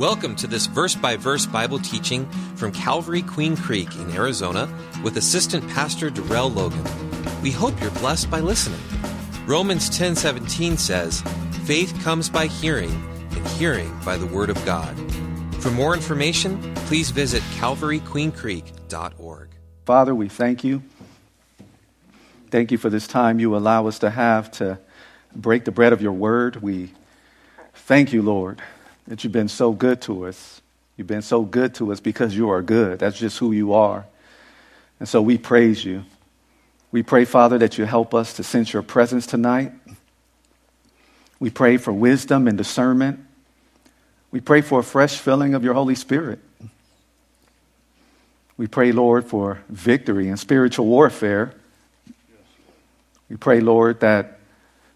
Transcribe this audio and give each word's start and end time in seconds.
Welcome 0.00 0.34
to 0.36 0.46
this 0.46 0.64
verse 0.64 0.94
by 0.94 1.16
verse 1.18 1.44
Bible 1.44 1.78
teaching 1.78 2.24
from 2.56 2.72
Calvary 2.72 3.20
Queen 3.20 3.54
Creek 3.54 3.94
in 3.96 4.10
Arizona 4.12 4.66
with 5.04 5.18
Assistant 5.18 5.68
Pastor 5.68 6.08
Darrell 6.08 6.48
Logan. 6.48 6.82
We 7.42 7.50
hope 7.50 7.78
you're 7.82 7.90
blessed 7.90 8.30
by 8.30 8.40
listening. 8.40 8.80
Romans 9.44 9.90
10:17 9.90 10.78
says, 10.78 11.20
"Faith 11.66 11.94
comes 12.02 12.30
by 12.30 12.46
hearing, 12.46 12.90
and 13.36 13.46
hearing 13.48 13.94
by 14.02 14.16
the 14.16 14.24
word 14.24 14.48
of 14.48 14.64
God." 14.64 14.96
For 15.58 15.70
more 15.70 15.92
information, 15.92 16.58
please 16.86 17.10
visit 17.10 17.42
calvaryqueencreek.org. 17.58 19.48
Father, 19.84 20.14
we 20.14 20.30
thank 20.30 20.64
you. 20.64 20.82
Thank 22.50 22.72
you 22.72 22.78
for 22.78 22.88
this 22.88 23.06
time 23.06 23.38
you 23.38 23.54
allow 23.54 23.86
us 23.86 23.98
to 23.98 24.08
have 24.08 24.50
to 24.52 24.78
break 25.36 25.66
the 25.66 25.72
bread 25.72 25.92
of 25.92 26.00
your 26.00 26.14
word. 26.14 26.62
We 26.62 26.94
thank 27.74 28.14
you, 28.14 28.22
Lord 28.22 28.62
that 29.10 29.24
you've 29.24 29.32
been 29.32 29.48
so 29.48 29.72
good 29.72 30.00
to 30.00 30.26
us. 30.26 30.62
You've 30.96 31.08
been 31.08 31.20
so 31.20 31.42
good 31.42 31.74
to 31.74 31.90
us 31.90 31.98
because 31.98 32.36
you 32.36 32.50
are 32.50 32.62
good. 32.62 33.00
That's 33.00 33.18
just 33.18 33.38
who 33.38 33.50
you 33.50 33.72
are. 33.74 34.06
And 35.00 35.08
so 35.08 35.20
we 35.20 35.36
praise 35.36 35.84
you. 35.84 36.04
We 36.92 37.02
pray, 37.02 37.24
Father, 37.24 37.58
that 37.58 37.76
you 37.76 37.86
help 37.86 38.14
us 38.14 38.34
to 38.34 38.44
sense 38.44 38.72
your 38.72 38.82
presence 38.82 39.26
tonight. 39.26 39.72
We 41.40 41.50
pray 41.50 41.76
for 41.76 41.92
wisdom 41.92 42.46
and 42.46 42.56
discernment. 42.56 43.18
We 44.30 44.40
pray 44.40 44.60
for 44.60 44.78
a 44.78 44.84
fresh 44.84 45.16
filling 45.16 45.54
of 45.54 45.64
your 45.64 45.74
Holy 45.74 45.96
Spirit. 45.96 46.38
We 48.56 48.68
pray, 48.68 48.92
Lord, 48.92 49.24
for 49.24 49.60
victory 49.68 50.28
in 50.28 50.36
spiritual 50.36 50.86
warfare. 50.86 51.52
We 53.28 53.34
pray, 53.34 53.58
Lord, 53.60 53.98
that, 54.00 54.38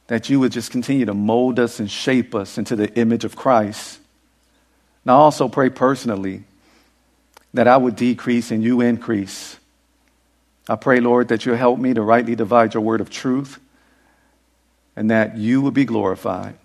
that 0.06 0.30
you 0.30 0.38
would 0.38 0.52
just 0.52 0.70
continue 0.70 1.06
to 1.06 1.14
mold 1.14 1.58
us 1.58 1.80
and 1.80 1.90
shape 1.90 2.32
us 2.36 2.58
into 2.58 2.76
the 2.76 2.94
image 2.94 3.24
of 3.24 3.34
Christ. 3.34 4.02
Now, 5.04 5.16
I 5.16 5.20
also 5.20 5.48
pray 5.48 5.70
personally 5.70 6.44
that 7.52 7.68
I 7.68 7.76
would 7.76 7.96
decrease 7.96 8.50
and 8.50 8.62
you 8.62 8.80
increase. 8.80 9.56
I 10.68 10.76
pray, 10.76 11.00
Lord, 11.00 11.28
that 11.28 11.44
you'll 11.44 11.56
help 11.56 11.78
me 11.78 11.94
to 11.94 12.02
rightly 12.02 12.34
divide 12.34 12.74
your 12.74 12.82
word 12.82 13.00
of 13.00 13.10
truth 13.10 13.60
and 14.96 15.10
that 15.10 15.36
you 15.36 15.60
would 15.60 15.74
be 15.74 15.84
glorified. 15.84 16.56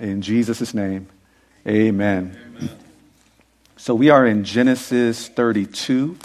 In 0.00 0.20
Jesus' 0.20 0.74
name, 0.74 1.06
amen. 1.66 2.36
amen. 2.58 2.70
So 3.76 3.94
we 3.94 4.10
are 4.10 4.26
in 4.26 4.44
Genesis 4.44 5.28
32, 5.28 6.18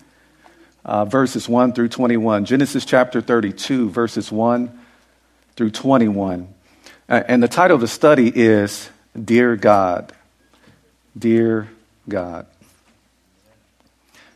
uh, 0.83 1.05
verses 1.05 1.47
1 1.47 1.73
through 1.73 1.89
21. 1.89 2.45
Genesis 2.45 2.85
chapter 2.85 3.21
32, 3.21 3.89
verses 3.89 4.31
1 4.31 4.79
through 5.55 5.71
21. 5.71 6.53
Uh, 7.07 7.23
and 7.27 7.43
the 7.43 7.47
title 7.47 7.75
of 7.75 7.81
the 7.81 7.87
study 7.87 8.31
is 8.33 8.89
Dear 9.21 9.55
God. 9.55 10.13
Dear 11.17 11.69
God. 12.07 12.47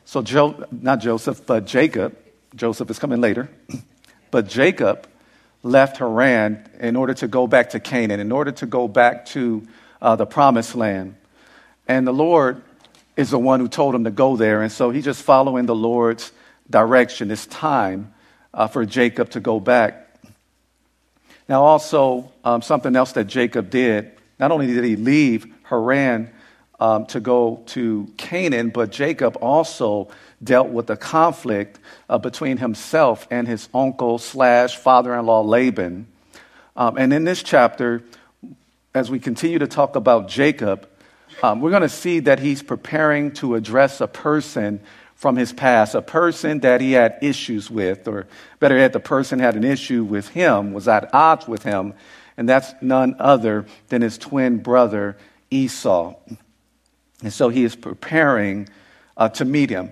So, 0.05 0.21
jo- 0.21 0.65
not 0.71 0.99
Joseph, 0.99 1.45
but 1.45 1.65
Jacob, 1.65 2.15
Joseph 2.55 2.89
is 2.89 2.99
coming 2.99 3.21
later, 3.21 3.49
but 4.31 4.47
Jacob 4.47 5.07
left 5.63 5.97
Haran 5.97 6.69
in 6.79 6.95
order 6.95 7.13
to 7.15 7.27
go 7.27 7.47
back 7.47 7.71
to 7.71 7.79
Canaan, 7.79 8.19
in 8.19 8.31
order 8.31 8.51
to 8.51 8.65
go 8.65 8.87
back 8.87 9.25
to 9.27 9.67
uh, 10.01 10.15
the 10.15 10.25
promised 10.25 10.75
land. 10.75 11.15
And 11.87 12.05
the 12.05 12.13
Lord 12.13 12.61
is 13.17 13.31
the 13.31 13.39
one 13.39 13.59
who 13.59 13.67
told 13.67 13.95
him 13.95 14.03
to 14.03 14.11
go 14.11 14.35
there. 14.35 14.61
And 14.61 14.71
so 14.71 14.91
he's 14.91 15.05
just 15.05 15.23
following 15.23 15.65
the 15.65 15.75
Lord's 15.75 16.31
direction. 16.69 17.31
It's 17.31 17.45
time 17.47 18.13
uh, 18.53 18.67
for 18.67 18.85
Jacob 18.85 19.31
to 19.31 19.39
go 19.39 19.59
back. 19.59 20.01
Now, 21.47 21.63
also, 21.63 22.31
um, 22.43 22.61
something 22.61 22.95
else 22.95 23.13
that 23.13 23.25
Jacob 23.25 23.69
did, 23.69 24.11
not 24.39 24.51
only 24.51 24.67
did 24.67 24.83
he 24.83 24.95
leave 24.95 25.45
Haran 25.63 26.31
um, 26.79 27.05
to 27.07 27.19
go 27.19 27.63
to 27.67 28.11
Canaan, 28.17 28.69
but 28.69 28.91
Jacob 28.91 29.37
also 29.41 30.09
dealt 30.43 30.69
with 30.69 30.87
the 30.87 30.97
conflict 30.97 31.79
uh, 32.09 32.17
between 32.17 32.57
himself 32.57 33.27
and 33.31 33.47
his 33.47 33.69
uncle 33.73 34.17
slash 34.17 34.75
father-in-law 34.75 35.41
Laban. 35.41 36.07
Um, 36.75 36.97
and 36.97 37.13
in 37.13 37.23
this 37.23 37.41
chapter, 37.41 38.03
as 38.93 39.09
we 39.09 39.19
continue 39.19 39.59
to 39.59 39.67
talk 39.67 39.95
about 39.95 40.27
Jacob, 40.27 40.87
um, 41.41 41.61
we're 41.61 41.69
going 41.69 41.81
to 41.81 41.89
see 41.89 42.19
that 42.21 42.39
he's 42.39 42.61
preparing 42.61 43.31
to 43.33 43.55
address 43.55 44.01
a 44.01 44.07
person 44.07 44.79
from 45.15 45.37
his 45.37 45.53
past, 45.53 45.95
a 45.95 46.01
person 46.01 46.59
that 46.59 46.81
he 46.81 46.91
had 46.91 47.17
issues 47.21 47.71
with, 47.71 48.07
or 48.07 48.27
better 48.59 48.77
yet, 48.77 48.93
the 48.93 48.99
person 48.99 49.39
had 49.39 49.55
an 49.55 49.63
issue 49.63 50.03
with 50.03 50.27
him, 50.29 50.73
was 50.73 50.87
at 50.87 51.13
odds 51.13 51.47
with 51.47 51.63
him, 51.63 51.93
and 52.37 52.47
that's 52.47 52.73
none 52.81 53.15
other 53.17 53.65
than 53.87 54.01
his 54.01 54.17
twin 54.17 54.57
brother 54.57 55.17
Esau. 55.49 56.15
And 57.25 57.33
so 57.33 57.49
he 57.49 57.63
is 57.63 57.75
preparing 57.75 58.69
uh, 59.17 59.29
to 59.29 59.45
meet 59.45 59.71
him. 59.71 59.89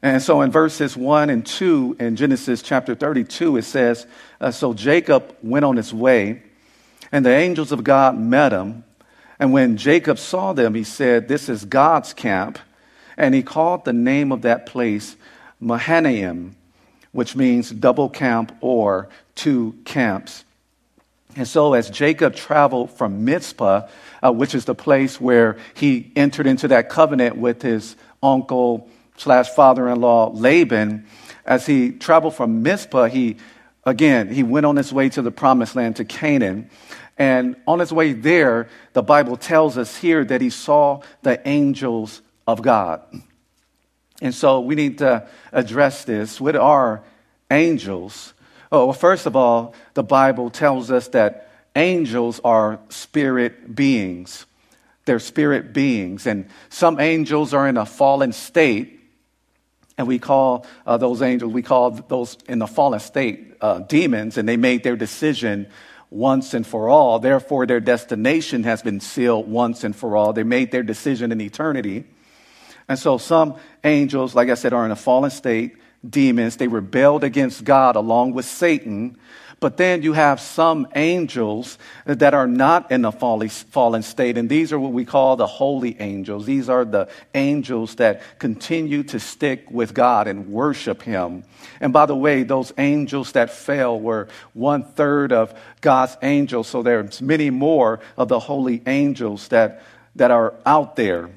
And 0.00 0.22
so 0.22 0.40
in 0.40 0.50
verses 0.50 0.96
1 0.96 1.28
and 1.28 1.44
2 1.44 1.98
in 2.00 2.16
Genesis 2.16 2.62
chapter 2.62 2.94
32, 2.94 3.58
it 3.58 3.64
says 3.64 4.06
uh, 4.40 4.50
So 4.50 4.72
Jacob 4.72 5.36
went 5.42 5.66
on 5.66 5.76
his 5.76 5.92
way, 5.92 6.42
and 7.12 7.26
the 7.26 7.34
angels 7.36 7.72
of 7.72 7.84
God 7.84 8.18
met 8.18 8.52
him. 8.52 8.84
And 9.38 9.52
when 9.52 9.76
Jacob 9.76 10.18
saw 10.18 10.54
them, 10.54 10.74
he 10.74 10.82
said, 10.82 11.28
This 11.28 11.50
is 11.50 11.66
God's 11.66 12.14
camp. 12.14 12.58
And 13.18 13.34
he 13.34 13.42
called 13.42 13.84
the 13.84 13.92
name 13.92 14.32
of 14.32 14.40
that 14.40 14.64
place 14.64 15.14
Mahanaim, 15.60 16.56
which 17.12 17.36
means 17.36 17.68
double 17.68 18.08
camp 18.08 18.56
or 18.62 19.10
two 19.34 19.76
camps. 19.84 20.45
And 21.36 21.46
so, 21.46 21.74
as 21.74 21.90
Jacob 21.90 22.34
traveled 22.34 22.90
from 22.90 23.26
Mizpah, 23.26 23.88
uh, 24.22 24.32
which 24.32 24.54
is 24.54 24.64
the 24.64 24.74
place 24.74 25.20
where 25.20 25.58
he 25.74 26.10
entered 26.16 26.46
into 26.46 26.68
that 26.68 26.88
covenant 26.88 27.36
with 27.36 27.60
his 27.60 27.94
uncle 28.22 28.88
slash 29.18 29.50
father 29.50 29.88
in 29.88 30.00
law 30.00 30.30
Laban, 30.32 31.06
as 31.44 31.66
he 31.66 31.92
traveled 31.92 32.34
from 32.34 32.62
Mizpah, 32.62 33.06
he 33.06 33.36
again 33.84 34.32
he 34.32 34.42
went 34.42 34.64
on 34.64 34.76
his 34.76 34.92
way 34.92 35.10
to 35.10 35.20
the 35.20 35.30
promised 35.30 35.76
land 35.76 35.96
to 35.96 36.04
Canaan. 36.06 36.70
And 37.18 37.56
on 37.66 37.78
his 37.80 37.92
way 37.92 38.12
there, 38.14 38.68
the 38.94 39.02
Bible 39.02 39.36
tells 39.36 39.78
us 39.78 39.96
here 39.96 40.24
that 40.24 40.40
he 40.40 40.50
saw 40.50 41.02
the 41.22 41.46
angels 41.46 42.22
of 42.46 42.62
God. 42.62 43.02
And 44.20 44.34
so 44.34 44.60
we 44.60 44.74
need 44.74 44.98
to 44.98 45.28
address 45.52 46.04
this. 46.04 46.40
What 46.40 46.56
are 46.56 47.02
angels? 47.50 48.32
Oh, 48.76 48.84
well, 48.84 48.92
first 48.92 49.24
of 49.24 49.34
all, 49.34 49.74
the 49.94 50.02
Bible 50.02 50.50
tells 50.50 50.90
us 50.90 51.08
that 51.08 51.48
angels 51.74 52.42
are 52.44 52.78
spirit 52.90 53.74
beings. 53.74 54.44
They're 55.06 55.18
spirit 55.18 55.72
beings. 55.72 56.26
And 56.26 56.50
some 56.68 57.00
angels 57.00 57.54
are 57.54 57.66
in 57.66 57.78
a 57.78 57.86
fallen 57.86 58.32
state. 58.32 59.00
And 59.96 60.06
we 60.06 60.18
call 60.18 60.66
uh, 60.86 60.98
those 60.98 61.22
angels, 61.22 61.54
we 61.54 61.62
call 61.62 61.92
those 61.92 62.36
in 62.50 62.58
the 62.58 62.66
fallen 62.66 63.00
state 63.00 63.54
uh, 63.62 63.78
demons, 63.78 64.36
and 64.36 64.46
they 64.46 64.58
made 64.58 64.82
their 64.82 64.96
decision 64.96 65.68
once 66.10 66.52
and 66.52 66.66
for 66.66 66.90
all. 66.90 67.18
Therefore, 67.18 67.64
their 67.64 67.80
destination 67.80 68.64
has 68.64 68.82
been 68.82 69.00
sealed 69.00 69.48
once 69.48 69.84
and 69.84 69.96
for 69.96 70.18
all. 70.18 70.34
They 70.34 70.42
made 70.42 70.70
their 70.70 70.82
decision 70.82 71.32
in 71.32 71.40
eternity. 71.40 72.04
And 72.90 72.98
so 72.98 73.16
some 73.16 73.56
angels, 73.84 74.34
like 74.34 74.50
I 74.50 74.54
said, 74.54 74.74
are 74.74 74.84
in 74.84 74.90
a 74.90 74.96
fallen 74.96 75.30
state 75.30 75.76
demons. 76.08 76.56
They 76.56 76.68
rebelled 76.68 77.24
against 77.24 77.64
God 77.64 77.96
along 77.96 78.32
with 78.32 78.44
Satan. 78.44 79.18
But 79.58 79.78
then 79.78 80.02
you 80.02 80.12
have 80.12 80.38
some 80.38 80.86
angels 80.94 81.78
that 82.04 82.34
are 82.34 82.46
not 82.46 82.92
in 82.92 83.06
a 83.06 83.12
fallen 83.12 84.02
state, 84.02 84.36
and 84.36 84.50
these 84.50 84.70
are 84.70 84.78
what 84.78 84.92
we 84.92 85.06
call 85.06 85.36
the 85.36 85.46
holy 85.46 85.98
angels. 85.98 86.44
These 86.44 86.68
are 86.68 86.84
the 86.84 87.08
angels 87.34 87.94
that 87.94 88.20
continue 88.38 89.02
to 89.04 89.18
stick 89.18 89.70
with 89.70 89.94
God 89.94 90.28
and 90.28 90.48
worship 90.48 91.00
Him. 91.00 91.42
And 91.80 91.90
by 91.90 92.04
the 92.04 92.14
way, 92.14 92.42
those 92.42 92.70
angels 92.76 93.32
that 93.32 93.48
fell 93.48 93.98
were 93.98 94.28
one 94.52 94.84
third 94.84 95.32
of 95.32 95.58
God's 95.80 96.18
angels, 96.20 96.68
so 96.68 96.82
there's 96.82 97.22
many 97.22 97.48
more 97.48 98.00
of 98.18 98.28
the 98.28 98.38
holy 98.38 98.82
angels 98.86 99.48
that, 99.48 99.82
that 100.16 100.30
are 100.30 100.52
out 100.66 100.96
there. 100.96 101.30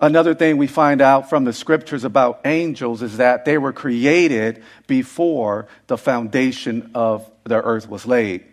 Another 0.00 0.34
thing 0.34 0.56
we 0.56 0.66
find 0.66 1.00
out 1.00 1.30
from 1.30 1.44
the 1.44 1.52
scriptures 1.52 2.04
about 2.04 2.40
angels 2.44 3.00
is 3.00 3.18
that 3.18 3.44
they 3.44 3.58
were 3.58 3.72
created 3.72 4.62
before 4.86 5.68
the 5.86 5.96
foundation 5.96 6.90
of 6.94 7.30
the 7.44 7.62
earth 7.62 7.88
was 7.88 8.06
laid. 8.06 8.44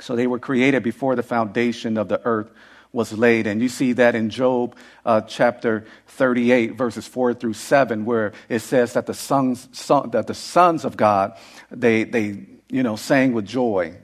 So 0.00 0.16
they 0.16 0.26
were 0.26 0.40
created 0.40 0.82
before 0.82 1.14
the 1.14 1.22
foundation 1.22 1.96
of 1.96 2.08
the 2.08 2.20
earth 2.24 2.50
was 2.92 3.12
laid. 3.12 3.46
And 3.46 3.62
you 3.62 3.68
see 3.68 3.92
that 3.94 4.14
in 4.14 4.28
Job 4.28 4.76
uh, 5.04 5.20
chapter 5.22 5.86
38, 6.08 6.74
verses 6.74 7.06
4 7.06 7.34
through 7.34 7.54
7, 7.54 8.04
where 8.04 8.32
it 8.48 8.58
says 8.58 8.94
that 8.94 9.06
the 9.06 9.14
sons, 9.14 9.68
son, 9.72 10.10
that 10.10 10.26
the 10.26 10.34
sons 10.34 10.84
of 10.84 10.96
God, 10.96 11.36
they, 11.70 12.04
they, 12.04 12.44
you 12.68 12.82
know, 12.82 12.96
sang 12.96 13.32
with 13.32 13.46
joy. 13.46 13.96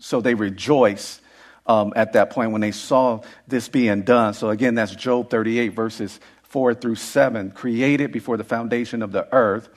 So 0.00 0.20
they 0.20 0.34
rejoice 0.34 1.21
um, 1.66 1.92
at 1.96 2.14
that 2.14 2.30
point 2.30 2.52
when 2.52 2.60
they 2.60 2.72
saw 2.72 3.20
this 3.46 3.68
being 3.68 4.02
done. 4.02 4.34
So, 4.34 4.50
again, 4.50 4.74
that's 4.74 4.94
Job 4.94 5.30
38, 5.30 5.68
verses 5.68 6.20
4 6.44 6.74
through 6.74 6.96
7, 6.96 7.50
created 7.52 8.12
before 8.12 8.36
the 8.36 8.44
foundation 8.44 9.02
of 9.02 9.12
the 9.12 9.32
earth. 9.32 9.68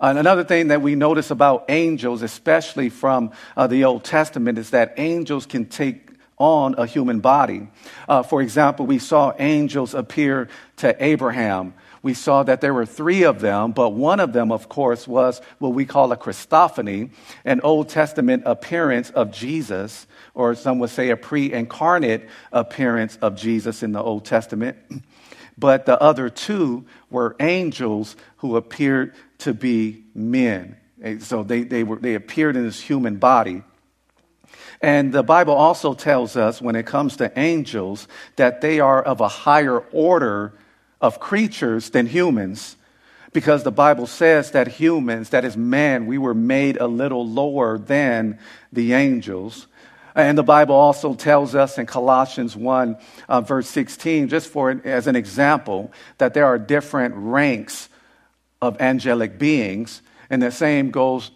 And 0.00 0.18
another 0.18 0.44
thing 0.44 0.68
that 0.68 0.82
we 0.82 0.96
notice 0.96 1.30
about 1.30 1.64
angels, 1.68 2.22
especially 2.22 2.90
from 2.90 3.32
uh, 3.56 3.66
the 3.66 3.84
Old 3.84 4.04
Testament, 4.04 4.58
is 4.58 4.70
that 4.70 4.94
angels 4.96 5.46
can 5.46 5.66
take 5.66 6.10
on 6.36 6.74
a 6.78 6.86
human 6.86 7.20
body. 7.20 7.68
Uh, 8.08 8.22
for 8.22 8.42
example, 8.42 8.86
we 8.86 8.98
saw 8.98 9.32
angels 9.38 9.94
appear 9.94 10.48
to 10.76 11.04
Abraham. 11.04 11.74
We 12.02 12.12
saw 12.12 12.42
that 12.42 12.60
there 12.60 12.74
were 12.74 12.84
three 12.84 13.22
of 13.22 13.40
them, 13.40 13.72
but 13.72 13.90
one 13.90 14.20
of 14.20 14.32
them, 14.32 14.52
of 14.52 14.68
course, 14.68 15.08
was 15.08 15.40
what 15.58 15.70
we 15.70 15.86
call 15.86 16.12
a 16.12 16.16
Christophany, 16.16 17.10
an 17.44 17.60
Old 17.62 17.88
Testament 17.88 18.42
appearance 18.44 19.10
of 19.10 19.30
Jesus, 19.30 20.06
or 20.34 20.54
some 20.54 20.78
would 20.80 20.90
say 20.90 21.10
a 21.10 21.16
pre 21.16 21.52
incarnate 21.52 22.28
appearance 22.52 23.16
of 23.22 23.36
Jesus 23.36 23.82
in 23.82 23.92
the 23.92 24.02
Old 24.02 24.24
Testament. 24.24 24.76
But 25.56 25.86
the 25.86 26.02
other 26.02 26.30
two 26.30 26.84
were 27.10 27.36
angels 27.38 28.16
who 28.38 28.56
appeared 28.56 29.14
to 29.38 29.54
be 29.54 30.02
men. 30.12 30.76
So 31.20 31.44
they, 31.44 31.62
they, 31.62 31.84
were, 31.84 31.94
they 31.94 32.14
appeared 32.14 32.56
in 32.56 32.64
this 32.64 32.80
human 32.80 33.18
body. 33.18 33.62
And 34.82 35.12
the 35.12 35.22
Bible 35.22 35.54
also 35.54 35.94
tells 35.94 36.36
us 36.36 36.60
when 36.60 36.74
it 36.74 36.86
comes 36.86 37.18
to 37.18 37.38
angels 37.38 38.08
that 38.34 38.62
they 38.62 38.80
are 38.80 39.00
of 39.00 39.20
a 39.20 39.28
higher 39.28 39.78
order 39.92 40.54
of 41.00 41.20
creatures 41.20 41.90
than 41.90 42.06
humans 42.06 42.76
because 43.34 43.64
the 43.64 43.72
Bible 43.72 44.06
says 44.06 44.52
that 44.52 44.68
humans, 44.68 45.30
that 45.30 45.44
is 45.44 45.56
man, 45.56 46.06
we 46.06 46.18
were 46.18 46.34
made 46.34 46.78
a 46.78 46.86
little 46.86 47.26
lower 47.26 47.76
than 47.76 48.38
the 48.72 48.94
angels. 48.94 49.66
And 50.14 50.38
the 50.38 50.44
Bible 50.44 50.74
also 50.74 51.14
tells 51.14 51.54
us 51.54 51.76
in 51.76 51.86
Colossians 51.86 52.56
1, 52.56 52.96
uh, 53.28 53.40
verse 53.40 53.68
16, 53.68 54.28
just 54.28 54.48
for 54.48 54.70
as 54.84 55.06
an 55.06 55.16
example, 55.16 55.92
that 56.18 56.34
there 56.34 56.46
are 56.46 56.58
different 56.58 57.14
ranks 57.16 57.88
of 58.62 58.80
angelic 58.80 59.38
beings. 59.38 60.02
And 60.30 60.42
the 60.42 60.50
same 60.50 60.90
goes 60.90 61.30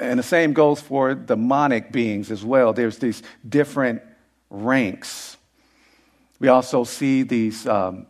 and 0.00 0.18
the 0.18 0.24
same 0.24 0.52
goes 0.52 0.80
for 0.80 1.14
demonic 1.14 1.90
beings 1.90 2.30
as 2.30 2.44
well. 2.44 2.72
There's 2.74 2.98
these 2.98 3.22
different 3.48 4.02
ranks. 4.50 5.38
We 6.38 6.48
also 6.48 6.84
see 6.84 7.22
these, 7.22 7.66
um, 7.66 8.06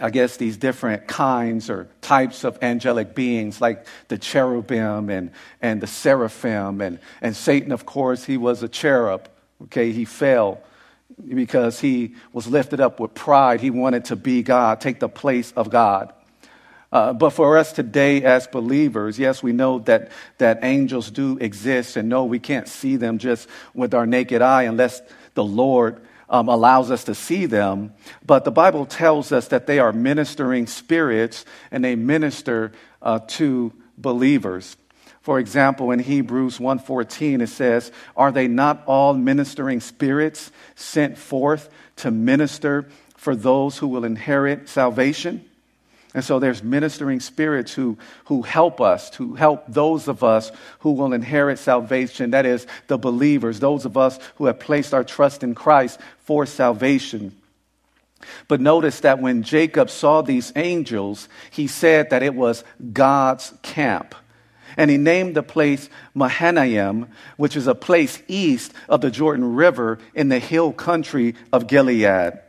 I 0.00 0.10
guess, 0.10 0.36
these 0.36 0.56
different 0.56 1.06
kinds 1.06 1.70
or 1.70 1.88
types 2.00 2.44
of 2.44 2.58
angelic 2.62 3.14
beings, 3.14 3.60
like 3.60 3.86
the 4.08 4.18
cherubim 4.18 5.10
and, 5.10 5.30
and 5.60 5.80
the 5.80 5.86
seraphim. 5.86 6.80
And, 6.80 6.98
and 7.20 7.36
Satan, 7.36 7.72
of 7.72 7.86
course, 7.86 8.24
he 8.24 8.36
was 8.36 8.62
a 8.62 8.68
cherub. 8.68 9.28
Okay, 9.64 9.92
he 9.92 10.04
fell 10.04 10.60
because 11.34 11.80
he 11.80 12.14
was 12.32 12.46
lifted 12.46 12.80
up 12.80 12.98
with 12.98 13.14
pride. 13.14 13.60
He 13.60 13.70
wanted 13.70 14.06
to 14.06 14.16
be 14.16 14.42
God, 14.42 14.80
take 14.80 15.00
the 15.00 15.08
place 15.08 15.52
of 15.52 15.70
God. 15.70 16.12
Uh, 16.92 17.12
but 17.12 17.30
for 17.30 17.56
us 17.56 17.72
today 17.72 18.24
as 18.24 18.46
believers, 18.48 19.18
yes, 19.18 19.42
we 19.42 19.52
know 19.52 19.78
that, 19.80 20.10
that 20.38 20.64
angels 20.64 21.10
do 21.10 21.38
exist, 21.38 21.96
and 21.96 22.08
no, 22.08 22.24
we 22.24 22.40
can't 22.40 22.66
see 22.66 22.96
them 22.96 23.18
just 23.18 23.48
with 23.74 23.94
our 23.94 24.06
naked 24.06 24.42
eye 24.42 24.64
unless 24.64 25.00
the 25.34 25.44
Lord 25.44 26.00
um, 26.30 26.48
allows 26.48 26.90
us 26.90 27.04
to 27.04 27.14
see 27.14 27.44
them. 27.46 27.92
But 28.24 28.44
the 28.44 28.50
Bible 28.50 28.86
tells 28.86 29.32
us 29.32 29.48
that 29.48 29.66
they 29.66 29.80
are 29.80 29.92
ministering 29.92 30.66
spirits 30.66 31.44
and 31.70 31.84
they 31.84 31.96
minister 31.96 32.72
uh, 33.02 33.18
to 33.28 33.72
believers. 33.98 34.76
For 35.20 35.38
example, 35.38 35.90
in 35.90 35.98
Hebrews 35.98 36.58
1:14 36.58 37.42
it 37.42 37.48
says, 37.48 37.92
"Are 38.16 38.32
they 38.32 38.48
not 38.48 38.82
all 38.86 39.12
ministering 39.12 39.80
spirits 39.80 40.50
sent 40.76 41.18
forth 41.18 41.68
to 41.96 42.10
minister 42.10 42.88
for 43.16 43.36
those 43.36 43.78
who 43.78 43.88
will 43.88 44.04
inherit 44.04 44.68
salvation?" 44.68 45.44
And 46.12 46.24
so 46.24 46.40
there's 46.40 46.62
ministering 46.62 47.20
spirits 47.20 47.72
who, 47.72 47.96
who 48.24 48.42
help 48.42 48.80
us, 48.80 49.10
to 49.10 49.34
help 49.34 49.64
those 49.68 50.08
of 50.08 50.24
us 50.24 50.50
who 50.80 50.92
will 50.92 51.12
inherit 51.12 51.58
salvation. 51.58 52.32
That 52.32 52.46
is, 52.46 52.66
the 52.88 52.98
believers, 52.98 53.60
those 53.60 53.84
of 53.84 53.96
us 53.96 54.18
who 54.36 54.46
have 54.46 54.58
placed 54.58 54.92
our 54.92 55.04
trust 55.04 55.44
in 55.44 55.54
Christ 55.54 56.00
for 56.18 56.46
salvation. 56.46 57.36
But 58.48 58.60
notice 58.60 59.00
that 59.00 59.20
when 59.20 59.44
Jacob 59.44 59.88
saw 59.88 60.20
these 60.20 60.52
angels, 60.56 61.28
he 61.50 61.68
said 61.68 62.10
that 62.10 62.24
it 62.24 62.34
was 62.34 62.64
God's 62.92 63.54
camp. 63.62 64.14
And 64.76 64.90
he 64.90 64.96
named 64.96 65.36
the 65.36 65.42
place 65.42 65.88
Mahanaim, 66.14 67.08
which 67.36 67.56
is 67.56 67.66
a 67.66 67.74
place 67.74 68.20
east 68.26 68.72
of 68.88 69.00
the 69.00 69.10
Jordan 69.10 69.54
River 69.54 69.98
in 70.14 70.28
the 70.28 70.38
hill 70.38 70.72
country 70.72 71.34
of 71.52 71.66
Gilead. 71.66 72.40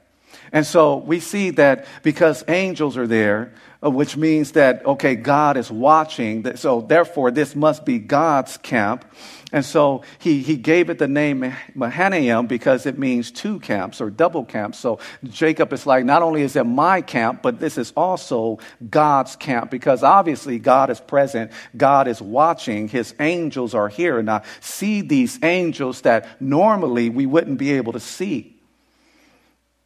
And 0.53 0.65
so 0.65 0.97
we 0.97 1.19
see 1.19 1.51
that 1.51 1.85
because 2.03 2.43
angels 2.47 2.97
are 2.97 3.07
there, 3.07 3.53
uh, 3.83 3.89
which 3.89 4.17
means 4.17 4.51
that, 4.51 4.85
okay, 4.85 5.15
God 5.15 5.55
is 5.55 5.71
watching. 5.71 6.57
So 6.57 6.81
therefore, 6.81 7.31
this 7.31 7.55
must 7.55 7.85
be 7.85 7.99
God's 7.99 8.57
camp. 8.57 9.05
And 9.53 9.65
so 9.65 10.03
he, 10.19 10.41
he 10.41 10.57
gave 10.57 10.89
it 10.89 10.99
the 10.99 11.07
name 11.07 11.53
Mahanaim 11.73 12.47
because 12.47 12.85
it 12.85 12.99
means 12.99 13.31
two 13.31 13.59
camps 13.59 14.01
or 14.01 14.09
double 14.09 14.43
camps. 14.43 14.77
So 14.77 14.99
Jacob 15.23 15.71
is 15.73 15.85
like, 15.85 16.05
not 16.05 16.21
only 16.21 16.41
is 16.41 16.55
it 16.55 16.65
my 16.65 17.01
camp, 17.01 17.41
but 17.41 17.59
this 17.59 17.77
is 17.77 17.91
also 17.95 18.59
God's 18.89 19.37
camp 19.37 19.71
because 19.71 20.03
obviously 20.03 20.59
God 20.59 20.89
is 20.89 20.99
present. 20.99 21.51
God 21.75 22.07
is 22.07 22.21
watching. 22.21 22.89
His 22.89 23.15
angels 23.19 23.73
are 23.73 23.89
here. 23.89 24.19
And 24.19 24.29
I 24.29 24.43
see 24.59 25.01
these 25.01 25.39
angels 25.43 26.01
that 26.01 26.41
normally 26.41 27.09
we 27.09 27.25
wouldn't 27.25 27.57
be 27.57 27.71
able 27.71 27.93
to 27.93 27.99
see. 28.01 28.60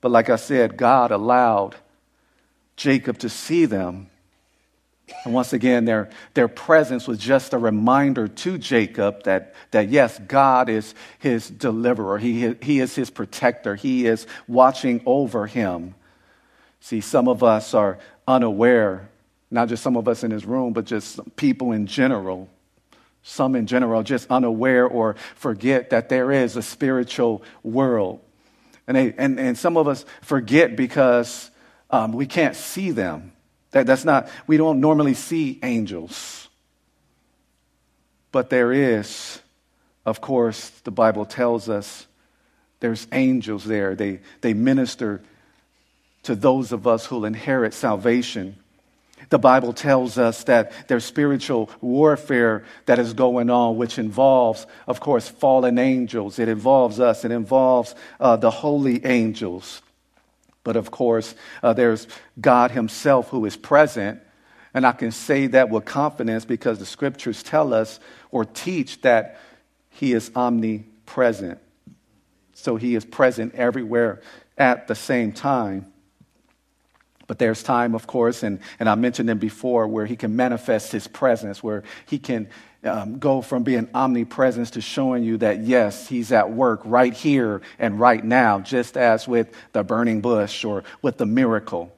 But 0.06 0.12
like 0.12 0.30
I 0.30 0.36
said, 0.36 0.78
God 0.78 1.10
allowed 1.10 1.78
Jacob 2.75 3.18
to 3.18 3.28
see 3.28 3.66
them. 3.66 4.12
And 5.24 5.34
once 5.34 5.52
again, 5.52 5.86
their, 5.86 6.12
their 6.36 6.48
presence 6.48 7.07
was 7.07 7.18
just 7.18 7.54
a 7.54 7.57
reminder 7.57 8.28
to 8.28 8.60
Jacob 8.60 9.24
that, 9.24 9.56
that 9.72 9.90
yes, 9.90 10.19
God 10.19 10.69
is 10.69 10.94
his 11.18 11.50
deliverer. 11.50 12.19
He, 12.19 12.54
he 12.62 12.81
is 12.81 12.94
his 12.94 13.10
protector. 13.10 13.74
He 13.74 14.06
is 14.06 14.28
watching 14.48 15.02
over 15.07 15.48
him. 15.48 15.96
See, 16.81 17.01
some 17.01 17.28
of 17.28 17.42
us 17.42 17.74
are 17.74 17.98
unaware, 18.28 19.10
not 19.50 19.69
just 19.69 19.81
some 19.81 19.98
of 19.98 20.08
us 20.08 20.24
in 20.24 20.30
this 20.30 20.46
room, 20.46 20.72
but 20.74 20.86
just 20.86 21.19
people 21.36 21.72
in 21.72 21.88
general. 21.88 22.48
Some 23.24 23.56
in 23.56 23.66
general 23.66 24.04
just 24.04 24.30
unaware 24.30 24.86
or 24.86 25.16
forget 25.34 25.90
that 25.90 26.10
there 26.10 26.31
is 26.31 26.56
a 26.56 26.62
spiritual 26.62 27.42
world 27.63 28.22
and, 28.88 28.98
they, 28.98 29.14
and, 29.18 29.40
and 29.40 29.58
some 29.58 29.78
of 29.78 29.88
us 29.88 30.06
forget 30.22 30.76
because 30.76 31.50
um, 31.90 32.12
we 32.12 32.26
can't 32.26 32.56
see 32.56 32.92
them. 32.92 33.32
That, 33.72 33.88
that's 33.88 34.06
not, 34.06 34.30
we 34.48 34.58
don't 34.58 34.80
normally 34.80 35.14
see 35.14 35.60
angels. 35.64 36.48
But 38.32 38.50
there 38.50 38.72
is, 38.72 39.42
of 40.06 40.22
course, 40.22 40.70
the 40.84 40.92
Bible 40.92 41.26
tells 41.26 41.70
us 41.70 42.06
there's 42.80 43.08
angels 43.12 43.64
there. 43.64 43.96
They, 43.96 44.20
they 44.42 44.54
minister 44.54 45.22
to 46.24 46.36
those 46.36 46.72
of 46.72 46.86
us 46.86 47.06
who'll 47.06 47.26
inherit 47.26 47.74
salvation. 47.74 48.58
The 49.29 49.39
Bible 49.39 49.74
tells 49.74 50.17
us 50.17 50.44
that 50.46 50.72
there's 50.88 51.05
spiritual 51.05 51.70
warfare 51.82 52.63
that 52.86 53.00
is 53.00 53.13
going 53.13 53.50
on, 53.50 53.77
which 53.77 53.98
involves, 53.98 54.67
of 54.88 55.00
course, 55.00 55.27
fallen 55.27 55.77
angels. 55.79 56.39
It 56.39 56.48
involves 56.48 57.00
us, 57.00 57.25
it 57.25 57.32
involves 57.32 57.96
uh, 58.20 58.36
the 58.36 58.51
holy 58.51 59.05
angels. 59.05 59.82
But 60.63 60.75
of 60.75 60.91
course, 60.91 61.36
uh, 61.63 61.74
there's 61.74 62.08
God 62.39 62.72
Himself 62.72 63.29
who 63.29 63.46
is 63.46 63.55
present. 63.55 64.22
And 64.74 64.86
I 64.86 64.91
can 64.91 65.12
say 65.12 65.48
that 65.48 65.70
with 65.70 65.86
confidence 65.86 66.44
because 66.44 66.79
the 66.79 66.86
scriptures 66.86 67.41
tell 67.41 67.74
us 67.74 68.00
or 68.32 68.44
teach 68.46 69.01
that 69.01 69.39
He 69.89 70.13
is 70.13 70.32
omnipresent. 70.36 71.60
So 72.53 72.75
He 72.75 72.96
is 72.96 73.05
present 73.05 73.55
everywhere 73.55 74.22
at 74.58 74.88
the 74.88 74.96
same 74.96 75.32
time. 75.32 75.91
But 77.27 77.39
there's 77.39 77.63
time, 77.63 77.96
of 77.96 78.05
course, 78.05 78.44
and, 78.44 78.60
and 78.79 78.88
I 78.88 78.96
mentioned 78.96 79.27
them 79.27 79.39
before, 79.39 79.88
where 79.88 80.05
he 80.05 80.15
can 80.15 80.36
manifest 80.36 80.91
his 80.91 81.08
presence, 81.08 81.63
where 81.63 81.84
he 82.05 82.20
can 82.20 82.48
um, 82.84 83.17
go 83.17 83.41
from 83.41 83.63
being 83.63 83.89
omnipresence 83.96 84.72
to 84.72 84.82
showing 84.82 85.24
you 85.24 85.38
that, 85.38 85.62
yes, 85.62 86.08
he's 86.08 86.32
at 86.32 86.51
work 86.51 86.82
right 86.86 87.13
here 87.13 87.62
and 87.79 88.00
right 88.00 88.24
now, 88.24 88.60
just 88.60 88.96
as 88.96 89.27
with 89.27 89.51
the 89.72 89.84
burning 89.84 90.22
bush 90.22 90.63
or 90.63 90.84
with 91.01 91.17
the 91.17 91.25
miracle. 91.25 91.91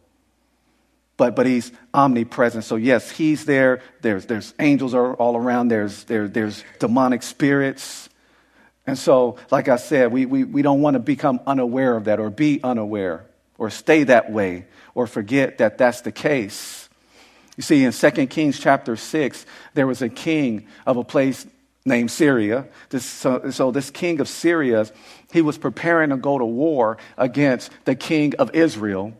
But, 1.17 1.35
but 1.35 1.45
he's 1.45 1.73
omnipresent. 1.93 2.63
So, 2.63 2.77
yes, 2.77 3.11
he's 3.11 3.43
there. 3.43 3.81
There's, 4.01 4.27
there's 4.27 4.53
angels 4.59 4.93
are 4.93 5.13
all 5.15 5.35
around, 5.35 5.67
there's, 5.67 6.05
there, 6.05 6.29
there's 6.29 6.63
demonic 6.79 7.21
spirits. 7.21 8.07
And 8.85 8.97
so, 8.97 9.35
like 9.51 9.67
I 9.67 9.75
said, 9.75 10.13
we, 10.13 10.25
we, 10.25 10.45
we 10.45 10.61
don't 10.61 10.81
want 10.81 10.93
to 10.93 10.99
become 10.99 11.41
unaware 11.45 11.97
of 11.97 12.05
that 12.05 12.21
or 12.21 12.29
be 12.29 12.61
unaware 12.63 13.25
or 13.57 13.69
stay 13.69 14.03
that 14.03 14.31
way 14.31 14.65
or 14.93 15.07
forget 15.07 15.57
that 15.57 15.77
that's 15.77 16.01
the 16.01 16.11
case. 16.11 16.89
You 17.55 17.63
see, 17.63 17.83
in 17.83 17.91
2 17.91 18.27
Kings 18.27 18.59
chapter 18.59 18.95
6, 18.95 19.45
there 19.73 19.87
was 19.87 20.01
a 20.01 20.09
king 20.09 20.67
of 20.85 20.97
a 20.97 21.03
place 21.03 21.45
named 21.85 22.11
Syria. 22.11 22.67
This, 22.89 23.05
so, 23.05 23.49
so, 23.49 23.71
this 23.71 23.89
king 23.89 24.19
of 24.19 24.27
Syria, 24.27 24.85
he 25.31 25.41
was 25.41 25.57
preparing 25.57 26.11
to 26.11 26.17
go 26.17 26.37
to 26.37 26.45
war 26.45 26.97
against 27.17 27.71
the 27.85 27.95
king 27.95 28.35
of 28.35 28.53
Israel. 28.53 29.13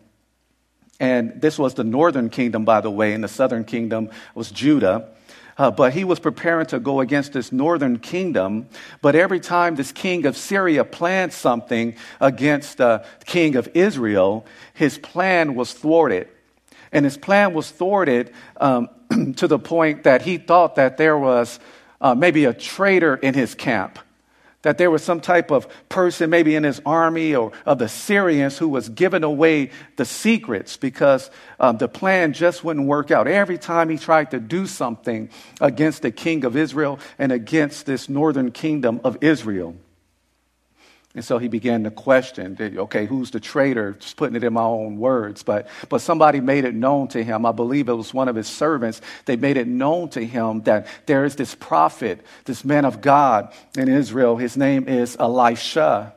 And 1.00 1.42
this 1.42 1.58
was 1.58 1.74
the 1.74 1.84
northern 1.84 2.30
kingdom, 2.30 2.66
by 2.66 2.82
the 2.82 2.92
way, 2.92 3.14
and 3.14 3.24
the 3.24 3.28
southern 3.28 3.64
kingdom 3.64 4.10
was 4.36 4.52
Judah. 4.52 5.10
Uh, 5.58 5.72
but 5.72 5.94
he 5.94 6.04
was 6.04 6.20
preparing 6.20 6.68
to 6.68 6.80
go 6.80 7.00
against 7.00 7.34
this 7.34 7.52
northern 7.52 7.98
kingdom. 7.98 8.68
But 9.02 9.16
every 9.16 9.40
time 9.40 9.76
this 9.76 9.92
king 9.92 10.26
of 10.26 10.38
Syria 10.38 10.84
planned 10.84 11.34
something 11.34 11.96
against 12.20 12.78
the 12.78 13.06
king 13.26 13.56
of 13.56 13.68
Israel, 13.74 14.46
his 14.74 14.98
plan 14.98 15.56
was 15.56 15.74
thwarted. 15.74 16.28
And 16.92 17.04
his 17.06 17.18
plan 17.18 17.54
was 17.54 17.72
thwarted 17.72 18.34
um, 18.58 18.90
to 19.36 19.48
the 19.48 19.60
point 19.60 20.04
that 20.04 20.22
he 20.22 20.38
thought 20.38 20.76
that 20.76 20.98
there 20.98 21.18
was 21.18 21.60
uh, 22.00 22.14
maybe 22.14 22.46
a 22.46 22.54
traitor 22.54 23.16
in 23.16 23.34
his 23.34 23.56
camp 23.56 24.00
that 24.68 24.78
there 24.78 24.92
was 24.92 25.02
some 25.02 25.22
type 25.22 25.50
of 25.50 25.66
person, 25.88 26.30
maybe 26.30 26.54
in 26.54 26.66
his 26.66 26.82
army 26.86 27.34
or 27.34 27.54
of 27.66 27.80
the 27.80 27.88
Syrians, 27.88 28.58
who 28.58 28.68
was 28.68 28.90
giving 28.90 29.24
away 29.24 29.72
the 29.96 30.04
secrets 30.04 30.76
because 30.76 31.32
um, 31.58 31.78
the 31.78 31.88
plan 31.88 32.34
just 32.34 32.66
wouldn't 32.66 32.86
work 32.86 33.10
out. 33.10 33.30
Every 33.30 33.58
time 33.58 33.88
he 33.88 33.98
tried 33.98 34.32
to 34.32 34.42
do 34.42 34.68
something 34.68 35.30
against 35.62 36.02
the 36.02 36.12
king 36.12 36.44
of 36.44 36.58
Israel 36.58 37.00
and 37.18 37.32
against 37.32 37.86
this 37.86 38.10
northern 38.10 38.52
kingdom 38.52 39.00
of 39.06 39.18
Israel. 39.22 39.74
And 41.18 41.26
so 41.26 41.40
he 41.40 41.48
began 41.48 41.84
to 41.84 41.90
question, 41.90 42.56
okay, 42.62 43.08
who's 43.08 43.32
the 43.32 43.40
traitor? 43.40 43.94
Just 43.94 44.18
putting 44.18 44.36
it 44.36 44.44
in 44.44 44.54
my 44.54 44.62
own 44.62 45.00
words. 45.00 45.42
But, 45.42 45.68
but 45.90 46.00
somebody 46.00 46.42
made 46.42 46.64
it 46.64 46.76
known 46.76 47.08
to 47.08 47.24
him. 47.24 47.44
I 47.44 47.52
believe 47.52 47.90
it 47.90 47.94
was 47.94 48.14
one 48.14 48.28
of 48.28 48.36
his 48.36 48.48
servants. 48.48 49.02
They 49.26 49.36
made 49.36 49.58
it 49.58 49.68
known 49.68 50.10
to 50.10 50.24
him 50.24 50.62
that 50.66 50.86
there 51.08 51.26
is 51.26 51.36
this 51.36 51.56
prophet, 51.56 52.24
this 52.46 52.64
man 52.64 52.86
of 52.86 53.02
God 53.02 53.52
in 53.76 53.90
Israel. 53.90 54.38
His 54.38 54.56
name 54.56 54.88
is 54.88 55.18
Elisha. 55.20 56.14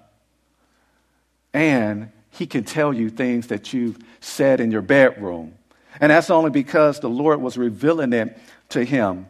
And 1.54 2.10
he 2.32 2.44
can 2.44 2.64
tell 2.64 2.92
you 2.92 3.08
things 3.08 3.46
that 3.46 3.72
you've 3.72 3.96
said 4.20 4.60
in 4.60 4.70
your 4.70 4.82
bedroom. 4.82 5.54
And 5.98 6.10
that's 6.12 6.28
only 6.28 6.50
because 6.50 7.00
the 7.00 7.08
Lord 7.08 7.40
was 7.40 7.56
revealing 7.56 8.12
it 8.12 8.36
to 8.68 8.84
him. 8.84 9.28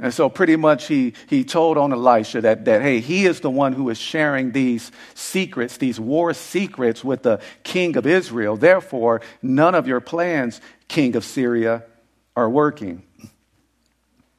And 0.00 0.12
so, 0.12 0.28
pretty 0.28 0.56
much, 0.56 0.88
he, 0.88 1.14
he 1.28 1.44
told 1.44 1.78
on 1.78 1.92
Elisha 1.92 2.40
that, 2.40 2.64
that, 2.64 2.82
hey, 2.82 2.98
he 2.98 3.26
is 3.26 3.40
the 3.40 3.50
one 3.50 3.72
who 3.72 3.90
is 3.90 3.98
sharing 3.98 4.50
these 4.50 4.90
secrets, 5.14 5.76
these 5.76 6.00
war 6.00 6.34
secrets 6.34 7.04
with 7.04 7.22
the 7.22 7.40
king 7.62 7.96
of 7.96 8.04
Israel. 8.04 8.56
Therefore, 8.56 9.20
none 9.40 9.76
of 9.76 9.86
your 9.86 10.00
plans, 10.00 10.60
king 10.88 11.14
of 11.14 11.24
Syria, 11.24 11.84
are 12.34 12.50
working. 12.50 13.04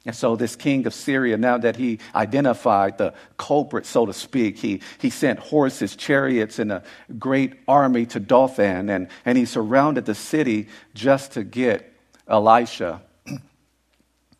And 0.04 0.14
so, 0.14 0.36
this 0.36 0.56
king 0.56 0.86
of 0.86 0.92
Syria, 0.92 1.38
now 1.38 1.56
that 1.56 1.76
he 1.76 2.00
identified 2.14 2.98
the 2.98 3.14
culprit, 3.38 3.86
so 3.86 4.04
to 4.04 4.12
speak, 4.12 4.58
he, 4.58 4.82
he 4.98 5.08
sent 5.08 5.38
horses, 5.38 5.96
chariots, 5.96 6.58
and 6.58 6.70
a 6.70 6.84
great 7.18 7.54
army 7.66 8.04
to 8.06 8.20
Dothan, 8.20 8.90
and, 8.90 9.08
and 9.24 9.38
he 9.38 9.46
surrounded 9.46 10.04
the 10.04 10.14
city 10.14 10.68
just 10.94 11.32
to 11.32 11.42
get 11.42 11.92
Elisha. 12.28 13.00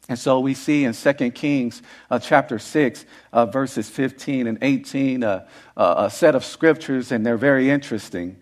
And 0.09 0.19
so 0.19 0.39
we 0.39 0.55
see 0.55 0.85
in 0.85 0.93
2 0.93 1.31
Kings 1.33 1.83
uh, 2.11 2.19
chapter 2.19 2.59
6, 2.59 3.05
uh, 3.33 3.47
verses 3.47 3.89
15 3.89 4.47
and 4.47 4.59
18, 4.63 5.25
uh, 5.25 5.47
uh, 5.77 5.95
a 5.99 6.11
set 6.11 6.35
of 6.35 6.45
scriptures, 6.45 7.11
and 7.11 7.27
they're 7.27 7.37
very 7.37 7.71
interesting. 7.71 8.37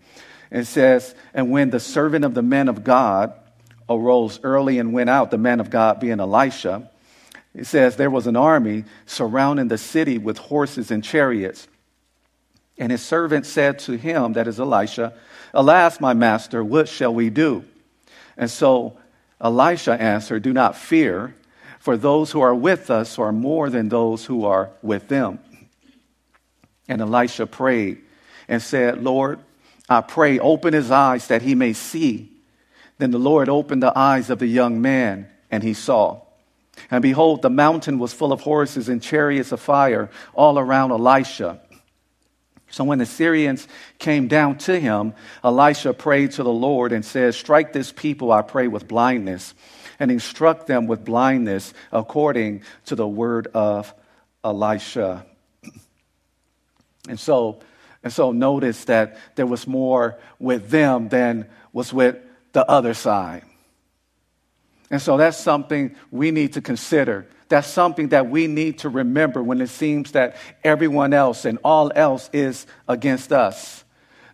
It 0.51 0.65
says, 0.65 1.15
And 1.33 1.49
when 1.49 1.71
the 1.71 1.79
servant 1.79 2.23
of 2.23 2.35
the 2.35 2.43
man 2.43 2.69
of 2.69 2.83
God 2.83 3.33
arose 3.89 4.39
early 4.43 4.77
and 4.77 4.93
went 4.93 5.09
out, 5.09 5.31
the 5.31 5.37
man 5.39 5.59
of 5.59 5.71
God 5.71 5.99
being 5.99 6.19
Elisha, 6.19 6.89
it 7.55 7.65
says, 7.65 7.95
There 7.95 8.11
was 8.11 8.27
an 8.27 8.35
army 8.35 8.83
surrounding 9.07 9.67
the 9.67 9.77
city 9.79 10.19
with 10.19 10.37
horses 10.37 10.91
and 10.91 11.03
chariots. 11.03 11.67
And 12.77 12.91
his 12.91 13.01
servant 13.01 13.45
said 13.45 13.79
to 13.79 13.93
him, 13.93 14.33
that 14.33 14.47
is 14.47 14.59
Elisha, 14.59 15.13
Alas, 15.53 16.01
my 16.01 16.13
master, 16.13 16.63
what 16.63 16.89
shall 16.89 17.13
we 17.13 17.29
do? 17.29 17.63
And 18.35 18.51
so 18.51 18.97
Elisha 19.39 19.93
answered, 19.93 20.43
Do 20.43 20.51
not 20.51 20.75
fear 20.75 21.33
for 21.85 21.97
those 21.97 22.31
who 22.31 22.41
are 22.41 22.55
with 22.55 22.89
us 22.89 23.19
are 23.19 23.31
more 23.31 23.69
than 23.69 23.89
those 23.89 24.25
who 24.25 24.45
are 24.45 24.71
with 24.81 25.07
them. 25.07 25.37
And 26.87 26.99
Elisha 26.99 27.45
prayed 27.45 28.01
and 28.47 28.59
said, 28.59 29.03
Lord, 29.03 29.37
I 29.87 30.01
pray, 30.01 30.39
open 30.39 30.73
his 30.73 30.89
eyes 30.89 31.27
that 31.27 31.43
he 31.43 31.53
may 31.53 31.73
see. 31.73 32.31
Then 32.97 33.11
the 33.11 33.19
Lord 33.19 33.49
opened 33.49 33.83
the 33.83 33.95
eyes 33.95 34.31
of 34.31 34.39
the 34.39 34.47
young 34.47 34.81
man, 34.81 35.29
and 35.51 35.61
he 35.61 35.75
saw. 35.75 36.21
And 36.89 37.03
behold, 37.03 37.43
the 37.43 37.51
mountain 37.51 37.99
was 37.99 38.13
full 38.13 38.33
of 38.33 38.41
horses 38.41 38.89
and 38.89 38.99
chariots 38.99 39.51
of 39.51 39.59
fire 39.59 40.09
all 40.33 40.57
around 40.57 40.89
Elisha. 40.89 41.61
So 42.71 42.83
when 42.83 42.97
the 42.97 43.05
Syrians 43.05 43.67
came 43.99 44.27
down 44.27 44.57
to 44.57 44.79
him, 44.79 45.13
Elisha 45.43 45.93
prayed 45.93 46.31
to 46.31 46.41
the 46.41 46.49
Lord 46.51 46.91
and 46.91 47.05
said, 47.05 47.35
Strike 47.35 47.73
this 47.73 47.91
people, 47.91 48.31
I 48.31 48.41
pray, 48.41 48.67
with 48.67 48.87
blindness 48.87 49.53
and 49.99 50.11
instruct 50.11 50.67
them 50.67 50.87
with 50.87 51.05
blindness 51.05 51.73
according 51.91 52.63
to 52.85 52.95
the 52.95 53.07
word 53.07 53.47
of 53.53 53.93
Elisha. 54.43 55.25
And 57.07 57.19
so, 57.19 57.59
and 58.03 58.11
so 58.11 58.31
notice 58.31 58.85
that 58.85 59.17
there 59.35 59.45
was 59.45 59.67
more 59.67 60.17
with 60.39 60.69
them 60.69 61.09
than 61.09 61.47
was 61.73 61.93
with 61.93 62.17
the 62.53 62.65
other 62.69 62.93
side. 62.93 63.43
And 64.89 65.01
so 65.01 65.17
that's 65.17 65.37
something 65.37 65.95
we 66.11 66.31
need 66.31 66.53
to 66.53 66.61
consider. 66.61 67.27
That's 67.49 67.67
something 67.67 68.09
that 68.09 68.29
we 68.29 68.47
need 68.47 68.79
to 68.79 68.89
remember 68.89 69.43
when 69.43 69.61
it 69.61 69.69
seems 69.69 70.13
that 70.13 70.35
everyone 70.63 71.13
else 71.13 71.45
and 71.45 71.59
all 71.63 71.91
else 71.95 72.29
is 72.33 72.65
against 72.87 73.31
us. 73.31 73.83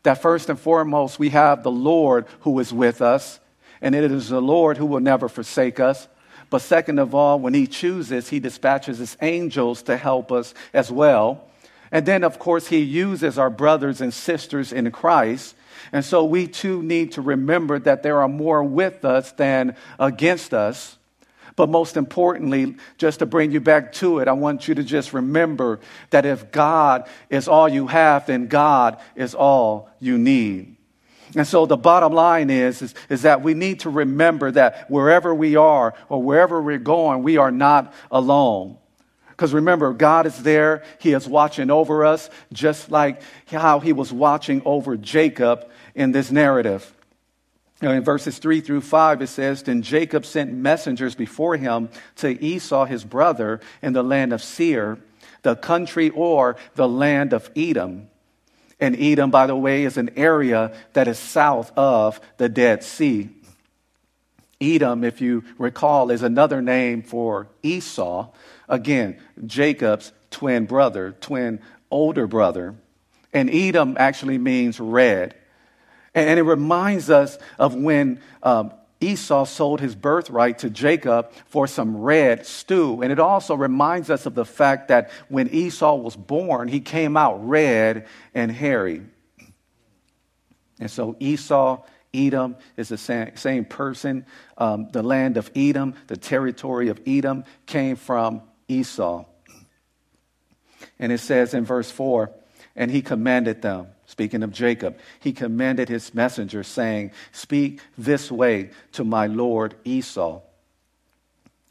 That 0.03 0.21
first 0.21 0.49
and 0.49 0.59
foremost, 0.59 1.19
we 1.19 1.29
have 1.29 1.63
the 1.63 1.71
Lord 1.71 2.25
who 2.41 2.59
is 2.59 2.73
with 2.73 3.01
us 3.01 3.39
and 3.81 3.95
it 3.95 4.11
is 4.11 4.29
the 4.29 4.41
Lord 4.41 4.77
who 4.77 4.85
will 4.85 4.99
never 4.99 5.27
forsake 5.27 5.79
us. 5.79 6.07
But 6.49 6.61
second 6.61 6.99
of 6.99 7.15
all, 7.15 7.39
when 7.39 7.53
He 7.53 7.65
chooses, 7.65 8.29
He 8.29 8.39
dispatches 8.39 8.99
His 8.99 9.17
angels 9.21 9.83
to 9.83 9.97
help 9.97 10.31
us 10.31 10.53
as 10.73 10.91
well. 10.91 11.47
And 11.91 12.05
then, 12.05 12.23
of 12.23 12.39
course, 12.39 12.67
He 12.67 12.79
uses 12.79 13.37
our 13.37 13.49
brothers 13.49 14.01
and 14.01 14.13
sisters 14.13 14.71
in 14.71 14.91
Christ. 14.91 15.55
And 15.91 16.05
so 16.05 16.23
we 16.23 16.47
too 16.47 16.83
need 16.83 17.13
to 17.13 17.21
remember 17.21 17.79
that 17.79 18.03
there 18.03 18.21
are 18.21 18.27
more 18.27 18.63
with 18.63 19.03
us 19.03 19.31
than 19.31 19.75
against 19.99 20.53
us. 20.53 20.97
But 21.55 21.69
most 21.69 21.97
importantly, 21.97 22.75
just 22.97 23.19
to 23.19 23.25
bring 23.25 23.51
you 23.51 23.59
back 23.59 23.91
to 23.93 24.19
it, 24.19 24.27
I 24.27 24.33
want 24.33 24.67
you 24.67 24.75
to 24.75 24.83
just 24.83 25.13
remember 25.13 25.79
that 26.09 26.25
if 26.25 26.51
God 26.51 27.09
is 27.29 27.47
all 27.47 27.67
you 27.67 27.87
have, 27.87 28.27
then 28.27 28.47
God 28.47 28.99
is 29.15 29.35
all 29.35 29.89
you 29.99 30.17
need. 30.17 30.77
And 31.35 31.47
so 31.47 31.65
the 31.65 31.77
bottom 31.77 32.11
line 32.11 32.49
is, 32.49 32.81
is, 32.81 32.93
is, 33.09 33.21
that 33.21 33.41
we 33.41 33.53
need 33.53 33.81
to 33.81 33.89
remember 33.89 34.51
that 34.51 34.89
wherever 34.89 35.33
we 35.33 35.55
are 35.55 35.93
or 36.09 36.21
wherever 36.21 36.61
we're 36.61 36.77
going, 36.77 37.23
we 37.23 37.37
are 37.37 37.51
not 37.51 37.93
alone. 38.11 38.77
Because 39.29 39.53
remember, 39.53 39.93
God 39.93 40.25
is 40.25 40.43
there. 40.43 40.83
He 40.99 41.13
is 41.13 41.27
watching 41.27 41.71
over 41.71 42.05
us, 42.05 42.29
just 42.51 42.91
like 42.91 43.21
how 43.47 43.79
he 43.79 43.93
was 43.93 44.11
watching 44.11 44.61
over 44.65 44.97
Jacob 44.97 45.69
in 45.95 46.11
this 46.11 46.31
narrative. 46.31 46.93
in 47.81 48.03
verses 48.03 48.37
3 48.37 48.61
through 48.61 48.81
5, 48.81 49.21
it 49.21 49.27
says, 49.27 49.63
Then 49.63 49.81
Jacob 49.81 50.25
sent 50.25 50.53
messengers 50.53 51.15
before 51.15 51.55
him 51.55 51.89
to 52.17 52.43
Esau, 52.43 52.85
his 52.85 53.05
brother, 53.05 53.61
in 53.81 53.93
the 53.93 54.03
land 54.03 54.33
of 54.33 54.43
Seir, 54.43 54.99
the 55.43 55.55
country 55.55 56.09
or 56.09 56.57
the 56.75 56.87
land 56.87 57.33
of 57.33 57.49
Edom 57.55 58.10
and 58.81 58.99
Edom, 58.99 59.29
by 59.29 59.45
the 59.45 59.55
way, 59.55 59.83
is 59.83 59.95
an 59.95 60.09
area 60.17 60.75
that 60.93 61.07
is 61.07 61.19
south 61.19 61.71
of 61.77 62.19
the 62.37 62.49
Dead 62.49 62.83
Sea. 62.83 63.29
Edom, 64.59 65.03
if 65.03 65.21
you 65.21 65.43
recall, 65.59 66.09
is 66.09 66.23
another 66.23 66.61
name 66.61 67.03
for 67.03 67.47
Esau. 67.61 68.29
Again, 68.67 69.19
Jacob's 69.45 70.11
twin 70.31 70.65
brother, 70.65 71.15
twin 71.21 71.61
older 71.91 72.25
brother. 72.25 72.75
And 73.31 73.49
Edom 73.49 73.95
actually 73.99 74.39
means 74.39 74.79
red. 74.79 75.35
And 76.13 76.39
it 76.39 76.43
reminds 76.43 77.09
us 77.09 77.37
of 77.59 77.75
when 77.75 78.19
um, 78.43 78.73
Esau 79.01 79.45
sold 79.45 79.81
his 79.81 79.95
birthright 79.95 80.59
to 80.59 80.69
Jacob 80.69 81.31
for 81.47 81.67
some 81.67 81.97
red 81.97 82.45
stew. 82.45 83.01
And 83.01 83.11
it 83.11 83.19
also 83.19 83.55
reminds 83.55 84.09
us 84.09 84.25
of 84.25 84.35
the 84.35 84.45
fact 84.45 84.89
that 84.89 85.09
when 85.27 85.49
Esau 85.49 85.95
was 85.95 86.15
born, 86.15 86.67
he 86.67 86.79
came 86.79 87.17
out 87.17 87.47
red 87.47 88.07
and 88.33 88.51
hairy. 88.51 89.01
And 90.79 90.89
so 90.89 91.15
Esau, 91.19 91.83
Edom 92.13 92.55
is 92.77 92.89
the 92.89 92.97
same, 92.97 93.35
same 93.35 93.65
person. 93.65 94.25
Um, 94.57 94.89
the 94.91 95.03
land 95.03 95.37
of 95.37 95.49
Edom, 95.55 95.95
the 96.07 96.17
territory 96.17 96.89
of 96.89 97.01
Edom, 97.05 97.45
came 97.65 97.95
from 97.95 98.41
Esau. 98.67 99.25
And 100.99 101.11
it 101.11 101.19
says 101.19 101.53
in 101.53 101.65
verse 101.65 101.89
4 101.89 102.31
and 102.75 102.91
he 102.91 103.01
commanded 103.01 103.61
them 103.61 103.87
Speaking 104.11 104.43
of 104.43 104.51
Jacob, 104.51 104.99
he 105.21 105.31
commanded 105.31 105.87
his 105.87 106.13
messenger, 106.13 106.63
saying, 106.63 107.11
Speak 107.31 107.79
this 107.97 108.29
way 108.29 108.71
to 108.91 109.05
my 109.05 109.25
lord 109.25 109.73
Esau. 109.85 110.41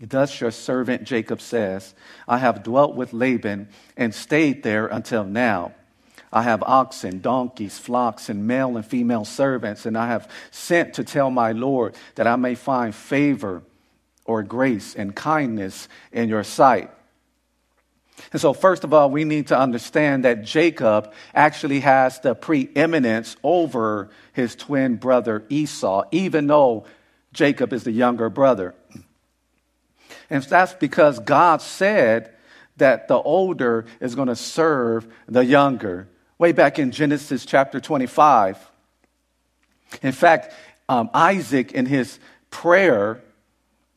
Thus 0.01 0.41
your 0.41 0.51
servant 0.51 1.05
Jacob 1.05 1.43
says, 1.43 1.95
I 2.27 2.39
have 2.39 2.63
dwelt 2.63 2.97
with 2.97 3.13
Laban 3.13 3.69
and 3.95 4.15
stayed 4.15 4.63
there 4.63 4.87
until 4.87 5.23
now. 5.23 5.75
I 6.33 6.41
have 6.45 6.63
oxen, 6.63 7.21
donkeys, 7.21 7.79
flocks, 7.79 8.31
and 8.31 8.47
male 8.47 8.75
and 8.75 8.87
female 8.87 9.27
servants, 9.27 9.85
and 9.85 9.99
I 9.99 10.07
have 10.07 10.27
sent 10.51 10.95
to 10.95 11.05
tell 11.05 11.31
my 11.31 11.53
Lord 11.53 11.95
that 12.15 12.27
I 12.27 12.37
may 12.37 12.55
find 12.55 12.95
favor 12.95 13.63
or 14.25 14.43
grace 14.43 14.95
and 14.95 15.15
kindness 15.15 15.89
in 16.11 16.31
your 16.31 16.45
sight. 16.45 16.91
And 18.33 18.41
so, 18.41 18.53
first 18.53 18.85
of 18.85 18.93
all, 18.93 19.11
we 19.11 19.25
need 19.25 19.49
to 19.49 19.59
understand 19.59 20.25
that 20.25 20.45
Jacob 20.45 21.13
actually 21.35 21.81
has 21.81 22.21
the 22.21 22.35
preeminence 22.35 23.37
over 23.43 24.11
his 24.33 24.55
twin 24.55 24.97
brother 24.97 25.45
Esau, 25.49 26.05
even 26.11 26.47
though 26.47 26.85
Jacob 27.33 27.73
is 27.73 27.85
the 27.85 27.93
younger 27.93 28.29
brother. 28.29 28.75
And 30.29 30.43
that's 30.43 30.75
because 30.75 31.19
God 31.19 31.61
said 31.61 32.33
that 32.77 33.09
the 33.09 33.17
older 33.17 33.87
is 34.01 34.15
going 34.15 34.29
to 34.29 34.37
serve 34.37 35.07
the 35.27 35.45
younger. 35.45 36.09
Way 36.39 36.53
back 36.53 36.79
in 36.79 36.91
Genesis 36.91 37.45
chapter 37.45 37.81
25. 37.81 38.71
In 40.03 40.13
fact, 40.13 40.55
um, 40.89 41.11
Isaac, 41.13 41.73
in 41.73 41.87
his 41.87 42.19
prayer 42.51 43.21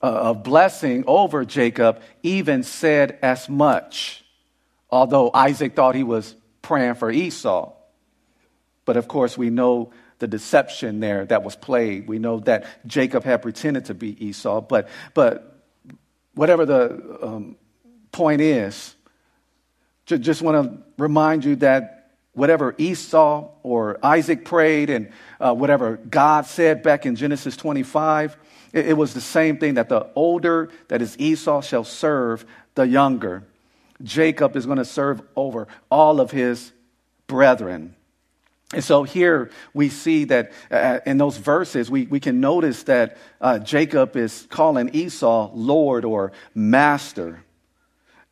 uh, 0.03 0.05
of 0.05 0.43
blessing 0.43 1.05
over 1.07 1.45
Jacob, 1.45 2.01
even 2.23 2.61
said 2.63 3.17
as 3.21 3.47
much, 3.47 4.25
although 4.89 5.31
Isaac 5.33 5.75
thought 5.75 5.95
he 5.95 6.03
was 6.03 6.35
praying 6.61 6.95
for 6.95 7.09
Esau. 7.09 7.71
But 8.83 8.97
of 8.97 9.07
course, 9.07 9.37
we 9.37 9.49
know 9.49 9.93
the 10.19 10.27
deception 10.27 10.99
there 10.99 11.25
that 11.25 11.43
was 11.43 11.55
played. 11.55 12.07
We 12.07 12.19
know 12.19 12.41
that 12.41 12.65
Jacob 12.85 13.23
had 13.23 13.41
pretended 13.41 13.85
to 13.85 13.93
be 13.93 14.25
Esau, 14.25 14.61
but, 14.61 14.89
but 15.13 15.61
whatever 16.35 16.65
the 16.65 17.19
um, 17.21 17.55
point 18.11 18.41
is, 18.41 18.95
just 20.05 20.41
want 20.41 20.69
to 20.69 20.83
remind 21.01 21.45
you 21.45 21.55
that 21.57 22.11
whatever 22.33 22.75
Esau 22.77 23.49
or 23.63 23.99
Isaac 24.03 24.43
prayed 24.43 24.89
and 24.89 25.11
uh, 25.39 25.53
whatever 25.53 25.97
God 25.97 26.45
said 26.45 26.83
back 26.83 27.05
in 27.05 27.15
Genesis 27.15 27.55
25, 27.55 28.37
it, 28.73 28.97
was 28.97 29.13
the 29.13 29.21
same 29.21 29.57
thing 29.57 29.75
that 29.75 29.87
the 29.87 30.07
older, 30.15 30.69
that 30.87 31.01
is 31.01 31.15
Esau, 31.19 31.61
shall 31.61 31.83
serve 31.83 32.45
the 32.75 32.87
younger. 32.87 33.43
Jacob 34.01 34.55
is 34.55 34.65
going 34.65 34.79
to 34.79 34.85
serve 34.85 35.21
over 35.35 35.67
all 35.89 36.19
of 36.19 36.31
his 36.31 36.73
brethren. 37.27 37.95
And 38.73 38.83
so 38.83 39.03
here 39.03 39.51
we 39.73 39.89
see 39.89 40.25
that 40.25 40.51
uh, 40.71 40.99
in 41.05 41.19
those 41.19 41.37
verses, 41.37 41.91
we, 41.91 42.07
we 42.07 42.19
can 42.19 42.39
notice 42.39 42.83
that 42.83 43.17
uh, 43.39 43.59
Jacob 43.59 44.15
is 44.17 44.47
calling 44.49 44.89
Esau 44.93 45.51
Lord 45.53 46.05
or 46.05 46.31
Master. 46.55 47.43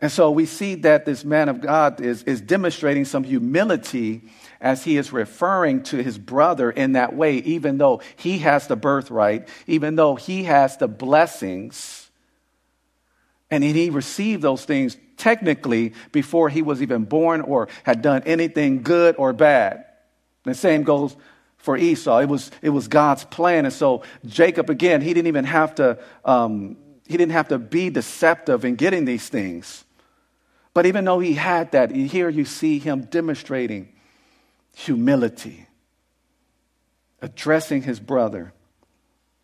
And 0.01 0.11
so 0.11 0.31
we 0.31 0.47
see 0.47 0.75
that 0.75 1.05
this 1.05 1.23
man 1.23 1.47
of 1.47 1.61
God 1.61 2.01
is, 2.01 2.23
is 2.23 2.41
demonstrating 2.41 3.05
some 3.05 3.23
humility 3.23 4.23
as 4.59 4.83
he 4.83 4.97
is 4.97 5.13
referring 5.13 5.83
to 5.83 5.97
his 5.97 6.17
brother 6.17 6.71
in 6.71 6.93
that 6.93 7.15
way, 7.15 7.35
even 7.37 7.77
though 7.77 8.01
he 8.15 8.39
has 8.39 8.65
the 8.65 8.75
birthright, 8.75 9.47
even 9.67 9.95
though 9.95 10.15
he 10.15 10.43
has 10.45 10.77
the 10.77 10.87
blessings. 10.87 12.09
And 13.51 13.63
he 13.63 13.91
received 13.91 14.41
those 14.41 14.65
things 14.65 14.97
technically 15.17 15.93
before 16.11 16.49
he 16.49 16.63
was 16.63 16.81
even 16.81 17.03
born 17.03 17.41
or 17.41 17.67
had 17.83 18.01
done 18.01 18.23
anything 18.25 18.81
good 18.81 19.15
or 19.19 19.33
bad. 19.33 19.85
The 20.45 20.55
same 20.55 20.81
goes 20.81 21.15
for 21.57 21.77
Esau. 21.77 22.19
It 22.19 22.29
was, 22.29 22.49
it 22.63 22.69
was 22.69 22.87
God's 22.87 23.23
plan. 23.25 23.65
And 23.65 23.73
so 23.73 24.01
Jacob, 24.25 24.71
again, 24.71 25.01
he 25.01 25.13
didn't 25.13 25.27
even 25.27 25.45
have 25.45 25.75
to, 25.75 25.99
um, 26.25 26.77
he 27.05 27.17
didn't 27.17 27.33
have 27.33 27.49
to 27.49 27.59
be 27.59 27.91
deceptive 27.91 28.65
in 28.65 28.75
getting 28.75 29.05
these 29.05 29.29
things. 29.29 29.85
But 30.73 30.85
even 30.85 31.05
though 31.05 31.19
he 31.19 31.33
had 31.33 31.71
that, 31.71 31.91
here 31.91 32.29
you 32.29 32.45
see 32.45 32.79
him 32.79 33.03
demonstrating 33.03 33.89
humility, 34.73 35.67
addressing 37.21 37.81
his 37.81 37.99
brother 37.99 38.53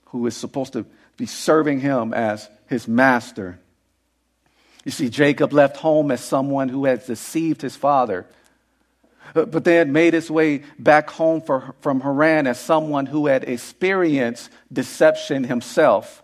who 0.07 0.25
is 0.25 0.37
supposed 0.37 0.73
to 0.73 0.85
be 1.17 1.25
serving 1.25 1.81
him 1.81 2.13
as 2.13 2.49
his 2.67 2.87
master. 2.87 3.59
You 4.85 4.91
see, 4.91 5.09
Jacob 5.09 5.51
left 5.51 5.77
home 5.77 6.11
as 6.11 6.23
someone 6.23 6.69
who 6.69 6.85
had 6.85 7.05
deceived 7.05 7.61
his 7.61 7.75
father 7.75 8.25
uh, 9.35 9.45
but 9.45 9.63
then 9.63 9.91
made 9.91 10.13
his 10.13 10.31
way 10.31 10.63
back 10.79 11.09
home 11.09 11.41
for, 11.41 11.75
from 11.81 12.01
Haran 12.01 12.47
as 12.47 12.59
someone 12.59 13.05
who 13.05 13.27
had 13.27 13.43
experienced 13.43 14.49
deception 14.71 15.43
himself. 15.43 16.23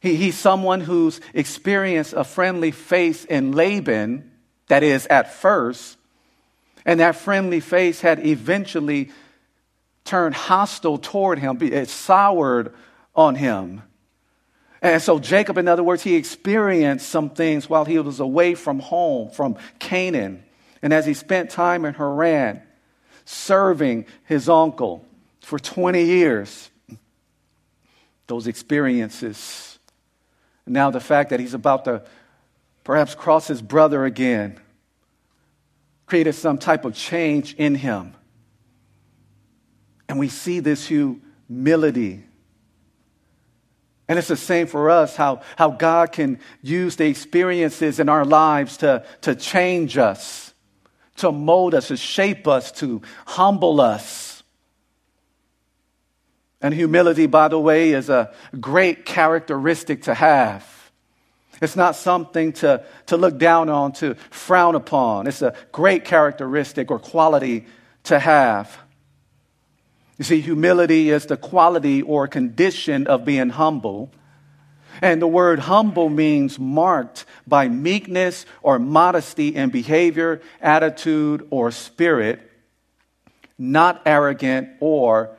He, 0.00 0.16
he's 0.16 0.38
someone 0.38 0.80
who's 0.80 1.20
experienced 1.34 2.14
a 2.14 2.24
friendly 2.24 2.70
face 2.70 3.24
in 3.24 3.52
Laban, 3.52 4.30
that 4.68 4.82
is, 4.82 5.06
at 5.06 5.32
first, 5.32 5.98
and 6.84 7.00
that 7.00 7.16
friendly 7.16 7.60
face 7.60 8.00
had 8.00 8.24
eventually 8.26 9.10
turned 10.04 10.34
hostile 10.34 10.98
toward 10.98 11.38
him, 11.38 11.58
it 11.60 11.88
soured 11.88 12.74
on 13.14 13.34
him. 13.34 13.82
And 14.82 15.02
so, 15.02 15.18
Jacob, 15.18 15.58
in 15.58 15.68
other 15.68 15.82
words, 15.82 16.02
he 16.02 16.16
experienced 16.16 17.08
some 17.08 17.30
things 17.30 17.68
while 17.68 17.84
he 17.84 17.98
was 17.98 18.18
away 18.18 18.54
from 18.54 18.78
home, 18.78 19.30
from 19.30 19.56
Canaan. 19.78 20.42
And 20.80 20.94
as 20.94 21.04
he 21.04 21.12
spent 21.12 21.50
time 21.50 21.84
in 21.84 21.92
Haran 21.92 22.62
serving 23.26 24.06
his 24.24 24.48
uncle 24.48 25.04
for 25.42 25.58
20 25.58 26.02
years, 26.02 26.70
those 28.26 28.46
experiences, 28.46 29.69
now 30.66 30.90
the 30.90 31.00
fact 31.00 31.30
that 31.30 31.40
he's 31.40 31.54
about 31.54 31.84
to 31.84 32.02
perhaps 32.84 33.14
cross 33.14 33.48
his 33.48 33.62
brother 33.62 34.04
again, 34.04 34.58
created 36.06 36.34
some 36.34 36.58
type 36.58 36.84
of 36.84 36.94
change 36.94 37.54
in 37.54 37.74
him. 37.74 38.14
And 40.08 40.18
we 40.18 40.28
see 40.28 40.60
this 40.60 40.86
humility. 40.86 42.24
And 44.08 44.18
it's 44.18 44.28
the 44.28 44.36
same 44.36 44.66
for 44.66 44.90
us 44.90 45.14
how, 45.14 45.42
how 45.56 45.70
God 45.70 46.10
can 46.10 46.40
use 46.62 46.96
the 46.96 47.06
experiences 47.06 48.00
in 48.00 48.08
our 48.08 48.24
lives 48.24 48.78
to, 48.78 49.04
to 49.22 49.36
change 49.36 49.96
us 49.98 50.50
to 51.20 51.32
mold 51.32 51.74
us, 51.74 51.88
to 51.88 51.96
shape 51.96 52.48
us, 52.48 52.72
to 52.72 53.00
humble 53.26 53.80
us. 53.80 54.29
And 56.62 56.74
humility, 56.74 57.26
by 57.26 57.48
the 57.48 57.58
way, 57.58 57.92
is 57.92 58.10
a 58.10 58.32
great 58.60 59.06
characteristic 59.06 60.02
to 60.02 60.14
have. 60.14 60.66
It's 61.60 61.76
not 61.76 61.96
something 61.96 62.52
to, 62.54 62.84
to 63.06 63.16
look 63.16 63.38
down 63.38 63.68
on, 63.68 63.92
to 63.94 64.14
frown 64.30 64.74
upon. 64.74 65.26
It's 65.26 65.42
a 65.42 65.54
great 65.72 66.04
characteristic 66.04 66.90
or 66.90 66.98
quality 66.98 67.66
to 68.04 68.18
have. 68.18 68.78
You 70.18 70.24
see, 70.24 70.40
humility 70.40 71.10
is 71.10 71.26
the 71.26 71.36
quality 71.36 72.02
or 72.02 72.28
condition 72.28 73.06
of 73.06 73.24
being 73.24 73.50
humble. 73.50 74.10
And 75.02 75.20
the 75.20 75.26
word 75.26 75.60
humble 75.60 76.10
means 76.10 76.58
marked 76.58 77.24
by 77.46 77.68
meekness 77.68 78.44
or 78.62 78.78
modesty 78.78 79.48
in 79.48 79.70
behavior, 79.70 80.42
attitude, 80.60 81.46
or 81.50 81.70
spirit, 81.70 82.40
not 83.58 84.02
arrogant 84.04 84.68
or 84.80 85.36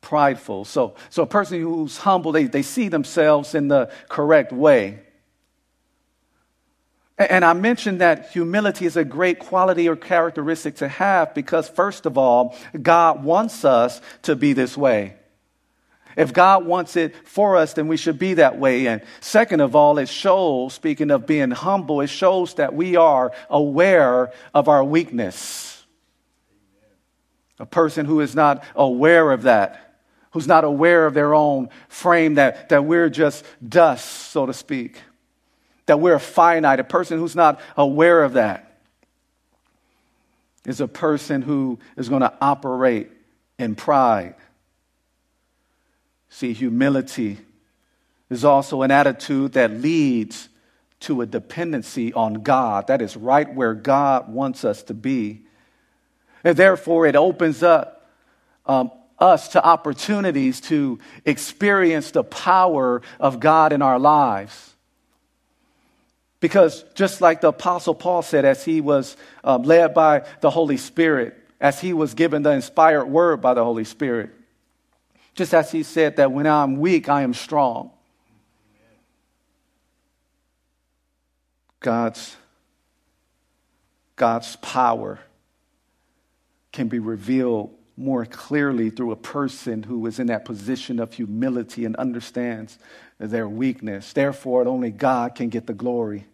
prideful. 0.00 0.64
So, 0.64 0.94
so 1.10 1.22
a 1.22 1.26
person 1.26 1.60
who's 1.60 1.98
humble, 1.98 2.32
they, 2.32 2.44
they 2.44 2.62
see 2.62 2.88
themselves 2.88 3.54
in 3.54 3.68
the 3.68 3.90
correct 4.08 4.52
way. 4.52 5.00
And 7.18 7.44
I 7.44 7.52
mentioned 7.52 8.00
that 8.00 8.30
humility 8.30 8.86
is 8.86 8.96
a 8.96 9.04
great 9.04 9.40
quality 9.40 9.88
or 9.88 9.96
characteristic 9.96 10.76
to 10.76 10.88
have 10.88 11.34
because, 11.34 11.68
first 11.68 12.06
of 12.06 12.16
all, 12.16 12.56
God 12.80 13.22
wants 13.22 13.62
us 13.64 14.00
to 14.22 14.34
be 14.34 14.54
this 14.54 14.74
way. 14.74 15.16
If 16.16 16.32
God 16.32 16.64
wants 16.64 16.96
it 16.96 17.14
for 17.28 17.56
us, 17.56 17.74
then 17.74 17.88
we 17.88 17.98
should 17.98 18.18
be 18.18 18.34
that 18.34 18.58
way. 18.58 18.86
And 18.86 19.02
second 19.20 19.60
of 19.60 19.76
all, 19.76 19.98
it 19.98 20.08
shows, 20.08 20.72
speaking 20.74 21.10
of 21.10 21.26
being 21.26 21.50
humble, 21.50 22.00
it 22.00 22.08
shows 22.08 22.54
that 22.54 22.74
we 22.74 22.96
are 22.96 23.32
aware 23.48 24.32
of 24.54 24.68
our 24.68 24.82
weakness. 24.82 25.84
A 27.58 27.66
person 27.66 28.06
who 28.06 28.20
is 28.20 28.34
not 28.34 28.64
aware 28.74 29.30
of 29.30 29.42
that, 29.42 29.89
who's 30.30 30.46
not 30.46 30.64
aware 30.64 31.06
of 31.06 31.14
their 31.14 31.34
own 31.34 31.68
frame, 31.88 32.34
that, 32.34 32.68
that 32.68 32.84
we're 32.84 33.10
just 33.10 33.44
dust, 33.66 34.06
so 34.30 34.46
to 34.46 34.52
speak, 34.52 35.00
that 35.86 36.00
we're 36.00 36.18
finite, 36.18 36.80
a 36.80 36.84
person 36.84 37.18
who's 37.18 37.36
not 37.36 37.60
aware 37.76 38.22
of 38.22 38.34
that 38.34 38.66
is 40.66 40.80
a 40.80 40.88
person 40.88 41.42
who 41.42 41.78
is 41.96 42.08
going 42.08 42.20
to 42.20 42.32
operate 42.40 43.10
in 43.58 43.74
pride 43.74 44.34
See, 46.30 46.52
humility 46.52 47.38
is 48.30 48.44
also 48.44 48.82
an 48.82 48.92
attitude 48.92 49.52
that 49.52 49.72
leads 49.72 50.48
to 51.00 51.20
a 51.20 51.26
dependency 51.26 52.12
on 52.12 52.34
God. 52.34 52.86
That 52.86 53.02
is 53.02 53.16
right 53.16 53.52
where 53.52 53.74
God 53.74 54.32
wants 54.32 54.64
us 54.64 54.84
to 54.84 54.94
be. 54.94 55.42
And 56.44 56.56
therefore, 56.56 57.06
it 57.06 57.16
opens 57.16 57.62
up 57.62 58.08
um, 58.64 58.92
us 59.20 59.48
to 59.48 59.64
opportunities 59.64 60.60
to 60.62 60.98
experience 61.24 62.10
the 62.10 62.24
power 62.24 63.02
of 63.18 63.38
God 63.38 63.72
in 63.72 63.82
our 63.82 63.98
lives. 63.98 64.74
Because 66.40 66.84
just 66.94 67.20
like 67.20 67.42
the 67.42 67.48
Apostle 67.48 67.94
Paul 67.94 68.22
said, 68.22 68.46
as 68.46 68.64
he 68.64 68.80
was 68.80 69.16
um, 69.44 69.62
led 69.62 69.92
by 69.92 70.24
the 70.40 70.50
Holy 70.50 70.78
Spirit, 70.78 71.36
as 71.60 71.78
he 71.78 71.92
was 71.92 72.14
given 72.14 72.42
the 72.42 72.50
inspired 72.50 73.04
word 73.04 73.42
by 73.42 73.52
the 73.52 73.62
Holy 73.62 73.84
Spirit, 73.84 74.30
just 75.34 75.52
as 75.52 75.70
he 75.70 75.82
said 75.82 76.16
that 76.16 76.32
when 76.32 76.46
I'm 76.46 76.78
weak, 76.78 77.08
I 77.08 77.22
am 77.22 77.34
strong. 77.34 77.90
God's, 81.80 82.36
God's 84.16 84.56
power 84.56 85.18
can 86.72 86.88
be 86.88 86.98
revealed 86.98 87.74
more 88.00 88.24
clearly 88.24 88.90
through 88.90 89.12
a 89.12 89.16
person 89.16 89.82
who 89.82 90.04
is 90.06 90.18
in 90.18 90.28
that 90.28 90.44
position 90.44 90.98
of 90.98 91.12
humility 91.12 91.84
and 91.84 91.94
understands 91.96 92.78
their 93.18 93.48
weakness. 93.48 94.12
Therefore, 94.12 94.66
only 94.66 94.90
God 94.90 95.34
can 95.34 95.48
get 95.48 95.66
the 95.66 95.74
glory. 95.74 96.26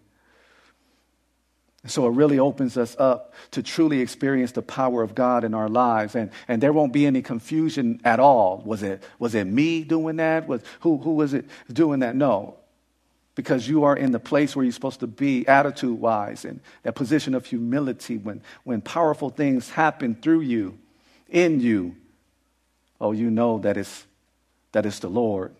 So 1.86 2.06
it 2.06 2.10
really 2.10 2.38
opens 2.38 2.76
us 2.76 2.96
up 2.98 3.34
to 3.52 3.62
truly 3.62 4.00
experience 4.00 4.52
the 4.52 4.62
power 4.62 5.02
of 5.02 5.14
God 5.14 5.44
in 5.44 5.54
our 5.54 5.68
lives. 5.68 6.14
And, 6.14 6.30
and 6.48 6.62
there 6.62 6.72
won't 6.72 6.92
be 6.92 7.06
any 7.06 7.22
confusion 7.22 8.00
at 8.04 8.18
all. 8.18 8.62
Was 8.64 8.82
it, 8.82 9.02
was 9.18 9.34
it 9.34 9.44
me 9.44 9.84
doing 9.84 10.16
that? 10.16 10.48
Was, 10.48 10.62
who, 10.80 10.98
who 10.98 11.14
was 11.14 11.34
it 11.34 11.46
doing 11.72 12.00
that? 12.00 12.16
No 12.16 12.56
because 13.36 13.68
you 13.68 13.84
are 13.84 13.94
in 13.94 14.10
the 14.10 14.18
place 14.18 14.56
where 14.56 14.64
you're 14.64 14.72
supposed 14.72 15.00
to 15.00 15.06
be 15.06 15.46
attitude 15.46 16.00
wise 16.00 16.44
and 16.44 16.58
that 16.82 16.94
position 16.94 17.34
of 17.34 17.46
humility 17.46 18.16
when, 18.16 18.42
when 18.64 18.80
powerful 18.80 19.30
things 19.30 19.70
happen 19.70 20.16
through 20.16 20.40
you, 20.40 20.76
in 21.28 21.60
you. 21.60 21.96
Oh, 23.00 23.12
you 23.12 23.30
know 23.30 23.58
that 23.58 23.76
it's, 23.76 24.06
that 24.72 24.86
it's 24.86 25.00
the 25.00 25.08
Lord. 25.10 25.54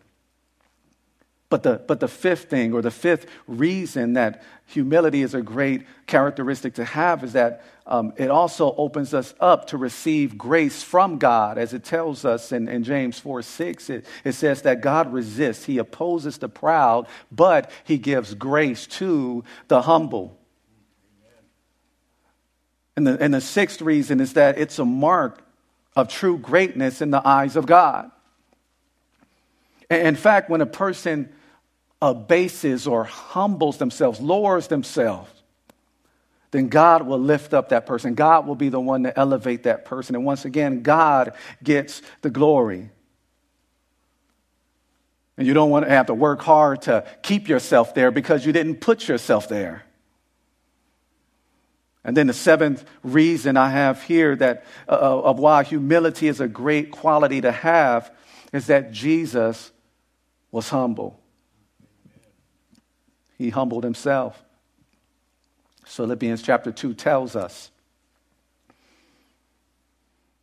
But 1.48 1.62
the, 1.62 1.80
but 1.86 2.00
the 2.00 2.08
fifth 2.08 2.50
thing, 2.50 2.72
or 2.72 2.82
the 2.82 2.90
fifth 2.90 3.26
reason 3.46 4.14
that 4.14 4.42
humility 4.66 5.22
is 5.22 5.32
a 5.32 5.42
great 5.42 5.86
characteristic 6.06 6.74
to 6.74 6.84
have, 6.84 7.22
is 7.22 7.34
that 7.34 7.64
um, 7.86 8.12
it 8.16 8.30
also 8.30 8.74
opens 8.74 9.14
us 9.14 9.32
up 9.38 9.68
to 9.68 9.76
receive 9.76 10.36
grace 10.36 10.82
from 10.82 11.18
God. 11.18 11.56
As 11.56 11.72
it 11.72 11.84
tells 11.84 12.24
us 12.24 12.50
in, 12.50 12.68
in 12.68 12.82
James 12.82 13.20
4 13.20 13.42
6, 13.42 13.90
it, 13.90 14.06
it 14.24 14.32
says 14.32 14.62
that 14.62 14.80
God 14.80 15.12
resists, 15.12 15.66
He 15.66 15.78
opposes 15.78 16.38
the 16.38 16.48
proud, 16.48 17.06
but 17.30 17.70
He 17.84 17.96
gives 17.96 18.34
grace 18.34 18.88
to 18.88 19.44
the 19.68 19.82
humble. 19.82 20.36
And 22.96 23.06
the, 23.06 23.22
and 23.22 23.32
the 23.32 23.40
sixth 23.40 23.80
reason 23.80 24.20
is 24.20 24.32
that 24.32 24.58
it's 24.58 24.80
a 24.80 24.84
mark 24.84 25.45
of 25.96 26.08
true 26.08 26.36
greatness 26.36 27.00
in 27.00 27.10
the 27.10 27.26
eyes 27.26 27.56
of 27.56 27.66
God. 27.66 28.10
In 29.90 30.14
fact, 30.14 30.50
when 30.50 30.60
a 30.60 30.66
person 30.66 31.32
abases 32.02 32.86
or 32.86 33.04
humbles 33.04 33.78
themselves, 33.78 34.20
lowers 34.20 34.68
themselves, 34.68 35.30
then 36.50 36.68
God 36.68 37.06
will 37.06 37.18
lift 37.18 37.54
up 37.54 37.70
that 37.70 37.86
person. 37.86 38.14
God 38.14 38.46
will 38.46 38.54
be 38.54 38.68
the 38.68 38.80
one 38.80 39.04
to 39.04 39.18
elevate 39.18 39.64
that 39.64 39.84
person. 39.84 40.14
And 40.14 40.24
once 40.24 40.44
again, 40.44 40.82
God 40.82 41.32
gets 41.62 42.02
the 42.20 42.30
glory. 42.30 42.90
And 45.38 45.46
you 45.46 45.54
don't 45.54 45.70
want 45.70 45.86
to 45.86 45.90
have 45.90 46.06
to 46.06 46.14
work 46.14 46.42
hard 46.42 46.82
to 46.82 47.06
keep 47.22 47.48
yourself 47.48 47.94
there 47.94 48.10
because 48.10 48.46
you 48.46 48.52
didn't 48.52 48.76
put 48.76 49.08
yourself 49.08 49.48
there. 49.48 49.85
And 52.06 52.16
then 52.16 52.28
the 52.28 52.32
seventh 52.32 52.84
reason 53.02 53.56
I 53.56 53.70
have 53.70 54.04
here 54.04 54.36
that 54.36 54.64
uh, 54.88 54.92
of 54.92 55.40
why 55.40 55.64
humility 55.64 56.28
is 56.28 56.40
a 56.40 56.46
great 56.46 56.92
quality 56.92 57.40
to 57.40 57.50
have 57.50 58.14
is 58.52 58.68
that 58.68 58.92
Jesus 58.92 59.72
was 60.52 60.68
humble. 60.68 61.18
He 63.36 63.50
humbled 63.50 63.82
himself. 63.82 64.40
Philippians 65.84 66.42
chapter 66.42 66.70
2 66.70 66.94
tells 66.94 67.34
us. 67.34 67.72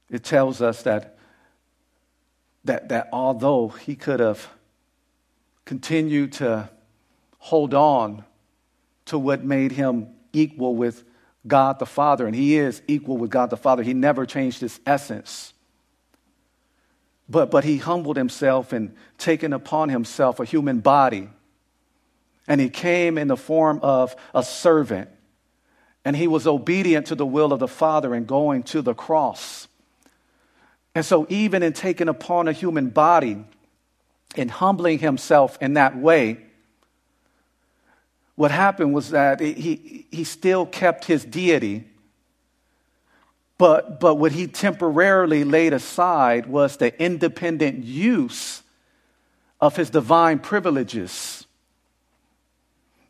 It 0.10 0.26
tells 0.26 0.62
us 0.62 0.84
that, 0.84 1.18
that, 2.66 2.90
that 2.90 3.08
although 3.14 3.70
he 3.70 3.96
could 3.96 4.20
have 4.20 4.50
continued 5.64 6.34
to 6.34 6.70
hold 7.38 7.74
on 7.74 8.26
to 9.06 9.18
what 9.18 9.46
made 9.46 9.72
him 9.72 10.10
equal 10.34 10.76
with 10.76 11.06
God 11.46 11.80
the 11.80 11.86
Father, 11.86 12.26
and 12.26 12.36
he 12.36 12.58
is 12.58 12.82
equal 12.88 13.18
with 13.18 13.30
God 13.30 13.50
the 13.50 13.58
Father, 13.58 13.84
he 13.84 13.94
never 13.94 14.26
changed 14.26 14.62
his 14.62 14.80
essence. 14.86 15.54
But, 17.30 17.52
but 17.52 17.64
he 17.64 17.78
humbled 17.78 18.18
himself 18.18 18.74
and 18.74 18.96
taken 19.18 19.54
upon 19.54 19.90
himself 19.90 20.40
a 20.40 20.46
human 20.46 20.80
body 20.80 21.30
and 22.48 22.60
he 22.60 22.70
came 22.70 23.18
in 23.18 23.28
the 23.28 23.38
form 23.38 23.80
of 23.82 24.16
a 24.34 24.44
servant. 24.44 25.10
And 26.06 26.16
he 26.16 26.28
was 26.28 26.46
obedient 26.46 27.08
to 27.08 27.16
the 27.16 27.26
will 27.26 27.54
of 27.54 27.60
the 27.60 27.68
Father 27.68 28.14
in 28.14 28.26
going 28.26 28.64
to 28.64 28.82
the 28.82 28.94
cross. 28.94 29.70
And 30.96 31.06
so, 31.06 31.26
even 31.30 31.64
in 31.64 31.72
taking 31.72 32.10
upon 32.10 32.48
a 32.48 32.52
human 32.52 32.90
body 32.90 33.46
and 34.36 34.52
humbling 34.52 35.00
himself 35.00 35.58
in 35.62 35.76
that 35.76 35.98
way, 35.98 36.40
what 38.36 38.52
happened 38.52 38.94
was 38.94 39.12
that 39.12 39.40
he, 39.40 40.08
he 40.12 40.24
still 40.24 40.66
kept 40.66 41.06
his 41.06 41.24
deity, 41.24 41.86
but, 43.58 44.00
but 44.00 44.16
what 44.16 44.32
he 44.32 44.48
temporarily 44.48 45.44
laid 45.44 45.74
aside 45.74 46.48
was 46.48 46.78
the 46.78 47.00
independent 47.02 47.84
use 47.84 48.64
of 49.62 49.76
his 49.76 49.90
divine 49.90 50.40
privileges. 50.40 51.46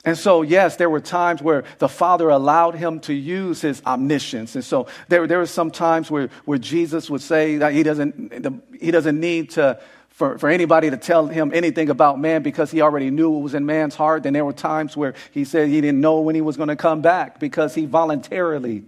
And 0.06 0.18
so, 0.18 0.42
yes, 0.42 0.76
there 0.76 0.90
were 0.90 1.00
times 1.00 1.42
where 1.42 1.64
the 1.80 1.88
Father 1.88 2.28
allowed 2.28 2.76
him 2.76 3.00
to 3.02 3.14
use 3.14 3.62
his 3.62 3.82
omniscience. 3.86 4.54
And 4.54 4.64
so 4.64 4.88
there, 5.08 5.26
there 5.28 5.38
were 5.38 5.46
some 5.46 5.72
times 5.72 6.12
where, 6.12 6.30
where 6.44 6.58
Jesus 6.58 7.10
would 7.10 7.22
say 7.22 7.58
that 7.58 7.72
he 7.72 7.84
doesn't, 7.84 8.68
he 8.82 8.92
doesn't 8.92 9.18
need 9.18 9.52
to, 9.52 9.80
for, 10.14 10.38
for 10.38 10.48
anybody 10.48 10.92
to 10.92 10.98
tell 10.98 11.26
him 11.26 11.52
anything 11.54 11.90
about 11.90 12.20
man 12.20 12.44
because 12.44 12.70
he 12.70 12.82
already 12.82 13.10
knew 13.10 13.32
what 13.32 13.42
was 13.42 13.56
in 13.56 13.66
man's 13.66 13.96
heart. 13.96 14.26
And 14.28 14.36
there 14.36 14.46
were 14.46 14.54
times 14.54 14.96
where 14.96 15.16
he 15.32 15.44
said 15.44 15.70
he 15.70 15.82
didn't 15.82 16.00
know 16.00 16.22
when 16.22 16.36
he 16.36 16.42
was 16.42 16.56
going 16.56 16.70
to 16.70 16.76
come 16.76 17.02
back 17.02 17.40
because 17.40 17.74
he 17.74 17.88
voluntarily 17.88 18.84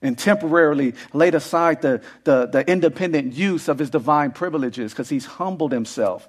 and 0.00 0.16
temporarily 0.16 0.94
laid 1.12 1.34
aside 1.34 1.82
the, 1.82 2.00
the, 2.24 2.46
the 2.46 2.68
independent 2.68 3.34
use 3.34 3.68
of 3.68 3.78
his 3.78 3.90
divine 3.90 4.32
privileges 4.32 4.92
because 4.92 5.10
he's 5.10 5.26
humbled 5.26 5.70
himself. 5.70 6.26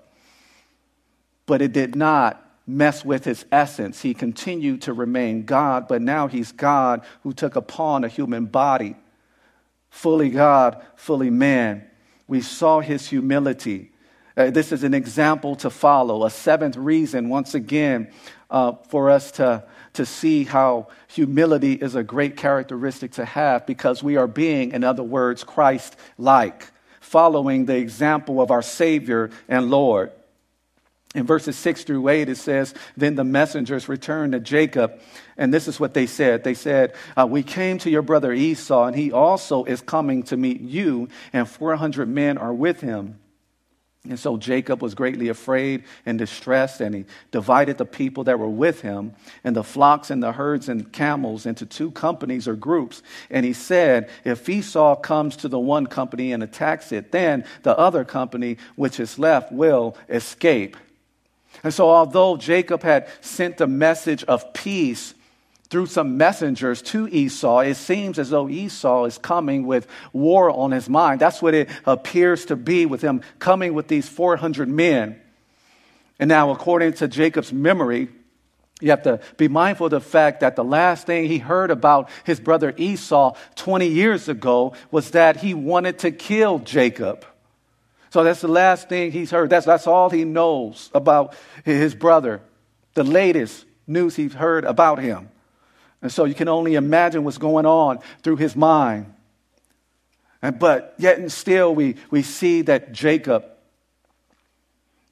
But 1.45 1.61
it 1.61 1.71
did 1.71 1.95
not 1.95 2.45
mess 2.67 3.05
with 3.05 3.23
his 3.23 3.45
essence. 3.53 4.01
He 4.01 4.13
continued 4.13 4.81
to 4.81 4.93
remain 4.93 5.45
God, 5.45 5.87
but 5.87 6.01
now 6.01 6.27
he's 6.27 6.51
God 6.51 7.05
who 7.23 7.31
took 7.31 7.55
upon 7.55 8.03
a 8.03 8.09
human 8.09 8.47
body, 8.47 8.97
fully 9.89 10.29
God, 10.29 10.83
fully 10.95 11.29
man. 11.29 11.85
We 12.27 12.41
saw 12.41 12.81
his 12.81 13.07
humility. 13.07 13.91
Uh, 14.39 14.49
this 14.49 14.71
is 14.71 14.85
an 14.85 14.93
example 14.93 15.53
to 15.53 15.69
follow, 15.69 16.23
a 16.23 16.29
seventh 16.29 16.77
reason, 16.77 17.27
once 17.27 17.55
again, 17.55 18.09
uh, 18.49 18.71
for 18.87 19.09
us 19.09 19.31
to, 19.31 19.61
to 19.91 20.05
see 20.05 20.45
how 20.45 20.87
humility 21.09 21.73
is 21.73 21.93
a 21.93 22.03
great 22.03 22.37
characteristic 22.37 23.11
to 23.11 23.25
have 23.25 23.65
because 23.65 24.01
we 24.01 24.15
are 24.15 24.27
being, 24.27 24.71
in 24.71 24.85
other 24.85 25.03
words, 25.03 25.43
Christ 25.43 25.97
like, 26.17 26.71
following 27.01 27.65
the 27.65 27.75
example 27.75 28.39
of 28.39 28.49
our 28.49 28.61
Savior 28.61 29.29
and 29.49 29.69
Lord. 29.69 30.13
In 31.13 31.25
verses 31.25 31.57
6 31.57 31.83
through 31.83 32.07
8, 32.07 32.29
it 32.29 32.37
says, 32.37 32.73
Then 32.95 33.15
the 33.15 33.25
messengers 33.25 33.89
returned 33.89 34.31
to 34.31 34.39
Jacob, 34.39 35.01
and 35.35 35.53
this 35.53 35.67
is 35.67 35.81
what 35.81 35.93
they 35.93 36.05
said. 36.05 36.45
They 36.45 36.53
said, 36.53 36.95
uh, 37.17 37.27
We 37.29 37.43
came 37.43 37.77
to 37.79 37.89
your 37.89 38.03
brother 38.03 38.31
Esau, 38.31 38.85
and 38.85 38.95
he 38.95 39.11
also 39.11 39.65
is 39.65 39.81
coming 39.81 40.23
to 40.23 40.37
meet 40.37 40.61
you, 40.61 41.09
and 41.33 41.45
400 41.45 42.07
men 42.07 42.37
are 42.37 42.53
with 42.53 42.79
him. 42.79 43.19
And 44.09 44.19
so 44.19 44.37
Jacob 44.37 44.81
was 44.81 44.95
greatly 44.95 45.29
afraid 45.29 45.83
and 46.03 46.17
distressed, 46.17 46.81
and 46.81 46.95
he 46.95 47.05
divided 47.29 47.77
the 47.77 47.85
people 47.85 48.23
that 48.23 48.39
were 48.39 48.49
with 48.49 48.81
him 48.81 49.13
and 49.43 49.55
the 49.55 49.63
flocks 49.63 50.09
and 50.09 50.21
the 50.21 50.31
herds 50.31 50.67
and 50.67 50.91
camels 50.91 51.45
into 51.45 51.65
two 51.65 51.91
companies 51.91 52.47
or 52.47 52.55
groups. 52.55 53.03
And 53.29 53.45
he 53.45 53.53
said, 53.53 54.09
If 54.25 54.49
Esau 54.49 54.95
comes 54.95 55.35
to 55.37 55.47
the 55.47 55.59
one 55.59 55.85
company 55.85 56.33
and 56.33 56.41
attacks 56.41 56.91
it, 56.91 57.11
then 57.11 57.45
the 57.61 57.77
other 57.77 58.03
company 58.03 58.57
which 58.75 58.99
is 58.99 59.19
left 59.19 59.51
will 59.51 59.95
escape. 60.09 60.75
And 61.63 61.73
so, 61.73 61.89
although 61.89 62.35
Jacob 62.35 62.81
had 62.81 63.07
sent 63.21 63.61
a 63.61 63.67
message 63.67 64.23
of 64.23 64.53
peace 64.53 65.13
through 65.69 65.85
some 65.85 66.17
messengers 66.17 66.81
to 66.81 67.07
Esau, 67.07 67.59
it 67.59 67.75
seems 67.75 68.17
as 68.17 68.31
though 68.31 68.49
Esau 68.49 69.05
is 69.05 69.17
coming 69.17 69.67
with 69.67 69.87
war 70.13 70.49
on 70.49 70.71
his 70.71 70.89
mind. 70.89 71.21
That's 71.21 71.41
what 71.41 71.53
it 71.53 71.69
appears 71.85 72.45
to 72.45 72.55
be 72.55 72.85
with 72.85 73.01
him 73.01 73.21
coming 73.37 73.73
with 73.73 73.87
these 73.87 74.09
400 74.09 74.67
men. 74.67 75.19
And 76.19 76.27
now, 76.27 76.49
according 76.51 76.93
to 76.93 77.07
Jacob's 77.07 77.53
memory, 77.53 78.09
you 78.81 78.89
have 78.89 79.03
to 79.03 79.19
be 79.37 79.47
mindful 79.47 79.87
of 79.87 79.91
the 79.91 80.01
fact 80.01 80.39
that 80.39 80.55
the 80.55 80.63
last 80.63 81.05
thing 81.05 81.25
he 81.25 81.37
heard 81.37 81.69
about 81.69 82.09
his 82.23 82.39
brother 82.39 82.73
Esau 82.75 83.35
20 83.55 83.87
years 83.87 84.27
ago 84.27 84.73
was 84.89 85.11
that 85.11 85.37
he 85.37 85.53
wanted 85.53 85.99
to 85.99 86.11
kill 86.11 86.59
Jacob. 86.59 87.25
So 88.09 88.23
that's 88.23 88.41
the 88.41 88.47
last 88.47 88.89
thing 88.89 89.11
he's 89.11 89.29
heard. 89.29 89.49
That's, 89.49 89.65
that's 89.65 89.85
all 89.85 90.09
he 90.09 90.23
knows 90.23 90.89
about 90.95 91.35
his 91.63 91.93
brother, 91.93 92.41
the 92.95 93.03
latest 93.03 93.65
news 93.85 94.15
he's 94.15 94.33
heard 94.33 94.65
about 94.65 94.99
him. 94.99 95.29
And 96.01 96.11
so 96.11 96.25
you 96.25 96.33
can 96.33 96.47
only 96.47 96.75
imagine 96.75 97.23
what's 97.23 97.37
going 97.37 97.65
on 97.65 97.99
through 98.23 98.37
his 98.37 98.55
mind. 98.55 99.13
And, 100.41 100.57
but 100.57 100.95
yet 100.97 101.19
and 101.19 101.31
still, 101.31 101.75
we, 101.75 101.95
we 102.09 102.21
see 102.21 102.61
that 102.63 102.93
Jacob, 102.93 103.45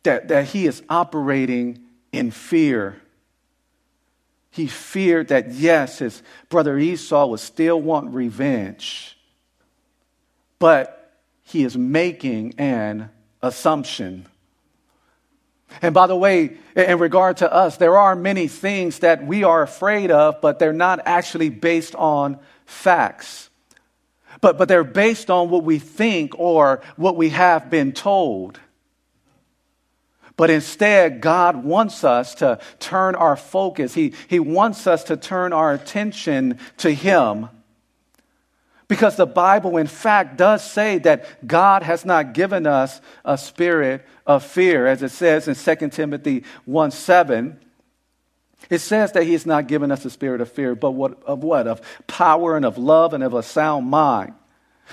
that, 0.04 0.30
that 0.30 0.45
he 0.45 0.65
is 0.65 0.82
operating 0.89 1.84
in 2.12 2.32
fear. 2.32 3.02
He 4.52 4.67
feared 4.67 5.28
that, 5.28 5.52
yes, 5.52 6.00
his 6.00 6.23
brother 6.50 6.78
Esau 6.80 7.28
would 7.28 7.41
still 7.41 7.82
want 7.82 8.13
revenge, 8.13 9.17
but 10.58 11.19
he 11.43 11.63
is 11.63 11.78
making 11.78 12.56
an 12.58 13.10
assumption. 13.41 14.26
And 15.82 15.94
by 15.94 16.08
the 16.08 16.16
way, 16.16 16.58
in 16.76 17.00
regard 17.00 17.38
to 17.38 17.52
us, 17.52 17.78
there 17.78 17.98
are 17.98 18.16
many 18.16 18.48
things 18.48 19.00
that 19.00 19.26
we 19.26 19.44
are 19.44 19.62
afraid 19.62 20.12
of, 20.12 20.42
but 20.42 20.60
they're 20.60 20.74
not 20.74 21.02
actually 21.06 21.50
based 21.50 21.96
on 21.96 22.40
facts. 22.66 23.50
But, 24.42 24.58
but 24.58 24.68
they're 24.68 24.84
based 24.84 25.30
on 25.30 25.50
what 25.50 25.63
we 25.63 25.80
think 25.80 26.38
or 26.38 26.82
what 26.96 27.16
we 27.16 27.30
have 27.30 27.70
been 27.70 27.92
told. 27.92 28.60
But 30.36 30.52
instead, 30.52 31.20
God 31.20 31.63
wants 31.63 32.04
us 32.04 32.36
to 32.36 32.60
turn 32.80 33.16
our 33.16 33.36
focus. 33.36 33.96
He, 33.96 34.13
he 34.28 34.40
wants 34.40 34.86
us 34.86 35.06
to 35.06 35.18
turn 35.18 35.52
our 35.52 35.74
attention 35.74 36.60
to 36.78 36.94
Him. 36.94 37.50
Because 38.88 39.17
the 39.17 39.26
Bible, 39.26 39.78
in 39.78 39.88
fact, 39.88 40.38
does 40.38 40.63
say 40.63 40.97
that 41.00 41.45
God 41.45 41.84
has 41.84 42.06
not 42.06 42.34
given 42.34 42.65
us 42.65 43.02
a 43.26 43.38
spirit 43.38 44.06
of 44.26 44.45
fear, 44.45 44.88
as 44.88 45.04
it 45.04 45.10
says 45.10 45.47
in 45.47 45.56
2 45.56 45.89
Timothy 45.89 46.43
1 46.65 46.91
7. 46.91 47.60
It 48.69 48.80
says 48.80 49.12
that 49.12 49.23
He 49.23 49.34
has 49.34 49.45
not 49.45 49.67
given 49.67 49.91
us 49.91 50.06
a 50.06 50.10
spirit 50.10 50.39
of 50.41 50.52
fear, 50.52 50.73
but 50.73 50.91
what, 50.91 51.21
of 51.23 51.43
what? 51.43 51.67
Of 51.67 51.82
power 52.08 52.56
and 52.56 52.65
of 52.65 52.78
love 52.78 53.13
and 53.13 53.23
of 53.23 53.34
a 53.34 53.43
sound 53.43 53.88
mind. 53.88 54.34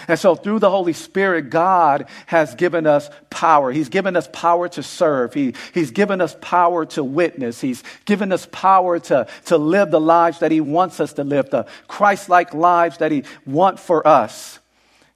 And 0.09 0.19
so, 0.19 0.35
through 0.35 0.59
the 0.59 0.71
Holy 0.71 0.93
Spirit, 0.93 1.51
God 1.51 2.07
has 2.27 2.55
given 2.55 2.87
us 2.87 3.09
power. 3.31 3.71
He's 3.71 3.89
given 3.89 4.17
us 4.17 4.29
power 4.33 4.69
to 4.71 4.83
serve. 4.83 5.35
He, 5.35 5.55
he's 5.73 5.91
given 5.91 6.21
us 6.21 6.37
power 6.41 6.85
to 6.87 7.05
witness. 7.05 7.61
He's 7.61 7.83
given 8.05 8.33
us 8.33 8.47
power 8.51 8.99
to, 8.99 9.27
to 9.47 9.57
live 9.57 9.91
the 9.91 10.01
lives 10.01 10.41
that 10.41 10.51
He 10.51 10.61
wants 10.61 11.01
us 11.01 11.13
to 11.15 11.25
live, 11.25 11.51
the 11.51 11.67
Christ 11.89 12.29
like 12.29 12.55
lives 12.55 12.99
that 12.99 13.13
He 13.13 13.25
wants 13.47 13.83
for 13.83 14.07
us. 14.07 14.59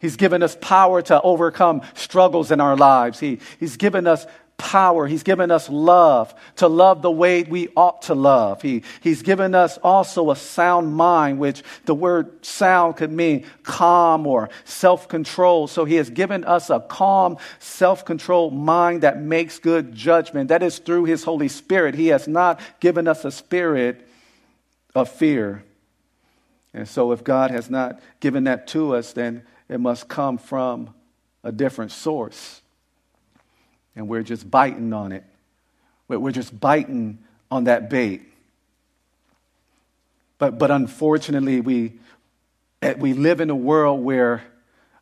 He's 0.01 0.17
given 0.17 0.43
us 0.43 0.57
power 0.61 1.03
to 1.03 1.21
overcome 1.21 1.83
struggles 1.95 2.53
in 2.53 2.61
our 2.61 2.77
lives. 2.77 3.19
He, 3.19 3.41
he's 3.59 3.77
given 3.77 4.07
us 4.07 4.27
power. 4.59 5.07
He's 5.07 5.23
given 5.23 5.51
us 5.51 5.71
love 5.71 6.35
to 6.57 6.69
love 6.69 7.01
the 7.01 7.11
way 7.11 7.45
we 7.45 7.69
ought 7.77 8.03
to 8.03 8.15
love. 8.15 8.61
He, 8.61 8.83
he's 9.01 9.23
given 9.23 9.55
us 9.55 9.79
also 9.79 10.31
a 10.31 10.37
sound 10.37 10.95
mind, 10.95 11.39
which 11.39 11.63
the 11.87 11.95
word 11.95 12.45
sound 12.45 12.97
could 12.97 13.13
mean 13.13 13.47
calm 13.63 14.27
or 14.27 14.51
self 14.65 15.09
control. 15.09 15.69
So 15.69 15.85
he 15.87 15.95
has 15.95 16.11
given 16.11 16.45
us 16.45 16.69
a 16.69 16.81
calm, 16.81 17.39
self 17.61 18.05
controlled 18.05 18.53
mind 18.53 19.03
that 19.03 19.23
makes 19.23 19.59
good 19.59 19.95
judgment. 19.95 20.49
That 20.49 20.63
is 20.63 20.79
through 20.79 21.05
his 21.05 21.25
Holy 21.25 21.49
Spirit. 21.49 21.95
He 21.95 22.09
has 22.09 22.29
not 22.29 22.61
given 22.81 23.09
us 23.09 23.25
a 23.25 23.31
spirit 23.31 24.07
of 24.95 25.09
fear. 25.09 25.65
And 26.75 26.87
so 26.87 27.13
if 27.13 27.25
God 27.25 27.51
has 27.53 27.71
not 27.71 28.01
given 28.21 28.45
that 28.45 28.67
to 28.69 28.95
us, 28.97 29.13
then 29.13 29.45
it 29.69 29.81
must 29.81 30.09
come 30.09 30.37
from 30.37 30.95
a 31.45 31.53
different 31.53 31.93
source 31.93 32.61
and 33.99 34.09
we're 34.09 34.23
just 34.23 34.49
biting 34.49 34.93
on 34.93 35.13
it. 35.13 35.25
We're 36.07 36.31
just 36.31 36.59
biting 36.59 37.19
on 37.51 37.65
that 37.65 37.91
bait. 37.91 38.23
But, 40.39 40.59
but 40.59 40.71
unfortunately, 40.71 41.61
we, 41.61 41.95
eh, 42.81 42.95
we 42.97 43.13
live 43.13 43.41
in 43.41 43.51
a 43.51 43.57
world 43.57 44.03
where 44.03 44.43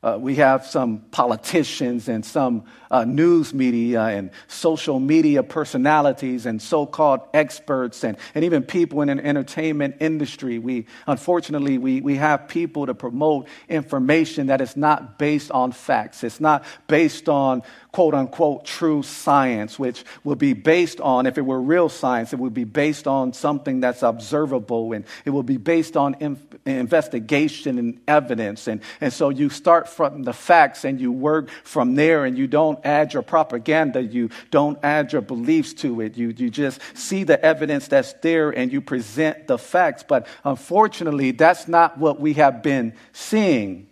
uh, 0.02 0.16
we 0.20 0.36
have 0.36 0.64
some 0.64 0.98
politicians 1.10 2.08
and 2.08 2.24
some 2.24 2.64
uh, 2.90 3.04
news 3.04 3.52
media 3.52 4.02
and 4.02 4.30
social 4.46 5.00
media 5.00 5.42
personalities 5.42 6.46
and 6.46 6.62
so 6.62 6.86
called 6.86 7.20
experts 7.34 8.04
and, 8.04 8.16
and 8.34 8.44
even 8.44 8.62
people 8.62 9.02
in 9.02 9.08
an 9.08 9.18
entertainment 9.18 9.96
industry. 10.00 10.58
We, 10.58 10.86
unfortunately, 11.06 11.78
we, 11.78 12.00
we 12.02 12.16
have 12.16 12.46
people 12.46 12.86
to 12.86 12.94
promote 12.94 13.48
information 13.68 14.46
that 14.46 14.60
is 14.60 14.76
not 14.76 15.18
based 15.18 15.50
on 15.50 15.72
facts. 15.72 16.22
It's 16.22 16.40
not 16.40 16.64
based 16.86 17.28
on 17.28 17.62
quote 17.96 18.12
unquote 18.12 18.66
true 18.66 19.02
science, 19.02 19.78
which 19.78 20.04
would 20.22 20.36
be 20.36 20.52
based 20.52 21.00
on, 21.00 21.24
if 21.24 21.38
it 21.38 21.40
were 21.40 21.58
real 21.58 21.88
science, 21.88 22.34
it 22.34 22.38
would 22.38 22.52
be 22.52 22.64
based 22.64 23.06
on 23.06 23.32
something 23.32 23.80
that's 23.80 24.02
observable 24.02 24.92
and 24.92 25.06
it 25.24 25.30
would 25.30 25.46
be 25.46 25.56
based 25.56 25.96
on 25.96 26.14
inf- 26.20 26.44
investigation 26.66 27.78
and 27.78 27.98
evidence. 28.06 28.68
And, 28.68 28.82
and 29.00 29.10
so 29.10 29.30
you 29.30 29.48
start 29.48 29.88
from 29.88 30.24
the 30.24 30.34
facts 30.34 30.84
and 30.84 31.00
you 31.00 31.10
work 31.10 31.48
from 31.64 31.94
there 31.94 32.26
and 32.26 32.36
you 32.36 32.46
don't 32.46 32.78
add 32.84 33.14
your 33.14 33.22
propaganda, 33.22 34.02
you 34.02 34.28
don't 34.50 34.78
add 34.82 35.14
your 35.14 35.22
beliefs 35.22 35.72
to 35.80 36.02
it. 36.02 36.18
You, 36.18 36.34
you 36.36 36.50
just 36.50 36.82
see 36.92 37.24
the 37.24 37.42
evidence 37.42 37.88
that's 37.88 38.12
there 38.20 38.50
and 38.50 38.70
you 38.70 38.82
present 38.82 39.46
the 39.46 39.56
facts. 39.56 40.04
But 40.06 40.26
unfortunately, 40.44 41.30
that's 41.30 41.66
not 41.66 41.96
what 41.96 42.20
we 42.20 42.34
have 42.34 42.62
been 42.62 42.92
seeing. 43.14 43.88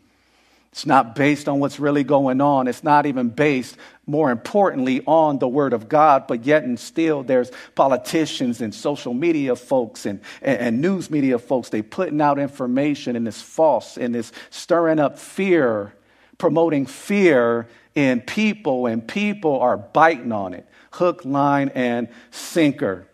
It's 0.74 0.86
not 0.86 1.14
based 1.14 1.48
on 1.48 1.60
what's 1.60 1.78
really 1.78 2.02
going 2.02 2.40
on. 2.40 2.66
It's 2.66 2.82
not 2.82 3.06
even 3.06 3.28
based, 3.28 3.76
more 4.08 4.32
importantly, 4.32 5.04
on 5.06 5.38
the 5.38 5.46
Word 5.46 5.72
of 5.72 5.88
God, 5.88 6.26
but 6.26 6.44
yet 6.44 6.64
and 6.64 6.80
still 6.80 7.22
there's 7.22 7.52
politicians 7.76 8.60
and 8.60 8.74
social 8.74 9.14
media 9.14 9.54
folks 9.54 10.04
and, 10.04 10.20
and, 10.42 10.58
and 10.58 10.80
news 10.80 11.12
media 11.12 11.38
folks. 11.38 11.68
They 11.68 11.80
putting 11.80 12.20
out 12.20 12.40
information 12.40 13.14
and 13.14 13.28
it's 13.28 13.40
false 13.40 13.96
and 13.96 14.16
it's 14.16 14.32
stirring 14.50 14.98
up 14.98 15.16
fear, 15.16 15.94
promoting 16.38 16.86
fear 16.86 17.68
in 17.94 18.20
people, 18.20 18.86
and 18.86 19.06
people 19.06 19.60
are 19.60 19.76
biting 19.76 20.32
on 20.32 20.54
it. 20.54 20.66
Hook, 20.90 21.24
line, 21.24 21.68
and 21.76 22.08
sinker. 22.32 23.06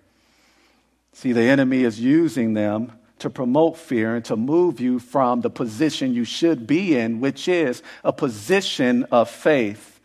See, 1.12 1.32
the 1.32 1.42
enemy 1.42 1.84
is 1.84 2.00
using 2.00 2.54
them 2.54 2.92
to 3.20 3.30
promote 3.30 3.76
fear 3.76 4.16
and 4.16 4.24
to 4.26 4.36
move 4.36 4.80
you 4.80 4.98
from 4.98 5.40
the 5.40 5.50
position 5.50 6.12
you 6.12 6.24
should 6.24 6.66
be 6.66 6.96
in, 6.96 7.20
which 7.20 7.48
is 7.48 7.82
a 8.04 8.12
position 8.12 9.04
of 9.04 9.30
faith. 9.30 10.00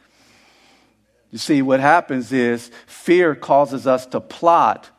You 1.31 1.37
see, 1.37 1.61
what 1.61 1.79
happens 1.79 2.31
is 2.31 2.71
fear 2.87 3.35
causes 3.35 3.87
us 3.87 4.05
to 4.07 4.21
plot 4.21 4.89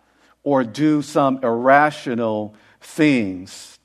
or 0.42 0.64
do 0.64 1.00
some 1.02 1.38
irrational 1.42 2.54
things. 2.80 3.78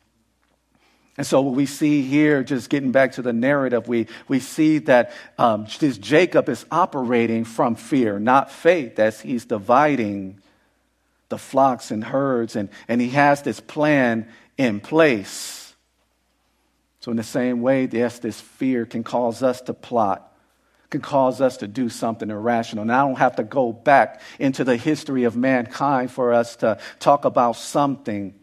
And 1.17 1.27
so, 1.27 1.41
what 1.41 1.53
we 1.53 1.65
see 1.65 2.01
here, 2.01 2.43
just 2.43 2.69
getting 2.69 2.91
back 2.91 3.13
to 3.13 3.21
the 3.21 3.31
narrative, 3.31 3.87
we, 3.87 4.07
we 4.27 4.39
see 4.39 4.79
that 4.79 5.11
um, 5.37 5.67
this 5.79 5.97
Jacob 5.97 6.49
is 6.49 6.65
operating 6.71 7.45
from 7.45 7.75
fear, 7.75 8.19
not 8.19 8.51
faith, 8.51 8.97
as 8.97 9.21
he's 9.21 9.45
dividing 9.45 10.40
the 11.31 11.39
flocks 11.39 11.89
and 11.89 12.03
herds, 12.03 12.55
and, 12.55 12.69
and 12.87 13.01
he 13.01 13.09
has 13.09 13.41
this 13.41 13.59
plan 13.59 14.27
in 14.57 14.79
place. 14.79 15.73
So, 16.99 17.09
in 17.09 17.17
the 17.17 17.23
same 17.23 17.61
way, 17.61 17.89
yes, 17.91 18.19
this 18.19 18.39
fear 18.39 18.85
can 18.85 19.03
cause 19.03 19.41
us 19.41 19.59
to 19.61 19.73
plot, 19.73 20.31
can 20.91 21.01
cause 21.01 21.41
us 21.41 21.57
to 21.57 21.67
do 21.67 21.89
something 21.89 22.29
irrational. 22.29 22.83
And 22.83 22.91
I 22.91 23.01
don't 23.01 23.17
have 23.17 23.37
to 23.37 23.43
go 23.43 23.73
back 23.73 24.21
into 24.37 24.63
the 24.63 24.77
history 24.77 25.23
of 25.23 25.35
mankind 25.35 26.11
for 26.11 26.31
us 26.31 26.57
to 26.57 26.77
talk 26.99 27.25
about 27.25 27.55
something 27.55 28.35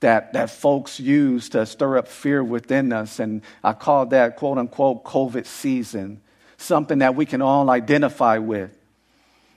that, 0.00 0.32
that 0.32 0.50
folks 0.50 0.98
use 0.98 1.50
to 1.50 1.64
stir 1.66 1.98
up 1.98 2.08
fear 2.08 2.42
within 2.42 2.92
us. 2.92 3.20
And 3.20 3.42
I 3.62 3.74
call 3.74 4.06
that 4.06 4.36
quote 4.36 4.58
unquote 4.58 5.04
COVID 5.04 5.46
season, 5.46 6.20
something 6.56 6.98
that 6.98 7.14
we 7.14 7.26
can 7.26 7.40
all 7.40 7.70
identify 7.70 8.38
with. 8.38 8.76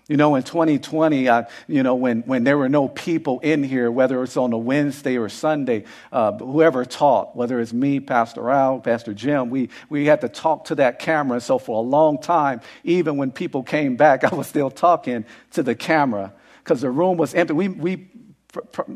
You 0.07 0.15
know, 0.15 0.35
in 0.35 0.43
2020, 0.43 1.29
I, 1.29 1.47
you 1.67 1.83
know, 1.83 1.95
when, 1.95 2.21
when 2.21 2.45
there 2.45 2.57
were 2.57 2.69
no 2.69 2.87
people 2.87 3.39
in 3.41 3.61
here, 3.61 3.91
whether 3.91 4.23
it's 4.23 4.37
on 4.37 4.53
a 4.53 4.57
Wednesday 4.57 5.17
or 5.17 5.27
Sunday, 5.27 5.83
uh, 6.13 6.31
whoever 6.31 6.85
taught, 6.85 7.35
whether 7.35 7.59
it's 7.59 7.73
me, 7.73 7.99
Pastor 7.99 8.49
Al, 8.49 8.79
Pastor 8.79 9.13
Jim, 9.13 9.49
we, 9.49 9.69
we 9.89 10.05
had 10.05 10.21
to 10.21 10.29
talk 10.29 10.65
to 10.65 10.75
that 10.75 10.99
camera. 10.99 11.41
So 11.41 11.59
for 11.59 11.77
a 11.77 11.85
long 11.85 12.21
time, 12.21 12.61
even 12.85 13.17
when 13.17 13.31
people 13.31 13.63
came 13.63 13.97
back, 13.97 14.23
I 14.31 14.33
was 14.33 14.47
still 14.47 14.71
talking 14.71 15.25
to 15.51 15.63
the 15.63 15.75
camera 15.75 16.33
because 16.63 16.79
the 16.79 16.91
room 16.91 17.17
was 17.17 17.33
empty. 17.33 17.53
We, 17.53 17.67
we 17.67 18.07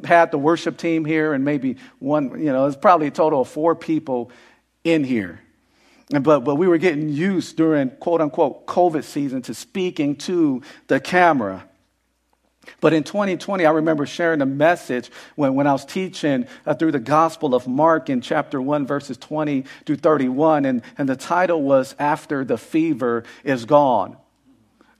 had 0.05 0.31
the 0.31 0.37
worship 0.37 0.77
team 0.77 1.03
here 1.03 1.33
and 1.33 1.43
maybe 1.43 1.75
one, 1.99 2.39
you 2.39 2.53
know, 2.53 2.67
it's 2.67 2.77
probably 2.77 3.07
a 3.07 3.11
total 3.11 3.41
of 3.41 3.49
four 3.49 3.75
people 3.75 4.31
in 4.85 5.03
here. 5.03 5.41
But, 6.11 6.41
but 6.41 6.55
we 6.55 6.67
were 6.67 6.77
getting 6.77 7.09
used 7.09 7.55
during 7.55 7.89
quote 7.89 8.21
unquote 8.21 8.65
COVID 8.65 9.03
season 9.03 9.41
to 9.43 9.53
speaking 9.53 10.17
to 10.17 10.61
the 10.87 10.99
camera. 10.99 11.65
But 12.79 12.93
in 12.93 13.03
2020, 13.03 13.65
I 13.65 13.71
remember 13.71 14.05
sharing 14.05 14.41
a 14.41 14.45
message 14.45 15.09
when, 15.35 15.55
when 15.55 15.67
I 15.67 15.71
was 15.71 15.85
teaching 15.85 16.47
uh, 16.65 16.73
through 16.73 16.91
the 16.91 16.99
Gospel 16.99 17.55
of 17.55 17.67
Mark 17.67 18.09
in 18.09 18.21
chapter 18.21 18.61
1, 18.61 18.85
verses 18.85 19.17
20 19.17 19.65
through 19.85 19.95
31. 19.97 20.65
And, 20.65 20.81
and 20.97 21.09
the 21.09 21.15
title 21.15 21.63
was 21.63 21.95
After 21.97 22.43
the 22.43 22.57
Fever 22.57 23.23
is 23.43 23.65
Gone. 23.65 24.17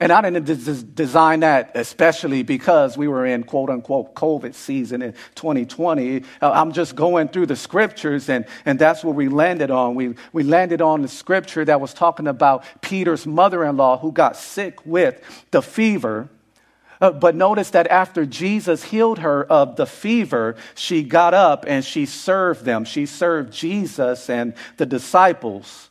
And 0.02 0.12
I 0.12 0.20
didn't 0.24 0.46
des- 0.46 0.82
design 0.82 1.42
that 1.42 1.74
especially 1.76 2.42
because 2.42 2.98
we 2.98 3.08
were 3.08 3.24
in 3.24 3.44
quote 3.44 3.70
unquote 3.70 4.16
COVID 4.16 4.56
season 4.56 5.04
in 5.04 5.14
2020. 5.36 6.24
Uh, 6.42 6.52
I'm 6.52 6.72
just 6.72 6.96
going 6.96 7.28
through 7.28 7.46
the 7.46 7.56
scriptures, 7.56 8.28
and, 8.28 8.48
and 8.66 8.80
that's 8.80 9.04
what 9.04 9.14
we 9.14 9.30
landed 9.30 9.70
on. 9.70 9.94
We, 9.94 10.16
we 10.34 10.42
landed 10.42 10.82
on 10.82 11.04
the 11.04 11.08
scripture 11.08 11.64
that 11.66 11.80
was 11.80 11.94
talking 11.94 12.26
about 12.26 12.66
Peter's 12.82 13.28
mother 13.28 13.64
in 13.64 13.78
law 13.78 14.00
who 14.00 14.12
got 14.12 14.36
sick 14.36 14.84
with 14.88 15.22
the 15.52 15.62
fever. 15.62 16.30
Uh, 17.00 17.12
but 17.12 17.36
notice 17.36 17.70
that 17.70 17.86
after 17.88 18.26
Jesus 18.26 18.86
healed 18.86 19.20
her 19.20 19.44
of 19.44 19.76
the 19.76 19.86
fever, 19.86 20.56
she 20.74 21.04
got 21.04 21.36
up 21.36 21.64
and 21.68 21.86
she 21.86 22.08
served 22.08 22.66
them. 22.66 22.86
She 22.86 23.06
served 23.06 23.54
Jesus 23.54 24.32
and 24.32 24.56
the 24.78 24.88
disciples. 24.88 25.91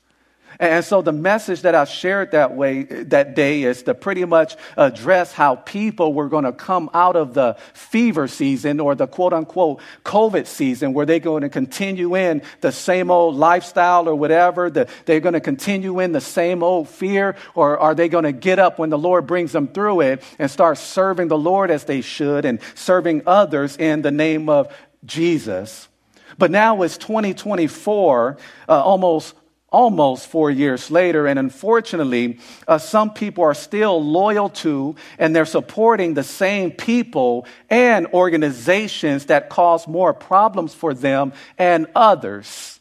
And 0.61 0.85
so 0.85 1.01
the 1.01 1.11
message 1.11 1.62
that 1.62 1.75
I 1.75 1.87
shared 1.87 2.33
that 2.33 2.55
way 2.55 2.83
that 2.83 3.35
day 3.35 3.62
is 3.62 3.83
to 3.85 3.94
pretty 3.94 4.27
much 4.27 4.57
address 4.77 5.33
how 5.33 5.57
people 5.57 6.12
were 6.12 6.29
going 6.29 6.44
to 6.44 6.53
come 6.53 6.90
out 6.92 7.16
of 7.16 7.33
the 7.33 7.57
fever 7.73 8.29
season 8.29 8.79
or 8.79 8.94
the 8.94 9.07
quote 9.07 9.33
unquote 9.33 9.81
COVID 10.05 10.46
season 10.46 10.92
where 10.92 11.07
they're 11.07 11.18
going 11.18 11.44
to 11.44 11.49
continue 11.49 12.14
in 12.14 12.42
the 12.61 12.73
same 12.73 13.11
old 13.11 13.37
lifestyle 13.37 14.07
or 14.07 14.14
whatever. 14.14 14.68
The, 14.68 14.87
they're 15.07 15.20
going 15.20 15.33
to 15.33 15.40
continue 15.40 15.99
in 15.99 16.12
the 16.12 16.20
same 16.20 16.62
old 16.62 16.90
fear 16.90 17.37
or 17.55 17.79
are 17.79 17.94
they 17.94 18.11
going 18.11 18.25
to 18.25 18.33
get 18.33 18.59
up 18.59 18.79
when 18.79 18.90
the 18.90 18.99
Lord 18.99 19.27
brings 19.27 19.53
them 19.53 19.66
through 19.66 20.03
it 20.03 20.23
and 20.38 20.51
start 20.51 20.77
serving 20.77 21.29
the 21.29 21.38
Lord 21.38 21.70
as 21.70 21.85
they 21.85 22.03
should 22.03 22.44
and 22.44 22.61
serving 22.75 23.23
others 23.27 23.79
in 23.79 24.03
the 24.03 24.11
name 24.11 24.51
of 24.51 24.70
Jesus? 25.07 25.88
But 26.37 26.51
now 26.51 26.83
it's 26.83 26.96
2024, 26.96 28.38
uh, 28.68 28.73
almost 28.73 29.35
almost 29.70 30.26
four 30.26 30.50
years 30.50 30.90
later. 30.90 31.26
And 31.26 31.38
unfortunately, 31.38 32.38
uh, 32.66 32.78
some 32.78 33.12
people 33.12 33.44
are 33.44 33.54
still 33.54 34.02
loyal 34.02 34.48
to 34.48 34.96
and 35.18 35.35
they're 35.35 35.46
supporting 35.46 36.14
the 36.14 36.24
same 36.24 36.70
people 36.70 37.46
and 37.68 38.06
organizations 38.09 39.26
that 39.26 39.48
cause 39.48 39.87
more 39.87 40.12
problems 40.12 40.74
for 40.74 40.94
them 40.94 41.33
and 41.59 41.87
others. 41.94 42.80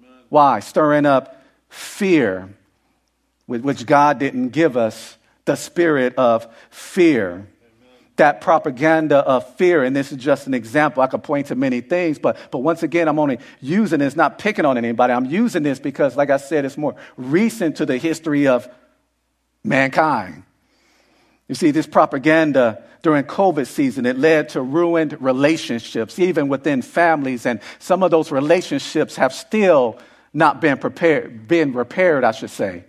Amen. 0.00 0.18
Why? 0.28 0.60
Stirring 0.60 1.06
up 1.06 1.42
fear, 1.68 2.48
with 3.46 3.62
which 3.62 3.86
God 3.86 4.18
didn't 4.18 4.50
give 4.50 4.76
us 4.76 5.16
the 5.44 5.56
spirit 5.56 6.14
of 6.16 6.46
fear 6.70 7.46
that 8.16 8.40
propaganda 8.40 9.18
of 9.18 9.56
fear. 9.56 9.82
And 9.82 9.96
this 9.96 10.12
is 10.12 10.18
just 10.18 10.46
an 10.46 10.54
example. 10.54 11.02
I 11.02 11.06
could 11.06 11.22
point 11.22 11.48
to 11.48 11.54
many 11.54 11.80
things, 11.80 12.18
but, 12.18 12.36
but 12.50 12.58
once 12.58 12.82
again, 12.82 13.08
I'm 13.08 13.18
only 13.18 13.38
using 13.60 14.00
this, 14.00 14.16
not 14.16 14.38
picking 14.38 14.64
on 14.64 14.76
anybody. 14.76 15.12
I'm 15.12 15.26
using 15.26 15.62
this 15.62 15.78
because, 15.78 16.16
like 16.16 16.30
I 16.30 16.36
said, 16.36 16.64
it's 16.64 16.76
more 16.76 16.94
recent 17.16 17.76
to 17.76 17.86
the 17.86 17.96
history 17.96 18.46
of 18.46 18.68
mankind. 19.64 20.42
You 21.48 21.54
see, 21.54 21.70
this 21.70 21.86
propaganda 21.86 22.82
during 23.02 23.24
COVID 23.24 23.66
season, 23.66 24.06
it 24.06 24.16
led 24.16 24.50
to 24.50 24.62
ruined 24.62 25.20
relationships, 25.20 26.18
even 26.18 26.48
within 26.48 26.82
families, 26.82 27.46
and 27.46 27.60
some 27.78 28.02
of 28.02 28.10
those 28.10 28.30
relationships 28.30 29.16
have 29.16 29.34
still 29.34 29.98
not 30.32 30.60
been 30.60 30.78
prepared, 30.78 31.48
been 31.48 31.72
repaired, 31.72 32.24
I 32.24 32.30
should 32.30 32.50
say. 32.50 32.84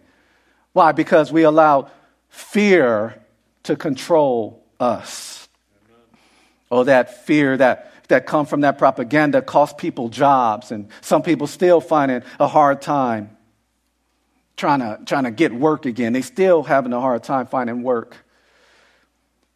Why? 0.74 0.92
Because 0.92 1.32
we 1.32 1.44
allow 1.44 1.90
fear 2.30 3.22
to 3.64 3.76
control 3.76 4.63
us. 4.84 5.48
Oh, 6.70 6.84
that 6.84 7.26
fear 7.26 7.56
that, 7.58 7.94
that 8.08 8.26
come 8.26 8.46
from 8.46 8.62
that 8.62 8.78
propaganda 8.78 9.42
cost 9.42 9.78
people 9.78 10.10
jobs, 10.10 10.72
and 10.72 10.90
some 11.02 11.22
people 11.22 11.48
still 11.48 11.80
find 11.80 12.12
it 12.12 12.24
a 12.40 12.48
hard 12.48 12.82
time 12.82 13.38
trying 14.58 14.80
to, 14.80 15.00
trying 15.06 15.24
to 15.24 15.32
get 15.32 15.54
work 15.54 15.86
again. 15.86 16.14
They 16.14 16.22
still 16.22 16.64
having 16.64 16.94
a 16.94 17.00
hard 17.00 17.24
time 17.24 17.48
finding 17.48 17.84
work. 17.84 18.18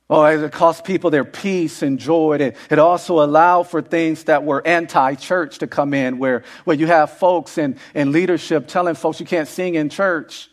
Oh, 0.10 0.24
it 0.24 0.52
cost 0.54 0.86
people 0.86 1.10
their 1.10 1.26
peace 1.26 1.82
and 1.82 2.00
joy. 2.00 2.38
It, 2.40 2.56
it 2.70 2.80
also 2.80 3.22
allowed 3.22 3.64
for 3.64 3.82
things 3.82 4.24
that 4.26 4.46
were 4.46 4.66
anti 4.66 5.16
church 5.16 5.58
to 5.60 5.68
come 5.68 5.94
in, 5.94 6.18
where, 6.18 6.44
where 6.64 6.78
you 6.78 6.88
have 6.88 7.18
folks 7.18 7.58
in, 7.58 7.78
in 7.94 8.14
leadership 8.14 8.68
telling 8.68 8.96
folks 8.96 9.20
you 9.20 9.26
can't 9.26 9.50
sing 9.50 9.76
in 9.76 9.90
church. 9.90 10.50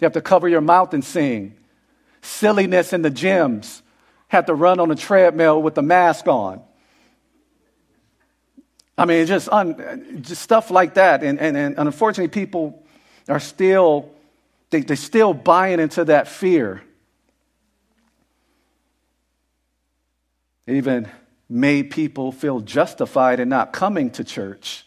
You 0.00 0.06
have 0.06 0.14
to 0.14 0.22
cover 0.22 0.48
your 0.48 0.62
mouth 0.62 0.94
and 0.94 1.04
sing. 1.04 1.56
Silliness 2.22 2.92
in 2.92 3.02
the 3.02 3.10
gyms 3.10 3.82
had 4.28 4.46
to 4.48 4.54
run 4.54 4.80
on 4.80 4.90
a 4.90 4.96
treadmill 4.96 5.62
with 5.62 5.78
a 5.78 5.82
mask 5.82 6.26
on. 6.26 6.62
I 8.98 9.04
mean, 9.04 9.26
just, 9.26 9.48
un, 9.50 10.22
just 10.22 10.42
stuff 10.42 10.70
like 10.70 10.94
that. 10.94 11.22
And, 11.22 11.38
and, 11.38 11.56
and 11.56 11.78
unfortunately, 11.78 12.28
people 12.28 12.82
are 13.28 13.40
still, 13.40 14.10
they, 14.70 14.80
they're 14.80 14.96
still 14.96 15.34
buying 15.34 15.80
into 15.80 16.04
that 16.06 16.28
fear. 16.28 16.82
It 20.66 20.74
even 20.74 21.08
made 21.48 21.90
people 21.90 22.32
feel 22.32 22.60
justified 22.60 23.38
in 23.38 23.48
not 23.48 23.72
coming 23.72 24.10
to 24.12 24.24
church. 24.24 24.84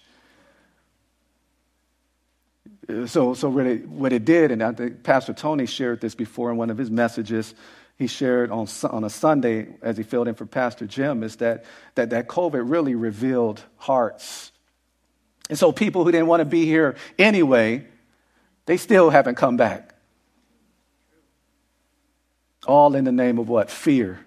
So, 3.06 3.36
so 3.36 3.58
it, 3.60 3.88
what 3.88 4.12
it 4.12 4.26
did, 4.26 4.52
and 4.52 4.64
I 4.64 4.72
think 4.72 5.04
Pastor 5.04 5.32
Tony 5.32 5.68
shared 5.68 6.02
this 6.02 6.16
before 6.16 6.50
in 6.50 6.58
one 6.58 6.72
of 6.72 6.78
his 6.78 6.90
messages, 6.90 7.54
he 8.00 8.08
shared 8.08 8.50
on, 8.50 8.66
on 8.90 9.04
a 9.04 9.10
Sunday 9.10 9.68
as 9.82 9.98
he 9.98 10.04
filled 10.04 10.30
in 10.30 10.34
for 10.34 10.46
Pastor 10.46 10.88
Jim 10.88 11.22
is 11.22 11.36
that, 11.36 11.66
that, 11.96 12.12
that 12.12 12.30
COVID 12.30 12.64
really 12.72 12.96
revealed 12.96 13.62
hearts. 13.76 14.54
And 15.50 15.60
so 15.60 15.74
people 15.74 16.06
who 16.06 16.12
didn't 16.12 16.28
want 16.28 16.40
to 16.40 16.46
be 16.46 16.66
here 16.66 16.96
anyway, 17.20 17.86
they 18.66 18.78
still 18.78 19.10
haven't 19.10 19.36
come 19.36 19.58
back. 19.58 19.94
All 22.66 22.96
in 22.96 23.04
the 23.04 23.12
name 23.12 23.38
of 23.38 23.50
what? 23.50 23.70
Fear. 23.70 24.26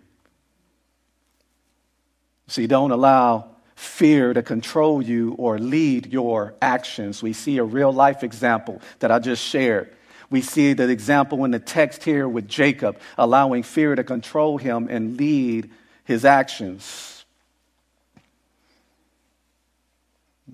See, 2.48 2.66
don't 2.66 2.90
allow 2.90 3.56
fear 3.74 4.34
to 4.34 4.42
control 4.42 5.00
you 5.00 5.32
or 5.38 5.58
lead 5.58 6.12
your 6.12 6.54
actions. 6.60 7.22
We 7.22 7.32
see 7.32 7.56
a 7.56 7.64
real 7.64 7.92
life 7.92 8.22
example 8.22 8.82
that 8.98 9.10
I 9.10 9.18
just 9.18 9.42
shared 9.42 9.96
we 10.32 10.40
see 10.40 10.72
the 10.72 10.88
example 10.88 11.44
in 11.44 11.50
the 11.50 11.58
text 11.58 12.02
here 12.02 12.26
with 12.26 12.48
Jacob, 12.48 12.98
allowing 13.18 13.62
fear 13.62 13.94
to 13.94 14.02
control 14.02 14.56
him 14.56 14.88
and 14.90 15.16
lead 15.18 15.70
his 16.04 16.24
actions. 16.24 17.24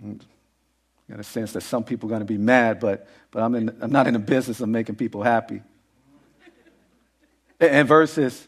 I 0.04 0.16
got 1.08 1.20
a 1.20 1.24
sense 1.24 1.52
that 1.52 1.62
some 1.62 1.84
people 1.84 2.08
are 2.08 2.10
going 2.10 2.20
to 2.20 2.26
be 2.26 2.38
mad, 2.38 2.80
but, 2.80 3.08
but 3.30 3.42
I'm, 3.42 3.54
in, 3.54 3.76
I'm 3.80 3.92
not 3.92 4.06
in 4.06 4.12
the 4.12 4.18
business 4.18 4.60
of 4.60 4.68
making 4.68 4.96
people 4.96 5.22
happy. 5.22 5.62
And 7.60 7.88
verses 7.88 8.46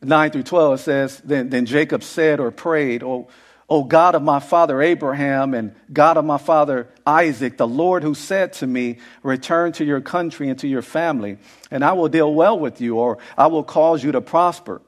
9 0.00 0.30
through 0.30 0.44
12, 0.44 0.80
says, 0.80 1.20
Then, 1.24 1.50
then 1.50 1.66
Jacob 1.66 2.02
said 2.02 2.40
or 2.40 2.50
prayed, 2.50 3.02
Oh, 3.02 3.28
O 3.72 3.84
God 3.84 4.14
of 4.14 4.20
my 4.20 4.38
father 4.38 4.82
Abraham 4.82 5.54
and 5.54 5.74
God 5.90 6.18
of 6.18 6.26
my 6.26 6.36
father 6.36 6.88
Isaac, 7.06 7.56
the 7.56 7.66
Lord 7.66 8.02
who 8.02 8.12
said 8.12 8.52
to 8.54 8.66
me, 8.66 8.98
Return 9.22 9.72
to 9.72 9.84
your 9.84 10.02
country 10.02 10.50
and 10.50 10.58
to 10.58 10.68
your 10.68 10.82
family, 10.82 11.38
and 11.70 11.82
I 11.82 11.94
will 11.94 12.10
deal 12.10 12.34
well 12.34 12.58
with 12.58 12.82
you, 12.82 12.98
or 12.98 13.16
I 13.34 13.46
will 13.46 13.64
cause 13.64 14.04
you 14.04 14.12
to 14.12 14.20
prosper. 14.20 14.82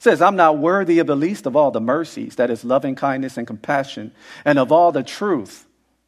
Says, 0.00 0.20
I'm 0.20 0.34
not 0.34 0.58
worthy 0.58 0.98
of 0.98 1.06
the 1.06 1.14
least 1.14 1.46
of 1.46 1.54
all 1.54 1.70
the 1.70 1.80
mercies, 1.80 2.34
that 2.34 2.50
is 2.50 2.64
loving 2.64 2.96
kindness 2.96 3.36
and 3.36 3.46
compassion, 3.46 4.10
and 4.44 4.58
of 4.58 4.72
all 4.72 4.90
the 4.90 5.04
truth, 5.04 5.64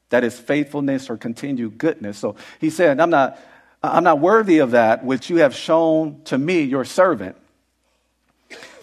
that 0.09 0.25
is 0.25 0.37
faithfulness 0.37 1.09
or 1.09 1.17
continued 1.17 1.79
goodness. 1.79 2.19
So 2.19 2.35
he 2.61 2.71
said, 2.71 2.99
I'm 2.99 3.11
not, 3.11 3.39
I'm 3.85 4.03
not 4.03 4.19
worthy 4.19 4.59
of 4.59 4.73
that 4.73 5.05
which 5.05 5.31
you 5.31 5.37
have 5.37 5.55
shown 5.55 6.23
to 6.25 6.37
me, 6.37 6.63
your 6.63 6.85
servant. 6.85 7.37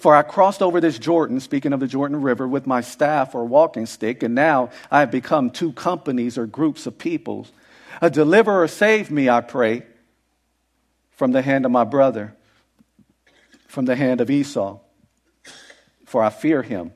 For 0.03 0.13
I 0.13 0.21
crossed 0.21 0.61
over 0.61 0.81
this 0.81 0.99
Jordan, 0.99 1.39
speaking 1.39 1.71
of 1.71 1.79
the 1.79 1.87
Jordan 1.87 2.21
River, 2.21 2.45
with 2.45 2.67
my 2.67 2.81
staff 2.81 3.33
or 3.33 3.45
walking 3.45 3.85
stick, 3.85 4.21
and 4.21 4.35
now 4.35 4.69
I 4.91 4.99
have 4.99 5.11
become 5.11 5.49
two 5.49 5.71
companies 5.71 6.37
or 6.37 6.45
groups 6.45 6.85
of 6.85 6.97
peoples. 6.97 7.53
A 8.01 8.09
deliverer 8.09 8.67
save 8.67 9.09
me, 9.09 9.29
I 9.29 9.39
pray, 9.39 9.83
from 11.11 11.31
the 11.31 11.41
hand 11.41 11.63
of 11.63 11.71
my 11.71 11.85
brother, 11.85 12.35
from 13.67 13.85
the 13.85 13.95
hand 13.95 14.19
of 14.19 14.29
Esau, 14.29 14.79
for 16.03 16.21
I 16.21 16.31
fear 16.31 16.63
him. 16.63 16.91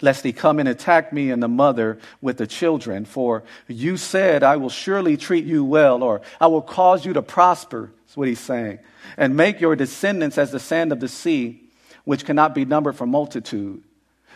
Lest 0.00 0.22
he 0.22 0.32
come 0.32 0.60
and 0.60 0.68
attack 0.68 1.12
me 1.12 1.32
and 1.32 1.42
the 1.42 1.48
mother 1.48 1.98
with 2.20 2.36
the 2.36 2.46
children. 2.46 3.04
For 3.04 3.42
you 3.66 3.96
said, 3.96 4.44
I 4.44 4.58
will 4.58 4.70
surely 4.70 5.16
treat 5.16 5.44
you 5.44 5.64
well, 5.64 6.04
or 6.04 6.20
I 6.40 6.46
will 6.46 6.62
cause 6.62 7.04
you 7.04 7.14
to 7.14 7.22
prosper. 7.22 7.90
That's 8.04 8.16
what 8.16 8.28
he's 8.28 8.38
saying. 8.38 8.78
And 9.16 9.34
make 9.34 9.60
your 9.60 9.74
descendants 9.74 10.38
as 10.38 10.52
the 10.52 10.60
sand 10.60 10.92
of 10.92 11.00
the 11.00 11.08
sea 11.08 11.64
which 12.06 12.24
cannot 12.24 12.54
be 12.54 12.64
numbered 12.64 12.96
for 12.96 13.06
multitude. 13.06 13.82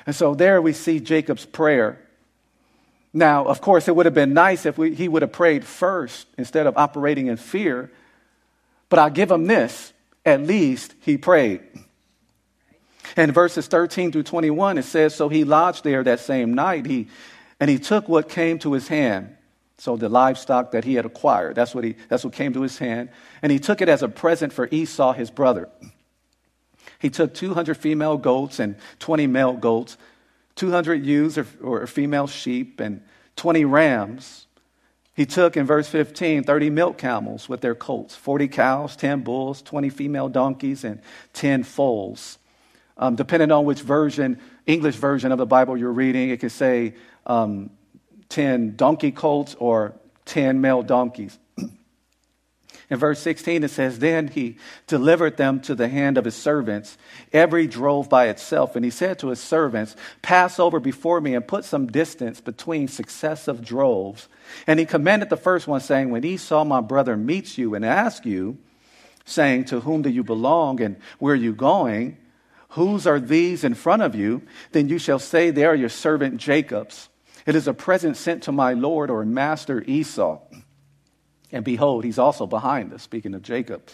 And 0.04 0.14
so 0.14 0.35
there 0.35 0.61
we 0.61 0.74
see 0.74 1.00
Jacob's 1.00 1.46
prayer. 1.46 1.99
Now, 3.14 3.47
of 3.47 3.61
course, 3.61 3.88
it 3.88 3.97
would 3.97 4.07
have 4.07 4.14
been 4.14 4.34
nice 4.34 4.66
if 4.66 4.76
we, 4.76 4.94
he 4.94 5.09
would 5.09 5.22
have 5.22 5.32
prayed 5.32 5.64
first 5.64 6.26
instead 6.36 6.66
of 6.66 6.76
operating 6.76 7.28
in 7.28 7.36
fear. 7.38 7.90
But 8.88 8.99
I'll 8.99 9.09
give 9.09 9.30
him 9.30 9.47
this 9.47 9.92
at 10.24 10.42
least 10.42 10.94
he 11.01 11.16
prayed. 11.16 11.62
And 13.16 13.32
verses 13.32 13.66
13 13.66 14.12
through 14.12 14.24
21, 14.24 14.78
it 14.78 14.82
says, 14.84 15.14
So 15.14 15.28
he 15.28 15.44
lodged 15.44 15.84
there 15.84 16.05
that 16.05 16.20
same 16.20 16.55
night, 16.55 16.86
he, 16.86 17.09
and 17.59 17.70
he 17.70 17.78
took 17.78 18.09
what 18.09 18.28
came 18.28 18.59
to 18.61 18.72
his 18.72 18.88
hand. 18.88 19.36
So 19.78 19.97
the 19.97 20.09
livestock 20.11 20.72
that 20.72 20.84
he 20.84 20.94
had 20.94 21.07
acquired, 21.07 21.55
that's 21.55 21.74
what, 21.74 21.84
he, 21.84 21.97
that's 22.09 22.22
what 22.22 22.34
came 22.34 22.53
to 22.53 22.62
his 22.62 22.78
hand. 22.78 23.09
And 23.42 23.51
he 23.51 23.59
took 23.59 23.80
it 23.80 23.88
as 23.88 24.03
a 24.03 24.09
present 24.09 24.53
for 24.53 24.68
Esau, 24.70 25.12
his 25.14 25.30
brother. 25.30 25.70
He 27.01 27.11
took 27.11 27.34
200 27.34 27.76
female 27.76 28.18
goats 28.18 28.61
and 28.61 28.76
20 29.01 29.26
male 29.26 29.55
goats, 29.55 29.96
200 30.57 31.05
ewes 31.05 31.38
or, 31.38 31.46
or 31.62 31.86
female 31.86 32.26
sheep, 32.26 32.78
and 32.78 33.03
20 33.36 33.64
rams. 33.64 34.46
He 35.14 35.26
took, 35.26 35.57
in 35.57 35.66
verse 35.66 35.88
15, 35.88 36.44
30 36.44 36.70
milk 36.70 36.98
camels 36.98 37.48
with 37.48 37.62
their 37.62 37.74
colts, 37.74 38.14
40 38.14 38.48
cows, 38.48 38.96
10 38.96 39.22
bulls, 39.22 39.62
20 39.62 39.88
female 39.88 40.28
donkeys, 40.28 40.84
and 40.84 41.01
10 41.32 41.64
foals. 41.64 42.38
Um, 42.98 43.16
depending 43.16 43.51
on 43.51 43.64
which 43.64 43.80
version, 43.80 44.38
English 44.66 44.96
version 44.96 45.32
of 45.32 45.38
the 45.38 45.46
Bible 45.46 45.76
you're 45.76 45.92
reading, 45.92 46.28
it 46.28 46.38
could 46.38 46.53
say 46.53 46.94
um, 47.26 47.70
10 48.28 48.76
donkey 48.76 49.11
colts 49.11 49.55
or 49.59 49.94
10 50.26 50.61
male 50.61 50.82
donkeys. 50.82 51.38
In 52.91 52.99
verse 52.99 53.20
16, 53.20 53.62
it 53.62 53.70
says, 53.70 54.01
Then 54.01 54.26
he 54.26 54.59
delivered 54.88 55.36
them 55.36 55.61
to 55.61 55.76
the 55.76 55.88
hand 55.88 56.18
of 56.18 56.24
his 56.24 56.34
servants. 56.34 56.99
Every 57.32 57.68
drove 57.68 58.09
by 58.09 58.28
itself. 58.28 58.74
And 58.74 58.84
he 58.84 58.91
said 58.91 59.20
to 59.20 59.28
his 59.28 59.38
servants, 59.41 59.95
Pass 60.22 60.59
over 60.59 60.80
before 60.80 61.20
me 61.20 61.36
and 61.36 61.47
put 61.47 61.64
some 61.64 61.86
distance 61.86 62.41
between 62.41 62.88
successive 62.88 63.64
droves. 63.64 64.28
And 64.66 64.80
he 64.80 64.86
commanded 64.86 65.30
the 65.30 65.36
first 65.36 65.68
one, 65.68 65.80
saying, 65.80 66.11
When 66.11 66.24
Esau, 66.24 66.64
my 66.64 66.80
brother, 66.80 67.16
meets 67.16 67.57
you 67.57 67.76
and 67.76 67.84
asks 67.84 68.26
you, 68.26 68.59
saying, 69.24 69.66
To 69.66 69.80
whom 69.80 70.03
do 70.03 70.11
you 70.11 70.24
belong 70.24 70.80
and 70.80 70.97
where 71.20 71.34
are 71.34 71.36
you 71.36 71.53
going? 71.53 72.16
Whose 72.70 73.07
are 73.07 73.20
these 73.20 73.62
in 73.62 73.74
front 73.74 74.03
of 74.03 74.16
you? 74.16 74.43
Then 74.72 74.88
you 74.88 74.99
shall 74.99 75.20
say, 75.20 75.51
They 75.51 75.64
are 75.64 75.76
your 75.76 75.88
servant 75.88 76.38
Jacob's. 76.38 77.09
It 77.47 77.55
is 77.55 77.68
a 77.68 77.74
present 77.74 78.16
sent 78.16 78.43
to 78.45 78.53
my 78.53 78.72
Lord 78.72 79.11
or 79.11 79.24
master 79.24 79.84
Esau. 79.86 80.41
And 81.53 81.64
behold, 81.64 82.05
he's 82.05 82.18
also 82.18 82.46
behind 82.46 82.92
us, 82.92 83.03
speaking 83.03 83.34
of 83.34 83.42
Jacob. 83.42 83.88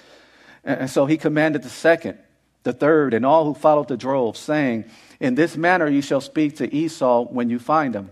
And 0.65 0.91
so 0.91 1.07
he 1.07 1.17
commanded 1.17 1.63
the 1.63 1.69
second, 1.69 2.19
the 2.65 2.73
third, 2.73 3.15
and 3.15 3.25
all 3.25 3.45
who 3.45 3.55
followed 3.55 3.89
the 3.89 3.97
drove, 3.97 4.37
saying, 4.37 4.87
In 5.21 5.35
this 5.35 5.57
manner 5.57 5.89
you 5.89 6.03
shall 6.03 6.21
speak 6.21 6.57
to 6.57 6.75
Esau 6.75 7.25
when 7.25 7.51
you 7.51 7.59
find 7.59 7.95
him. 7.95 8.11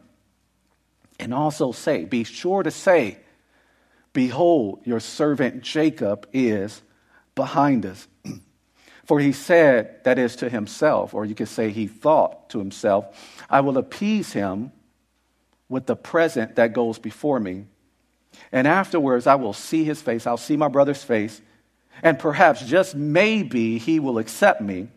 And 1.19 1.35
also 1.35 1.73
say, 1.73 2.05
Be 2.05 2.25
sure 2.25 2.63
to 2.63 2.71
say, 2.71 3.19
Behold, 4.13 4.83
your 4.85 5.01
servant 5.01 5.63
Jacob 5.63 6.29
is 6.33 6.81
behind 7.35 7.85
us. 7.85 8.07
For 9.05 9.21
he 9.21 9.33
said, 9.33 10.03
that 10.05 10.19
is 10.19 10.37
to 10.37 10.49
himself, 10.49 11.13
or 11.13 11.27
you 11.27 11.35
could 11.35 11.49
say 11.49 11.71
he 11.71 11.87
thought 11.87 12.49
to 12.51 12.59
himself, 12.59 13.45
I 13.51 13.61
will 13.61 13.77
appease 13.77 14.33
him 14.33 14.73
with 15.69 15.87
the 15.87 15.97
present 15.97 16.57
that 16.57 16.73
goes 16.73 16.99
before 16.99 17.41
me. 17.41 17.67
And 18.53 18.67
afterwards, 18.67 19.27
I 19.27 19.35
will 19.35 19.53
see 19.53 19.85
his 19.85 20.01
face. 20.01 20.27
I'll 20.27 20.37
see 20.37 20.57
my 20.57 20.69
brother's 20.69 21.03
face. 21.03 21.41
And 22.03 22.19
perhaps, 22.19 22.65
just 22.65 22.95
maybe, 22.95 23.79
he 23.79 24.01
will 24.01 24.19
accept 24.19 24.61
me. 24.61 24.89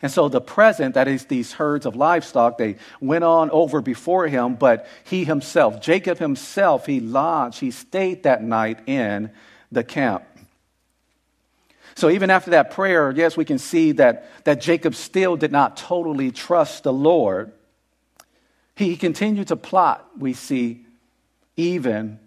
And 0.00 0.10
so 0.10 0.28
the 0.28 0.40
present, 0.40 0.94
that 0.94 1.08
is 1.08 1.26
these 1.26 1.52
herds 1.52 1.86
of 1.86 1.96
livestock, 1.96 2.58
they 2.58 2.76
went 3.00 3.24
on 3.24 3.50
over 3.50 3.80
before 3.80 4.26
him, 4.28 4.54
but 4.54 4.86
he 5.04 5.24
himself, 5.24 5.80
Jacob 5.80 6.18
himself, 6.18 6.86
he 6.86 7.00
lodged, 7.00 7.60
he 7.60 7.70
stayed 7.70 8.22
that 8.22 8.42
night 8.42 8.80
in 8.86 9.30
the 9.70 9.84
camp. 9.84 10.24
So 11.94 12.10
even 12.10 12.30
after 12.30 12.52
that 12.52 12.70
prayer, 12.70 13.10
yes, 13.10 13.36
we 13.36 13.44
can 13.44 13.58
see 13.58 13.92
that, 13.92 14.44
that 14.44 14.60
Jacob 14.60 14.94
still 14.94 15.36
did 15.36 15.52
not 15.52 15.76
totally 15.76 16.30
trust 16.30 16.84
the 16.84 16.92
Lord. 16.92 17.52
He 18.74 18.96
continued 18.96 19.48
to 19.48 19.56
plot, 19.56 20.08
we 20.18 20.32
see, 20.32 20.86
even 21.56 22.18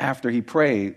after 0.00 0.30
he 0.30 0.42
prayed. 0.42 0.96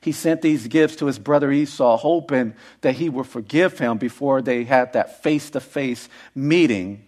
He 0.00 0.12
sent 0.12 0.42
these 0.42 0.68
gifts 0.68 0.96
to 0.96 1.06
his 1.06 1.18
brother 1.18 1.50
Esau, 1.50 1.96
hoping 1.96 2.54
that 2.82 2.94
he 2.94 3.08
would 3.08 3.26
forgive 3.26 3.78
him 3.78 3.98
before 3.98 4.40
they 4.40 4.64
had 4.64 4.92
that 4.92 5.22
face 5.22 5.50
to 5.50 5.60
face 5.60 6.08
meeting. 6.34 7.04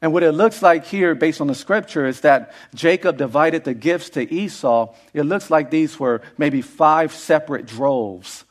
And 0.00 0.12
what 0.12 0.22
it 0.22 0.32
looks 0.32 0.62
like 0.62 0.86
here, 0.86 1.14
based 1.14 1.40
on 1.40 1.46
the 1.46 1.54
scripture, 1.54 2.06
is 2.06 2.20
that 2.20 2.54
Jacob 2.74 3.16
divided 3.16 3.64
the 3.64 3.74
gifts 3.74 4.10
to 4.10 4.32
Esau. 4.32 4.94
It 5.12 5.24
looks 5.24 5.50
like 5.50 5.70
these 5.70 5.98
were 5.98 6.22
maybe 6.38 6.62
five 6.62 7.12
separate 7.12 7.66
droves. 7.66 8.44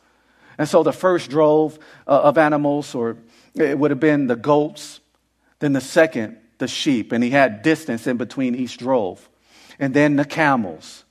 And 0.58 0.68
so 0.68 0.84
the 0.84 0.94
first 0.94 1.30
drove 1.30 1.80
uh, 2.08 2.22
of 2.22 2.38
animals, 2.38 2.94
or 2.94 3.18
it 3.56 3.78
would 3.78 3.92
have 3.92 4.00
been 4.00 4.28
the 4.28 4.36
goats, 4.36 5.00
then 5.60 5.74
the 5.74 5.82
second, 5.82 6.38
the 6.58 6.68
sheep, 6.68 7.12
and 7.12 7.24
he 7.24 7.30
had 7.30 7.62
distance 7.62 8.08
in 8.08 8.18
between 8.18 8.56
each 8.56 8.78
drove 8.78 9.28
and 9.80 9.94
then 9.94 10.16
the 10.16 10.26
camels, 10.26 11.04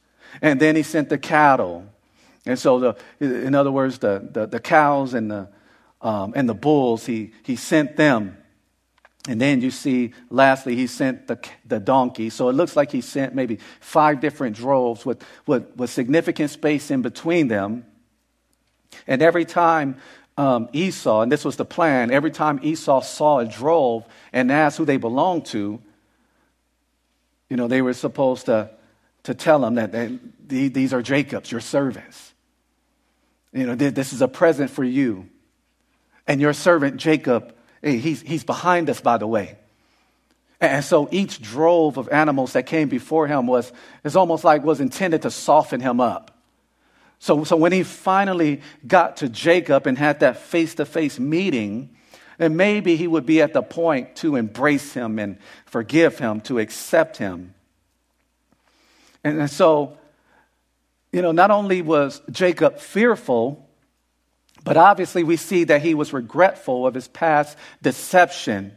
and 0.43 0.61
then 0.61 0.77
he 0.77 0.83
sent 0.83 1.09
the 1.09 1.19
cattle. 1.19 1.87
And 2.47 2.59
so, 2.59 2.79
the, 2.79 2.97
in 3.21 3.55
other 3.55 3.73
words, 3.73 3.99
the, 3.99 4.29
the, 4.31 4.47
the 4.47 4.61
cows 4.61 5.15
and 5.15 5.31
the, 5.31 5.49
um, 6.03 6.35
and 6.37 6.49
the 6.49 6.55
bulls, 6.55 7.07
he, 7.07 7.33
he 7.43 7.57
sent 7.57 7.97
them. 7.97 8.37
And 9.27 9.41
then 9.41 9.62
you 9.62 9.71
see, 9.71 10.12
lastly, 10.29 10.77
he 10.77 10.87
sent 10.87 11.27
the, 11.27 11.39
the 11.65 11.81
donkey. 11.81 12.29
So 12.29 12.51
it 12.51 12.53
looks 12.53 12.77
like 12.77 12.93
he 12.93 13.01
sent 13.01 13.35
maybe 13.35 13.59
five 13.81 14.21
different 14.21 14.55
droves 14.55 15.07
with, 15.07 15.25
with, 15.47 15.75
with 15.77 15.89
significant 15.89 16.51
space 16.51 16.91
in 16.91 17.01
between 17.01 17.49
them. 17.49 17.87
And 19.07 19.23
every 19.23 19.47
time 19.47 19.97
um, 20.37 20.69
Esau, 20.75 21.23
and 21.23 21.33
this 21.33 21.45
was 21.45 21.57
the 21.57 21.65
plan, 21.65 22.11
every 22.11 22.31
time 22.31 22.61
Esau 22.62 23.01
saw 23.01 23.39
a 23.39 23.47
drove 23.47 24.05
and 24.33 24.53
asked 24.53 24.77
who 24.77 24.85
they 24.85 24.99
belonged 24.99 25.47
to, 25.47 25.81
you 27.55 27.57
know, 27.57 27.68
they 27.68 27.82
were 27.82 27.92
supposed 27.92 28.46
to, 28.46 28.68
to 29.22 29.32
tell 29.32 29.64
him 29.64 29.76
that 29.76 29.92
they, 29.92 30.18
these 30.66 30.92
are 30.92 31.00
Jacob's, 31.02 31.52
your 31.52 31.61
servants. 31.61 32.34
You 33.52 33.64
know, 33.64 33.76
this 33.76 34.12
is 34.12 34.20
a 34.22 34.26
present 34.26 34.70
for 34.72 34.82
you. 34.82 35.28
And 36.26 36.40
your 36.40 36.52
servant 36.52 36.96
Jacob, 36.96 37.55
eh, 37.84 37.92
he's, 37.92 38.20
he's 38.22 38.42
behind 38.42 38.90
us, 38.90 39.00
by 39.00 39.18
the 39.18 39.28
way. 39.28 39.57
And 40.61 40.84
so 40.84 41.09
each 41.12 41.40
drove 41.40 41.96
of 41.96 42.09
animals 42.09 42.55
that 42.55 42.66
came 42.66 42.88
before 42.88 43.28
him 43.28 43.46
was, 43.46 43.72
is 44.02 44.16
almost 44.16 44.42
like 44.42 44.64
was 44.64 44.80
intended 44.80 45.22
to 45.22 45.30
soften 45.30 45.78
him 45.78 46.00
up. 46.00 46.36
So, 47.20 47.44
so 47.44 47.55
when 47.55 47.70
he 47.70 47.84
finally 47.84 48.62
got 48.84 49.18
to 49.18 49.28
Jacob 49.28 49.86
and 49.86 49.96
had 49.96 50.18
that 50.20 50.38
face 50.38 50.74
to 50.74 50.84
face 50.84 51.20
meeting, 51.20 51.94
and 52.39 52.57
maybe 52.57 52.97
he 52.97 53.07
would 53.07 53.26
be 53.26 53.41
at 53.43 53.53
the 53.53 53.62
point 53.62 54.16
to 54.16 54.37
embrace 54.37 54.95
him 54.95 55.18
and 55.18 55.39
forgive 55.66 56.18
him, 56.18 56.41
to 56.43 56.59
accept 56.59 57.16
him. 57.16 57.55
And, 59.22 59.51
so, 59.51 59.97
you 61.12 61.22
know, 61.22 61.32
not 61.32 61.51
only 61.51 61.80
was 61.80 62.20
Jacob 62.30 62.78
fearful, 62.78 63.68
but 64.64 64.76
obviously 64.76 65.24
we 65.24 65.37
see 65.37 65.64
that 65.64 65.82
he 65.82 65.95
was 65.95 66.12
regretful 66.12 66.87
of 66.87 66.95
his 66.95 67.09
past 67.09 67.57
deception, 67.82 68.76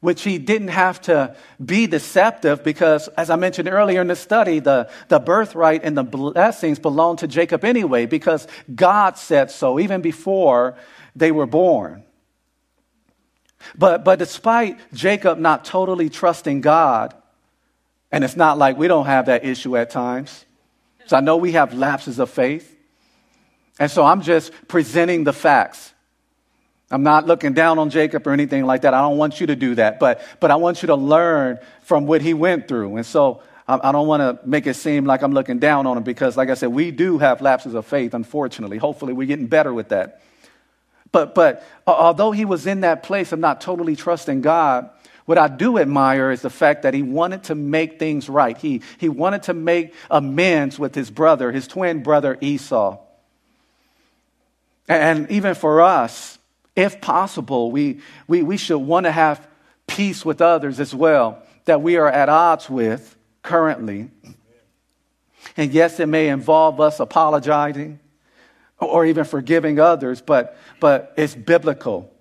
which 0.00 0.22
he 0.22 0.38
didn't 0.38 0.68
have 0.68 1.00
to 1.02 1.36
be 1.62 1.86
deceptive 1.86 2.64
because, 2.64 3.08
as 3.08 3.28
I 3.28 3.36
mentioned 3.36 3.68
earlier 3.68 4.00
in 4.00 4.06
the 4.06 4.16
study, 4.16 4.60
the, 4.60 4.88
the 5.08 5.18
birthright 5.18 5.84
and 5.84 5.96
the 5.96 6.04
blessings 6.04 6.78
belonged 6.78 7.18
to 7.18 7.26
Jacob 7.26 7.64
anyway 7.64 8.06
because 8.06 8.46
God 8.74 9.18
said 9.18 9.50
so 9.50 9.78
even 9.78 10.00
before 10.00 10.76
they 11.16 11.32
were 11.32 11.46
born. 11.46 12.04
But, 13.76 14.04
but 14.04 14.18
despite 14.18 14.78
Jacob 14.92 15.38
not 15.38 15.64
totally 15.64 16.08
trusting 16.08 16.60
God, 16.60 17.14
and 18.12 18.24
it's 18.24 18.36
not 18.36 18.58
like 18.58 18.76
we 18.76 18.88
don't 18.88 19.06
have 19.06 19.26
that 19.26 19.44
issue 19.44 19.76
at 19.76 19.90
times. 19.90 20.44
So 21.06 21.16
I 21.16 21.20
know 21.20 21.36
we 21.36 21.52
have 21.52 21.74
lapses 21.74 22.18
of 22.18 22.30
faith. 22.30 22.76
And 23.78 23.90
so 23.90 24.04
I'm 24.04 24.22
just 24.22 24.52
presenting 24.68 25.24
the 25.24 25.32
facts. 25.32 25.92
I'm 26.90 27.02
not 27.02 27.26
looking 27.26 27.52
down 27.52 27.78
on 27.78 27.90
Jacob 27.90 28.26
or 28.26 28.32
anything 28.32 28.66
like 28.66 28.82
that. 28.82 28.94
I 28.94 29.00
don't 29.00 29.16
want 29.16 29.40
you 29.40 29.46
to 29.46 29.56
do 29.56 29.76
that. 29.76 30.00
But, 30.00 30.22
but 30.40 30.50
I 30.50 30.56
want 30.56 30.82
you 30.82 30.88
to 30.88 30.96
learn 30.96 31.58
from 31.82 32.06
what 32.06 32.20
he 32.20 32.34
went 32.34 32.66
through. 32.66 32.96
And 32.96 33.06
so 33.06 33.42
I, 33.68 33.88
I 33.88 33.92
don't 33.92 34.08
want 34.08 34.20
to 34.20 34.48
make 34.48 34.66
it 34.66 34.74
seem 34.74 35.04
like 35.04 35.22
I'm 35.22 35.32
looking 35.32 35.60
down 35.60 35.86
on 35.86 35.96
him 35.96 36.02
because, 36.02 36.36
like 36.36 36.50
I 36.50 36.54
said, 36.54 36.70
we 36.70 36.90
do 36.90 37.18
have 37.18 37.40
lapses 37.40 37.74
of 37.74 37.86
faith, 37.86 38.12
unfortunately. 38.12 38.78
Hopefully, 38.78 39.12
we're 39.12 39.28
getting 39.28 39.46
better 39.46 39.72
with 39.72 39.90
that. 39.90 40.20
But, 41.12 41.34
but 41.34 41.66
although 41.86 42.30
he 42.30 42.44
was 42.44 42.66
in 42.66 42.80
that 42.80 43.02
place 43.02 43.32
of 43.32 43.38
not 43.38 43.60
totally 43.60 43.96
trusting 43.96 44.42
God, 44.42 44.90
what 45.24 45.38
I 45.38 45.48
do 45.48 45.78
admire 45.78 46.30
is 46.30 46.42
the 46.42 46.50
fact 46.50 46.82
that 46.82 46.94
he 46.94 47.02
wanted 47.02 47.44
to 47.44 47.54
make 47.54 47.98
things 47.98 48.28
right. 48.28 48.56
He, 48.56 48.82
he 48.98 49.08
wanted 49.08 49.44
to 49.44 49.54
make 49.54 49.94
amends 50.10 50.78
with 50.78 50.94
his 50.94 51.10
brother, 51.10 51.52
his 51.52 51.68
twin 51.68 52.02
brother 52.02 52.36
Esau. 52.40 52.98
And 54.88 55.30
even 55.30 55.54
for 55.54 55.82
us, 55.82 56.38
if 56.74 57.00
possible, 57.00 57.70
we, 57.70 58.00
we, 58.26 58.42
we 58.42 58.56
should 58.56 58.78
want 58.78 59.06
to 59.06 59.12
have 59.12 59.46
peace 59.86 60.24
with 60.24 60.40
others 60.40 60.80
as 60.80 60.94
well 60.94 61.42
that 61.64 61.82
we 61.82 61.96
are 61.96 62.08
at 62.08 62.28
odds 62.28 62.68
with 62.68 63.16
currently. 63.42 64.10
And 65.56 65.72
yes, 65.72 66.00
it 66.00 66.06
may 66.06 66.28
involve 66.28 66.80
us 66.80 66.98
apologizing 66.98 68.00
or 68.80 69.04
even 69.04 69.24
forgiving 69.24 69.78
others, 69.78 70.20
but, 70.20 70.56
but 70.80 71.12
it's 71.16 71.34
biblical. 71.34 72.12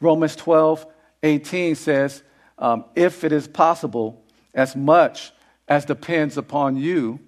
Romans 0.00 0.36
12, 0.36 0.86
18 1.22 1.74
says, 1.74 2.22
um, 2.58 2.84
if 2.94 3.24
it 3.24 3.32
is 3.32 3.48
possible, 3.48 4.22
as 4.54 4.76
much 4.76 5.32
as 5.68 5.84
depends 5.84 6.36
upon 6.36 6.76
you, 6.76 7.20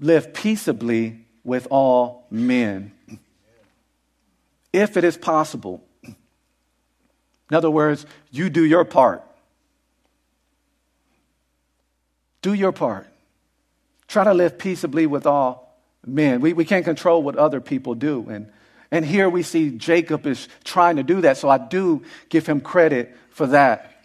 live 0.00 0.34
peaceably 0.34 1.24
with 1.44 1.66
all 1.70 2.26
men. 2.30 2.92
If 4.72 4.96
it 4.96 5.04
is 5.04 5.16
possible. 5.16 5.82
In 6.02 7.56
other 7.56 7.70
words, 7.70 8.04
you 8.30 8.50
do 8.50 8.64
your 8.64 8.84
part. 8.84 9.24
Do 12.42 12.52
your 12.52 12.72
part. 12.72 13.06
Try 14.06 14.24
to 14.24 14.34
live 14.34 14.58
peaceably 14.58 15.06
with 15.06 15.26
all 15.26 15.67
men. 16.08 16.40
We, 16.40 16.52
we 16.52 16.64
can't 16.64 16.84
control 16.84 17.22
what 17.22 17.36
other 17.36 17.60
people 17.60 17.94
do. 17.94 18.28
And, 18.28 18.50
And 18.90 19.04
here 19.04 19.28
we 19.28 19.42
see 19.42 19.70
Jacob 19.70 20.26
is 20.26 20.48
trying 20.64 20.96
to 20.96 21.02
do 21.02 21.20
that. 21.22 21.36
So 21.36 21.48
I 21.48 21.58
do 21.58 22.02
give 22.28 22.46
him 22.46 22.60
credit 22.60 23.14
for 23.30 23.48
that. 23.48 24.02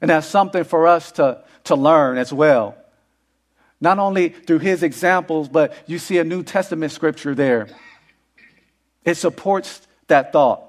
And 0.00 0.10
that's 0.10 0.26
something 0.26 0.64
for 0.64 0.86
us 0.86 1.12
to, 1.12 1.42
to 1.64 1.74
learn 1.74 2.18
as 2.18 2.32
well. 2.32 2.76
Not 3.80 3.98
only 3.98 4.30
through 4.30 4.60
his 4.60 4.82
examples, 4.82 5.48
but 5.48 5.74
you 5.86 5.98
see 5.98 6.18
a 6.18 6.24
New 6.24 6.42
Testament 6.42 6.92
scripture 6.92 7.34
there. 7.34 7.68
It 9.04 9.16
supports 9.16 9.86
that 10.06 10.32
thought. 10.32 10.62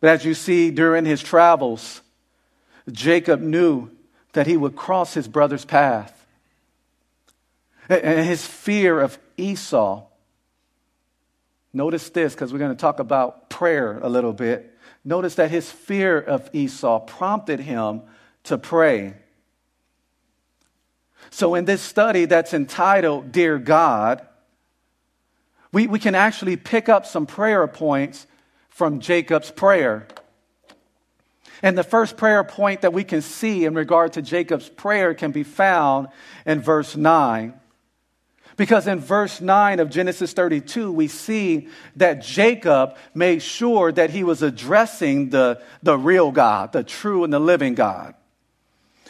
But 0.00 0.10
as 0.10 0.24
you 0.24 0.32
see 0.32 0.70
during 0.70 1.04
his 1.04 1.22
travels, 1.22 2.00
Jacob 2.90 3.40
knew 3.40 3.90
that 4.32 4.46
he 4.46 4.56
would 4.56 4.74
cross 4.74 5.12
his 5.12 5.28
brother's 5.28 5.66
path. 5.66 6.19
And 7.90 8.24
his 8.24 8.46
fear 8.46 9.00
of 9.00 9.18
Esau. 9.36 10.04
Notice 11.72 12.10
this, 12.10 12.34
because 12.34 12.52
we're 12.52 12.60
going 12.60 12.74
to 12.74 12.80
talk 12.80 13.00
about 13.00 13.50
prayer 13.50 13.98
a 14.00 14.08
little 14.08 14.32
bit. 14.32 14.78
Notice 15.04 15.34
that 15.36 15.50
his 15.50 15.70
fear 15.70 16.18
of 16.18 16.48
Esau 16.52 17.00
prompted 17.00 17.58
him 17.60 18.02
to 18.44 18.58
pray. 18.58 19.14
So, 21.30 21.54
in 21.54 21.64
this 21.64 21.82
study 21.82 22.24
that's 22.24 22.54
entitled 22.54 23.32
Dear 23.32 23.58
God, 23.58 24.26
we, 25.72 25.86
we 25.86 25.98
can 25.98 26.14
actually 26.14 26.56
pick 26.56 26.88
up 26.88 27.06
some 27.06 27.26
prayer 27.26 27.66
points 27.66 28.26
from 28.68 29.00
Jacob's 29.00 29.50
prayer. 29.50 30.06
And 31.62 31.76
the 31.76 31.84
first 31.84 32.16
prayer 32.16 32.42
point 32.42 32.80
that 32.80 32.92
we 32.92 33.04
can 33.04 33.20
see 33.20 33.64
in 33.64 33.74
regard 33.74 34.14
to 34.14 34.22
Jacob's 34.22 34.68
prayer 34.68 35.12
can 35.12 35.30
be 35.30 35.42
found 35.42 36.08
in 36.46 36.60
verse 36.60 36.96
9. 36.96 37.59
Because 38.56 38.86
in 38.86 39.00
verse 39.00 39.40
9 39.40 39.80
of 39.80 39.90
Genesis 39.90 40.32
32, 40.32 40.92
we 40.92 41.08
see 41.08 41.68
that 41.96 42.22
Jacob 42.22 42.96
made 43.14 43.42
sure 43.42 43.90
that 43.92 44.10
he 44.10 44.24
was 44.24 44.42
addressing 44.42 45.30
the, 45.30 45.62
the 45.82 45.96
real 45.96 46.30
God, 46.30 46.72
the 46.72 46.84
true 46.84 47.24
and 47.24 47.32
the 47.32 47.38
living 47.38 47.74
God. 47.74 48.14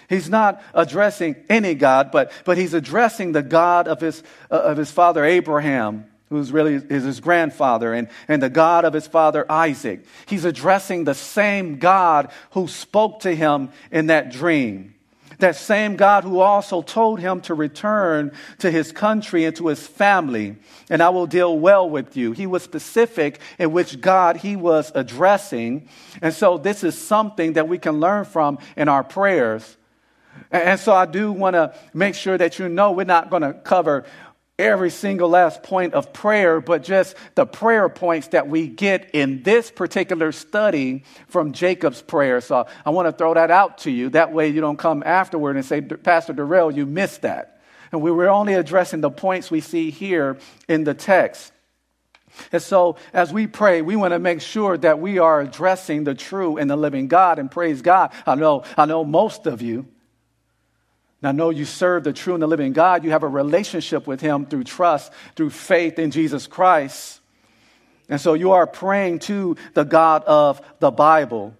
He's 0.09 0.28
not 0.28 0.61
addressing 0.74 1.36
any 1.49 1.74
God, 1.74 2.11
but, 2.11 2.32
but 2.45 2.59
he's 2.59 2.74
addressing 2.74 3.30
the 3.30 3.45
God 3.45 3.86
of 3.86 4.01
his, 4.01 4.22
uh, 4.51 4.57
of 4.57 4.76
his 4.76 4.91
father 4.91 5.24
Abraham, 5.24 6.05
who's 6.30 6.51
really 6.51 6.74
is 6.74 7.05
his 7.05 7.20
grandfather, 7.20 7.95
and, 7.95 8.09
and 8.26 8.43
the 8.43 8.51
God 8.51 8.84
of 8.84 8.93
his 8.93 9.07
father 9.07 9.47
Isaac. 9.51 10.05
He's 10.26 10.45
addressing 10.45 11.05
the 11.05 11.14
same 11.14 11.78
God 11.78 12.32
who 12.51 12.66
spoke 12.66 13.20
to 13.20 13.32
him 13.32 13.70
in 13.93 14.09
that 14.09 14.32
dream. 14.32 14.95
That 15.41 15.57
same 15.57 15.97
God 15.97 16.24
who 16.24 16.38
also 16.41 16.82
told 16.82 17.18
him 17.18 17.41
to 17.43 17.55
return 17.55 18.32
to 18.59 18.70
his 18.70 18.93
country 18.93 19.45
and 19.45 19.57
to 19.57 19.68
his 19.68 19.86
family, 19.86 20.57
and 20.88 21.03
I 21.03 21.09
will 21.09 21.26
deal 21.26 21.59
well 21.59 21.88
with 21.88 22.16
you. 22.16 22.32
He 22.32 22.47
was 22.47 22.62
specific 22.62 23.41
in 23.59 23.72
which 23.72 24.01
God 24.01 24.36
he 24.36 24.57
was 24.57 24.93
addressing. 24.95 25.88
And 26.22 26.32
so 26.32 26.59
this 26.59 26.84
is 26.84 26.97
something 26.97 27.55
that 27.55 27.68
we 27.68 27.78
can 27.78 28.01
learn 28.01 28.24
from 28.24 28.59
in 28.76 28.88
our 28.88 29.03
prayers. 29.03 29.76
And 30.51 30.78
so 30.78 30.93
I 30.93 31.07
do 31.07 31.32
want 31.32 31.55
to 31.55 31.74
make 31.95 32.14
sure 32.14 32.36
that 32.38 32.59
you 32.59 32.68
know 32.68 32.93
we're 32.93 33.05
not 33.05 33.30
going 33.30 33.43
to 33.43 33.53
cover 33.53 34.05
every 34.61 34.91
single 34.91 35.29
last 35.29 35.63
point 35.63 35.95
of 35.95 36.13
prayer, 36.13 36.61
but 36.61 36.83
just 36.83 37.17
the 37.35 37.47
prayer 37.47 37.89
points 37.89 38.29
that 38.29 38.49
we 38.49 38.69
get 38.69 39.11
in 39.13 39.43
this 39.43 39.71
particular 39.71 40.33
study 40.33 41.05
from 41.29 41.53
Jacob's 41.53 42.03
prayer. 42.03 42.41
So 42.41 42.67
I 42.85 42.91
want 42.91 43.09
to 43.09 43.13
throw 43.13 43.35
that 43.35 43.51
out 43.51 43.79
to 43.79 43.91
you. 43.91 44.11
That 44.11 44.33
way 44.33 44.49
you 44.49 44.61
don't 44.61 44.79
come 44.79 45.03
afterward 45.05 45.57
and 45.57 45.65
say, 45.65 45.81
Pastor 45.81 46.33
Darrell, 46.33 46.71
you 46.71 46.87
missed 46.87 47.23
that. 47.23 47.61
And 47.93 48.03
we 48.03 48.11
were 48.11 48.29
only 48.29 48.55
addressing 48.55 49.01
the 49.01 49.11
points 49.11 49.51
we 49.51 49.61
see 49.61 49.91
here 49.91 50.39
in 50.69 50.85
the 50.85 50.95
text. 50.95 51.53
And 52.53 52.63
so, 52.63 52.97
as 53.13 53.33
we 53.33 53.49
pray, 53.49 53.83
we 53.83 53.97
want 53.97 54.13
to 54.13 54.21
make 54.21 54.41
sure 54.41 54.79
that 54.79 55.01
we 55.01 55.19
are 55.19 55.41
addressing 55.41 56.05
the 56.05 56.15
true 56.15 56.59
and 56.59 56.71
the 56.71 56.77
living 56.77 57.09
God. 57.09 57.39
And 57.41 57.51
praise 57.51 57.83
God. 57.83 58.13
I 58.25 58.37
know, 58.37 58.63
I 58.77 58.87
know 58.87 59.05
most 59.05 59.47
of 59.47 59.63
you 59.63 59.89
now, 61.23 61.33
know 61.33 61.51
you 61.51 61.66
serve 61.66 62.05
the 62.05 62.14
true 62.14 62.33
and 62.33 62.43
the 62.43 62.47
living 62.47 62.73
God. 62.73 63.05
You 63.05 63.11
have 63.11 63.23
a 63.23 63.29
relationship 63.29 64.07
with 64.07 64.23
Him 64.23 64.47
through 64.47 64.64
trust, 64.64 65.12
through 65.37 65.51
faith 65.51 65.99
in 65.99 66.11
Jesus 66.11 66.47
Christ. 66.47 67.21
And 68.09 68.21
so 68.21 68.33
you 68.35 68.53
are 68.53 68.66
praying 68.66 69.18
to 69.21 69.57
the 69.75 69.85
God 69.85 70.25
of 70.25 70.62
the 70.79 70.91
Bible. 70.91 71.55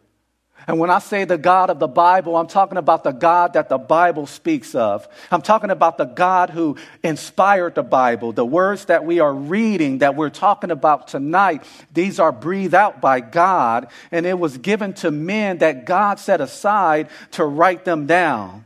And 0.66 0.78
when 0.78 0.90
I 0.90 0.98
say 0.98 1.24
the 1.24 1.38
God 1.38 1.68
of 1.68 1.78
the 1.78 1.88
Bible, 1.88 2.36
I'm 2.36 2.46
talking 2.46 2.78
about 2.78 3.04
the 3.04 3.12
God 3.12 3.52
that 3.52 3.68
the 3.68 3.78
Bible 3.78 4.26
speaks 4.26 4.74
of. 4.74 5.06
I'm 5.30 5.42
talking 5.42 5.70
about 5.70 5.98
the 5.98 6.04
God 6.04 6.50
who 6.50 6.76
inspired 7.02 7.74
the 7.74 7.82
Bible. 7.82 8.32
The 8.32 8.44
words 8.44 8.86
that 8.86 9.04
we 9.04 9.20
are 9.20 9.32
reading, 9.32 9.98
that 9.98 10.16
we're 10.16 10.30
talking 10.30 10.70
about 10.70 11.08
tonight, 11.08 11.64
these 11.92 12.18
are 12.18 12.32
breathed 12.32 12.74
out 12.74 13.00
by 13.00 13.20
God, 13.20 13.88
and 14.11 14.26
it 14.26 14.38
was 14.38 14.58
given 14.58 14.94
to 14.94 15.11
men 15.11 15.58
that 15.58 15.84
God 15.84 16.18
set 16.18 16.40
aside 16.40 17.08
to 17.32 17.44
write 17.44 17.84
them 17.84 18.06
down. 18.06 18.64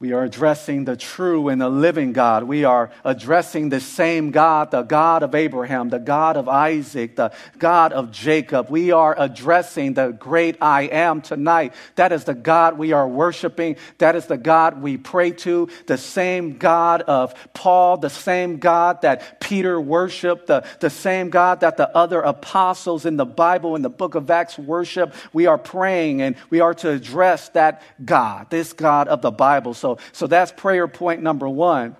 We 0.00 0.12
are 0.12 0.24
addressing 0.24 0.84
the 0.84 0.96
true 0.96 1.48
and 1.48 1.60
the 1.60 1.68
living 1.68 2.12
God. 2.12 2.42
We 2.42 2.64
are 2.64 2.90
addressing 3.04 3.68
the 3.68 3.78
same 3.78 4.32
God, 4.32 4.72
the 4.72 4.82
God 4.82 5.22
of 5.22 5.36
Abraham, 5.36 5.88
the 5.88 6.00
God 6.00 6.36
of 6.36 6.48
Isaac, 6.48 7.14
the 7.14 7.32
God 7.58 7.92
of 7.92 8.10
Jacob. 8.10 8.70
We 8.70 8.90
are 8.90 9.14
addressing 9.16 9.94
the 9.94 10.08
great 10.08 10.56
I 10.60 10.82
am 10.82 11.22
tonight. 11.22 11.74
That 11.94 12.10
is 12.10 12.24
the 12.24 12.34
God 12.34 12.76
we 12.76 12.90
are 12.90 13.06
worshiping. 13.06 13.76
That 13.98 14.16
is 14.16 14.26
the 14.26 14.36
God 14.36 14.82
we 14.82 14.96
pray 14.96 15.30
to. 15.30 15.68
The 15.86 15.96
same 15.96 16.58
God 16.58 17.02
of 17.02 17.32
Paul, 17.54 17.96
the 17.96 18.10
same 18.10 18.58
God 18.58 19.02
that 19.02 19.40
Peter 19.40 19.80
worshiped, 19.80 20.48
the, 20.48 20.66
the 20.80 20.90
same 20.90 21.30
God 21.30 21.60
that 21.60 21.76
the 21.76 21.96
other 21.96 22.20
apostles 22.20 23.06
in 23.06 23.16
the 23.16 23.24
Bible, 23.24 23.76
in 23.76 23.82
the 23.82 23.90
book 23.90 24.16
of 24.16 24.28
Acts 24.28 24.58
worship. 24.58 25.14
We 25.32 25.46
are 25.46 25.56
praying 25.56 26.20
and 26.20 26.34
we 26.50 26.58
are 26.58 26.74
to 26.74 26.90
address 26.90 27.50
that 27.50 27.80
God, 28.04 28.50
this 28.50 28.72
God 28.72 29.06
of 29.06 29.22
the 29.22 29.30
Bible. 29.30 29.72
So 29.84 29.98
so, 30.12 30.26
that's 30.26 30.50
prayer 30.50 30.88
point 30.88 31.22
number 31.22 31.46
one. 31.46 31.94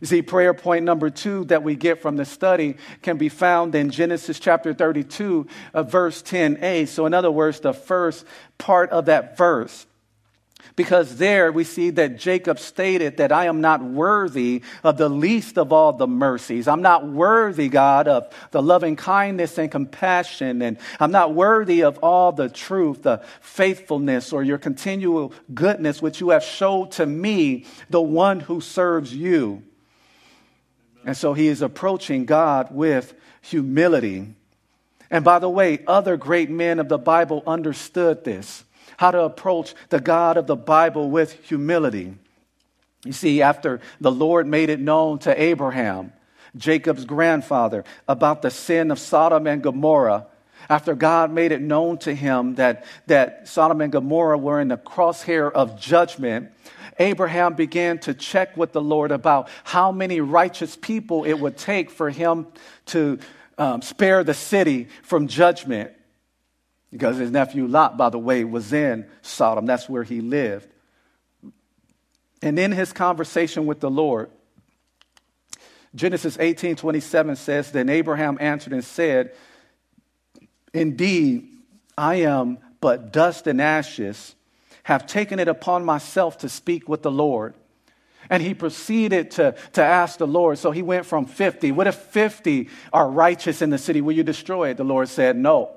You 0.00 0.08
see, 0.08 0.20
prayer 0.20 0.52
point 0.52 0.84
number 0.84 1.10
two 1.10 1.44
that 1.44 1.62
we 1.62 1.76
get 1.76 2.02
from 2.02 2.16
the 2.16 2.24
study 2.24 2.74
can 3.02 3.18
be 3.18 3.28
found 3.28 3.72
in 3.76 3.90
Genesis 3.90 4.40
chapter 4.40 4.74
32, 4.74 5.46
uh, 5.72 5.84
verse 5.84 6.24
10a. 6.24 6.88
So, 6.88 7.06
in 7.06 7.14
other 7.14 7.30
words, 7.30 7.60
the 7.60 7.72
first 7.72 8.26
part 8.58 8.90
of 8.90 9.04
that 9.04 9.36
verse. 9.38 9.86
Because 10.76 11.16
there 11.16 11.52
we 11.52 11.62
see 11.62 11.90
that 11.90 12.18
Jacob 12.18 12.58
stated 12.58 13.18
that 13.18 13.30
I 13.30 13.46
am 13.46 13.60
not 13.60 13.82
worthy 13.82 14.62
of 14.82 14.96
the 14.96 15.08
least 15.08 15.56
of 15.56 15.72
all 15.72 15.92
the 15.92 16.08
mercies. 16.08 16.66
I'm 16.66 16.82
not 16.82 17.06
worthy, 17.06 17.68
God, 17.68 18.08
of 18.08 18.28
the 18.50 18.60
loving 18.62 18.96
kindness 18.96 19.56
and 19.56 19.70
compassion. 19.70 20.62
And 20.62 20.78
I'm 20.98 21.12
not 21.12 21.34
worthy 21.34 21.82
of 21.82 21.98
all 21.98 22.32
the 22.32 22.48
truth, 22.48 23.02
the 23.02 23.22
faithfulness, 23.40 24.32
or 24.32 24.42
your 24.42 24.58
continual 24.58 25.32
goodness, 25.52 26.02
which 26.02 26.20
you 26.20 26.30
have 26.30 26.42
showed 26.42 26.90
to 26.92 27.06
me, 27.06 27.66
the 27.88 28.02
one 28.02 28.40
who 28.40 28.60
serves 28.60 29.14
you. 29.14 29.62
And 31.04 31.16
so 31.16 31.34
he 31.34 31.48
is 31.48 31.62
approaching 31.62 32.24
God 32.24 32.74
with 32.74 33.14
humility. 33.42 34.34
And 35.10 35.24
by 35.24 35.38
the 35.38 35.50
way, 35.50 35.84
other 35.86 36.16
great 36.16 36.50
men 36.50 36.78
of 36.78 36.88
the 36.88 36.98
Bible 36.98 37.42
understood 37.46 38.24
this 38.24 38.64
how 38.96 39.10
to 39.10 39.22
approach 39.22 39.74
the 39.88 40.00
God 40.00 40.36
of 40.36 40.46
the 40.46 40.56
Bible 40.56 41.10
with 41.10 41.44
humility. 41.44 42.14
You 43.04 43.12
see, 43.12 43.42
after 43.42 43.80
the 44.00 44.12
Lord 44.12 44.46
made 44.46 44.70
it 44.70 44.80
known 44.80 45.18
to 45.20 45.42
Abraham, 45.42 46.12
Jacob's 46.56 47.04
grandfather, 47.04 47.84
about 48.08 48.42
the 48.42 48.50
sin 48.50 48.90
of 48.90 48.98
Sodom 48.98 49.46
and 49.46 49.62
Gomorrah, 49.62 50.26
after 50.68 50.94
God 50.94 51.30
made 51.30 51.52
it 51.52 51.60
known 51.60 51.98
to 51.98 52.14
him 52.14 52.54
that, 52.54 52.86
that 53.06 53.48
Sodom 53.48 53.80
and 53.82 53.92
Gomorrah 53.92 54.38
were 54.38 54.60
in 54.60 54.68
the 54.68 54.78
crosshair 54.78 55.52
of 55.52 55.78
judgment, 55.78 56.50
Abraham 56.98 57.54
began 57.54 57.98
to 58.00 58.14
check 58.14 58.56
with 58.56 58.72
the 58.72 58.80
Lord 58.80 59.10
about 59.10 59.48
how 59.64 59.92
many 59.92 60.20
righteous 60.20 60.76
people 60.76 61.24
it 61.24 61.34
would 61.34 61.56
take 61.56 61.90
for 61.90 62.08
him 62.08 62.46
to 62.86 63.18
um, 63.58 63.82
spare 63.82 64.24
the 64.24 64.34
city 64.34 64.88
from 65.02 65.26
judgment 65.26 65.92
because 66.94 67.16
his 67.16 67.32
nephew 67.32 67.66
Lot, 67.66 67.96
by 67.96 68.08
the 68.08 68.20
way, 68.20 68.44
was 68.44 68.72
in 68.72 69.04
Sodom. 69.20 69.66
That's 69.66 69.88
where 69.88 70.04
he 70.04 70.20
lived. 70.20 70.68
And 72.40 72.56
in 72.56 72.70
his 72.70 72.92
conversation 72.92 73.66
with 73.66 73.80
the 73.80 73.90
Lord, 73.90 74.30
Genesis 75.92 76.38
18 76.38 76.76
27 76.76 77.34
says, 77.34 77.72
Then 77.72 77.88
Abraham 77.88 78.38
answered 78.40 78.72
and 78.72 78.84
said, 78.84 79.34
Indeed, 80.72 81.48
I 81.98 82.16
am 82.16 82.58
but 82.80 83.12
dust 83.12 83.48
and 83.48 83.60
ashes, 83.60 84.36
have 84.84 85.04
taken 85.04 85.40
it 85.40 85.48
upon 85.48 85.84
myself 85.84 86.38
to 86.38 86.48
speak 86.48 86.88
with 86.88 87.02
the 87.02 87.10
Lord. 87.10 87.54
And 88.30 88.40
he 88.40 88.54
proceeded 88.54 89.32
to, 89.32 89.56
to 89.72 89.82
ask 89.82 90.18
the 90.18 90.28
Lord. 90.28 90.58
So 90.58 90.70
he 90.70 90.82
went 90.82 91.06
from 91.06 91.26
50. 91.26 91.72
What 91.72 91.88
if 91.88 91.96
50 91.96 92.68
are 92.92 93.10
righteous 93.10 93.62
in 93.62 93.70
the 93.70 93.78
city? 93.78 94.00
Will 94.00 94.12
you 94.12 94.22
destroy 94.22 94.68
it? 94.68 94.76
The 94.76 94.84
Lord 94.84 95.08
said, 95.08 95.36
No. 95.36 95.73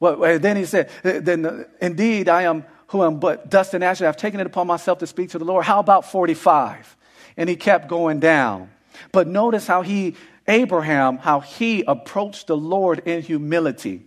Well, 0.00 0.38
then 0.38 0.56
he 0.56 0.64
said, 0.64 0.90
uh, 1.04 1.20
then 1.20 1.44
uh, 1.44 1.64
indeed 1.80 2.28
I 2.28 2.42
am 2.42 2.64
who 2.88 3.00
I 3.00 3.06
am 3.06 3.18
but 3.18 3.50
dust 3.50 3.74
and 3.74 3.84
ashes. 3.84 4.02
I've 4.02 4.16
taken 4.16 4.40
it 4.40 4.46
upon 4.46 4.66
myself 4.66 4.98
to 4.98 5.06
speak 5.06 5.30
to 5.30 5.38
the 5.38 5.44
Lord. 5.44 5.64
How 5.64 5.80
about 5.80 6.10
45? 6.10 6.96
And 7.36 7.48
he 7.48 7.56
kept 7.56 7.88
going 7.88 8.20
down. 8.20 8.70
But 9.12 9.28
notice 9.28 9.66
how 9.66 9.82
he, 9.82 10.16
Abraham, 10.46 11.18
how 11.18 11.40
he 11.40 11.84
approached 11.86 12.46
the 12.46 12.56
Lord 12.56 13.02
in 13.06 13.22
humility. 13.22 14.06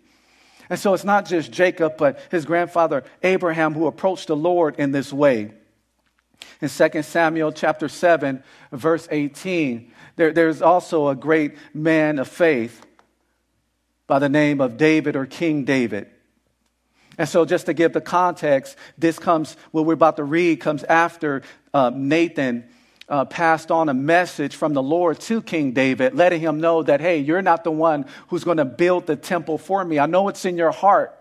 And 0.70 0.80
so 0.80 0.94
it's 0.94 1.04
not 1.04 1.26
just 1.26 1.52
Jacob, 1.52 1.98
but 1.98 2.20
his 2.32 2.46
grandfather 2.46 3.04
Abraham 3.24 3.74
who 3.74 3.88
approached 3.88 4.28
the 4.28 4.36
Lord 4.36 4.76
in 4.78 4.92
this 4.92 5.14
way. 5.14 5.52
In 6.62 6.70
2 6.70 7.02
Samuel 7.04 7.52
chapter 7.52 7.88
7, 7.88 8.44
verse 8.72 9.08
18, 9.12 9.92
there, 10.16 10.32
there's 10.32 10.62
also 10.62 11.10
a 11.10 11.16
great 11.16 11.56
man 11.74 12.20
of 12.20 12.28
faith 12.28 12.86
by 14.12 14.20
the 14.20 14.28
name 14.28 14.60
of 14.60 14.76
David 14.76 15.16
or 15.16 15.26
King 15.26 15.64
David. 15.64 16.06
And 17.18 17.30
so, 17.30 17.46
just 17.46 17.68
to 17.68 17.74
give 17.74 17.94
the 17.94 18.02
context, 18.02 18.76
this 18.98 19.18
comes, 19.18 19.56
what 19.72 19.86
we're 19.86 19.94
about 19.94 20.18
to 20.18 20.26
read 20.26 20.60
comes 20.60 20.84
after 20.84 21.44
uh, 21.74 21.92
Nathan 21.96 22.66
uh, 23.08 23.24
passed 23.24 23.72
on 23.72 23.88
a 23.88 23.94
message 23.94 24.54
from 24.54 24.74
the 24.74 24.84
Lord 24.84 25.22
to 25.22 25.42
King 25.42 25.72
David, 25.72 26.14
letting 26.14 26.42
him 26.42 26.60
know 26.60 26.84
that, 26.84 27.00
hey, 27.00 27.20
you're 27.20 27.42
not 27.42 27.64
the 27.64 27.72
one 27.72 28.06
who's 28.28 28.44
going 28.44 28.58
to 28.58 28.66
build 28.66 29.08
the 29.08 29.16
temple 29.16 29.58
for 29.58 29.82
me. 29.82 29.98
I 29.98 30.08
know 30.08 30.28
it's 30.28 30.44
in 30.44 30.58
your 30.58 30.72
heart, 30.72 31.18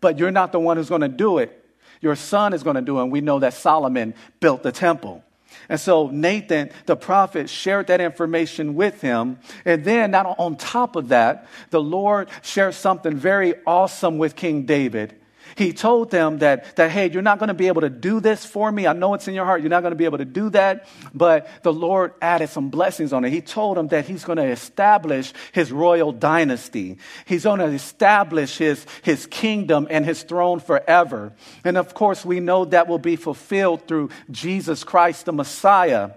but 0.00 0.18
you're 0.18 0.30
not 0.30 0.52
the 0.52 0.58
one 0.58 0.78
who's 0.78 0.88
going 0.88 1.02
to 1.02 1.08
do 1.08 1.36
it. 1.36 1.62
Your 2.00 2.16
son 2.16 2.54
is 2.54 2.62
going 2.62 2.76
to 2.76 2.80
do 2.80 2.98
it. 2.98 3.02
And 3.02 3.12
we 3.12 3.20
know 3.20 3.40
that 3.40 3.52
Solomon 3.52 4.14
built 4.40 4.62
the 4.62 4.72
temple. 4.72 5.22
And 5.68 5.80
so 5.80 6.08
Nathan, 6.08 6.70
the 6.86 6.96
prophet, 6.96 7.48
shared 7.48 7.86
that 7.86 8.00
information 8.00 8.74
with 8.74 9.00
him. 9.00 9.38
And 9.64 9.84
then, 9.84 10.10
not 10.10 10.38
on 10.38 10.56
top 10.56 10.96
of 10.96 11.08
that, 11.08 11.46
the 11.70 11.80
Lord 11.80 12.28
shared 12.42 12.74
something 12.74 13.16
very 13.16 13.54
awesome 13.66 14.18
with 14.18 14.36
King 14.36 14.66
David. 14.66 15.21
He 15.56 15.72
told 15.72 16.10
them 16.10 16.38
that, 16.38 16.76
that 16.76 16.90
hey, 16.90 17.10
you're 17.10 17.22
not 17.22 17.38
going 17.38 17.48
to 17.48 17.54
be 17.54 17.68
able 17.68 17.82
to 17.82 17.90
do 17.90 18.20
this 18.20 18.44
for 18.44 18.70
me. 18.70 18.86
I 18.86 18.92
know 18.92 19.14
it's 19.14 19.28
in 19.28 19.34
your 19.34 19.44
heart. 19.44 19.60
You're 19.60 19.70
not 19.70 19.82
going 19.82 19.92
to 19.92 19.96
be 19.96 20.04
able 20.04 20.18
to 20.18 20.24
do 20.24 20.50
that. 20.50 20.88
But 21.14 21.48
the 21.62 21.72
Lord 21.72 22.14
added 22.22 22.48
some 22.48 22.70
blessings 22.70 23.12
on 23.12 23.24
it. 23.24 23.30
He 23.30 23.40
told 23.40 23.76
them 23.76 23.88
that 23.88 24.06
he's 24.06 24.24
going 24.24 24.38
to 24.38 24.46
establish 24.46 25.32
his 25.52 25.72
royal 25.72 26.12
dynasty. 26.12 26.98
He's 27.26 27.44
going 27.44 27.60
to 27.60 27.66
establish 27.66 28.58
his, 28.58 28.86
his 29.02 29.26
kingdom 29.26 29.86
and 29.90 30.04
his 30.04 30.22
throne 30.22 30.60
forever. 30.60 31.32
And 31.64 31.76
of 31.76 31.94
course, 31.94 32.24
we 32.24 32.40
know 32.40 32.64
that 32.66 32.88
will 32.88 32.98
be 32.98 33.16
fulfilled 33.16 33.86
through 33.86 34.10
Jesus 34.30 34.84
Christ, 34.84 35.26
the 35.26 35.32
Messiah. 35.32 36.12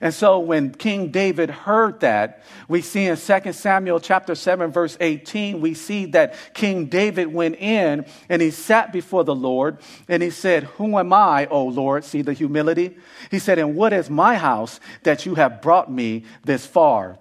And 0.00 0.14
so 0.14 0.38
when 0.38 0.72
King 0.72 1.10
David 1.10 1.50
heard 1.50 2.00
that, 2.00 2.42
we 2.68 2.82
see 2.82 3.06
in 3.06 3.16
2 3.16 3.52
Samuel 3.52 4.00
chapter 4.00 4.34
7 4.34 4.70
verse 4.70 4.96
18, 5.00 5.60
we 5.60 5.74
see 5.74 6.06
that 6.06 6.34
King 6.54 6.86
David 6.86 7.32
went 7.32 7.56
in 7.56 8.06
and 8.28 8.42
he 8.42 8.50
sat 8.50 8.92
before 8.92 9.24
the 9.24 9.34
Lord 9.34 9.78
and 10.08 10.22
he 10.22 10.30
said, 10.30 10.64
"Who 10.64 10.98
am 10.98 11.12
I, 11.12 11.46
O 11.46 11.64
Lord?" 11.64 12.04
See 12.04 12.22
the 12.22 12.32
humility? 12.32 12.96
He 13.30 13.38
said, 13.38 13.58
"And 13.58 13.74
what 13.74 13.92
is 13.92 14.08
my 14.10 14.36
house 14.36 14.80
that 15.02 15.26
you 15.26 15.34
have 15.34 15.62
brought 15.62 15.90
me 15.90 16.24
this 16.44 16.66
far?" 16.66 17.18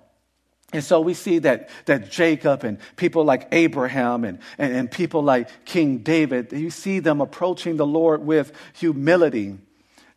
And 0.74 0.84
so 0.84 0.99
we 0.99 1.13
see 1.13 1.39
that, 1.39 1.70
that 1.86 2.11
Jacob 2.11 2.63
and 2.65 2.78
people 2.97 3.24
like 3.24 3.47
Abraham 3.53 4.26
and, 4.26 4.39
and, 4.57 4.76
and 4.76 4.91
people 4.91 5.24
like 5.24 5.65
King 5.65 5.99
David, 5.99 6.51
you 6.51 6.70
see 6.70 6.99
them 6.99 7.22
approaching 7.22 7.78
the 7.78 7.86
Lord 7.86 8.26
with 8.26 8.51
humility. 8.74 9.57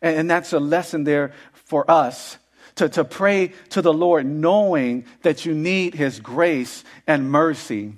And, 0.01 0.17
and 0.17 0.29
that's 0.29 0.51
a 0.51 0.59
lesson 0.59 1.05
there 1.05 1.31
for 1.53 1.89
us 1.89 2.37
to, 2.75 2.89
to 2.89 3.03
pray 3.03 3.53
to 3.69 3.81
the 3.81 3.93
Lord 3.93 4.25
knowing 4.25 5.05
that 5.21 5.45
you 5.45 5.53
need 5.53 5.93
His 5.93 6.19
grace 6.19 6.83
and 7.07 7.31
mercy. 7.31 7.93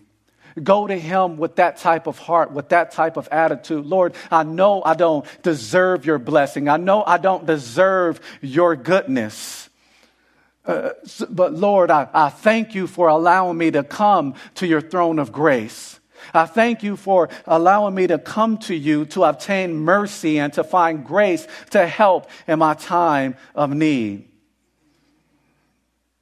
Go 0.61 0.85
to 0.85 0.95
Him 0.95 1.37
with 1.37 1.55
that 1.55 1.77
type 1.77 2.05
of 2.07 2.19
heart, 2.19 2.51
with 2.51 2.69
that 2.69 2.91
type 2.91 3.17
of 3.17 3.27
attitude. 3.31 3.85
Lord, 3.85 4.13
I 4.29 4.43
know 4.43 4.83
I 4.83 4.93
don't 4.93 5.25
deserve 5.41 6.05
your 6.05 6.19
blessing. 6.19 6.69
I 6.69 6.77
know 6.77 7.03
I 7.03 7.17
don't 7.17 7.45
deserve 7.45 8.19
your 8.41 8.75
goodness. 8.75 9.69
Uh, 10.65 10.91
but 11.29 11.53
Lord, 11.53 11.91
I, 11.91 12.07
I 12.13 12.29
thank 12.29 12.75
you 12.75 12.87
for 12.87 13.07
allowing 13.07 13.57
me 13.57 13.71
to 13.71 13.83
come 13.83 14.35
to 14.55 14.67
your 14.67 14.81
throne 14.81 15.19
of 15.19 15.31
grace. 15.31 15.99
I 16.33 16.45
thank 16.45 16.83
you 16.83 16.95
for 16.95 17.29
allowing 17.45 17.95
me 17.95 18.07
to 18.07 18.17
come 18.17 18.57
to 18.59 18.75
you 18.75 19.05
to 19.07 19.23
obtain 19.23 19.75
mercy 19.75 20.39
and 20.39 20.53
to 20.53 20.63
find 20.63 21.05
grace 21.05 21.47
to 21.71 21.85
help 21.85 22.29
in 22.47 22.59
my 22.59 22.75
time 22.75 23.35
of 23.55 23.71
need. 23.71 24.29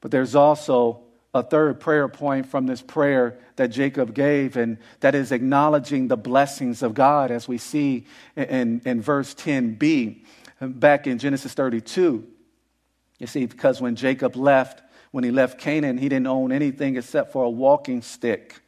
But 0.01 0.11
there's 0.11 0.35
also 0.35 1.01
a 1.33 1.41
third 1.41 1.79
prayer 1.79 2.09
point 2.09 2.47
from 2.47 2.65
this 2.65 2.81
prayer 2.81 3.37
that 3.55 3.67
Jacob 3.67 4.13
gave, 4.13 4.57
and 4.57 4.77
that 4.99 5.15
is 5.15 5.31
acknowledging 5.31 6.07
the 6.07 6.17
blessings 6.17 6.83
of 6.83 6.93
God, 6.93 7.31
as 7.31 7.47
we 7.47 7.57
see 7.57 8.05
in, 8.35 8.81
in 8.83 9.01
verse 9.01 9.33
10b, 9.33 10.25
back 10.59 11.07
in 11.07 11.17
Genesis 11.17 11.53
32. 11.53 12.27
You 13.19 13.27
see, 13.27 13.45
because 13.45 13.79
when 13.79 13.95
Jacob 13.95 14.35
left, 14.35 14.81
when 15.11 15.23
he 15.23 15.31
left 15.31 15.59
Canaan, 15.59 15.97
he 15.97 16.09
didn't 16.09 16.27
own 16.27 16.51
anything 16.51 16.97
except 16.97 17.31
for 17.31 17.45
a 17.45 17.49
walking 17.49 18.01
stick. 18.01 18.59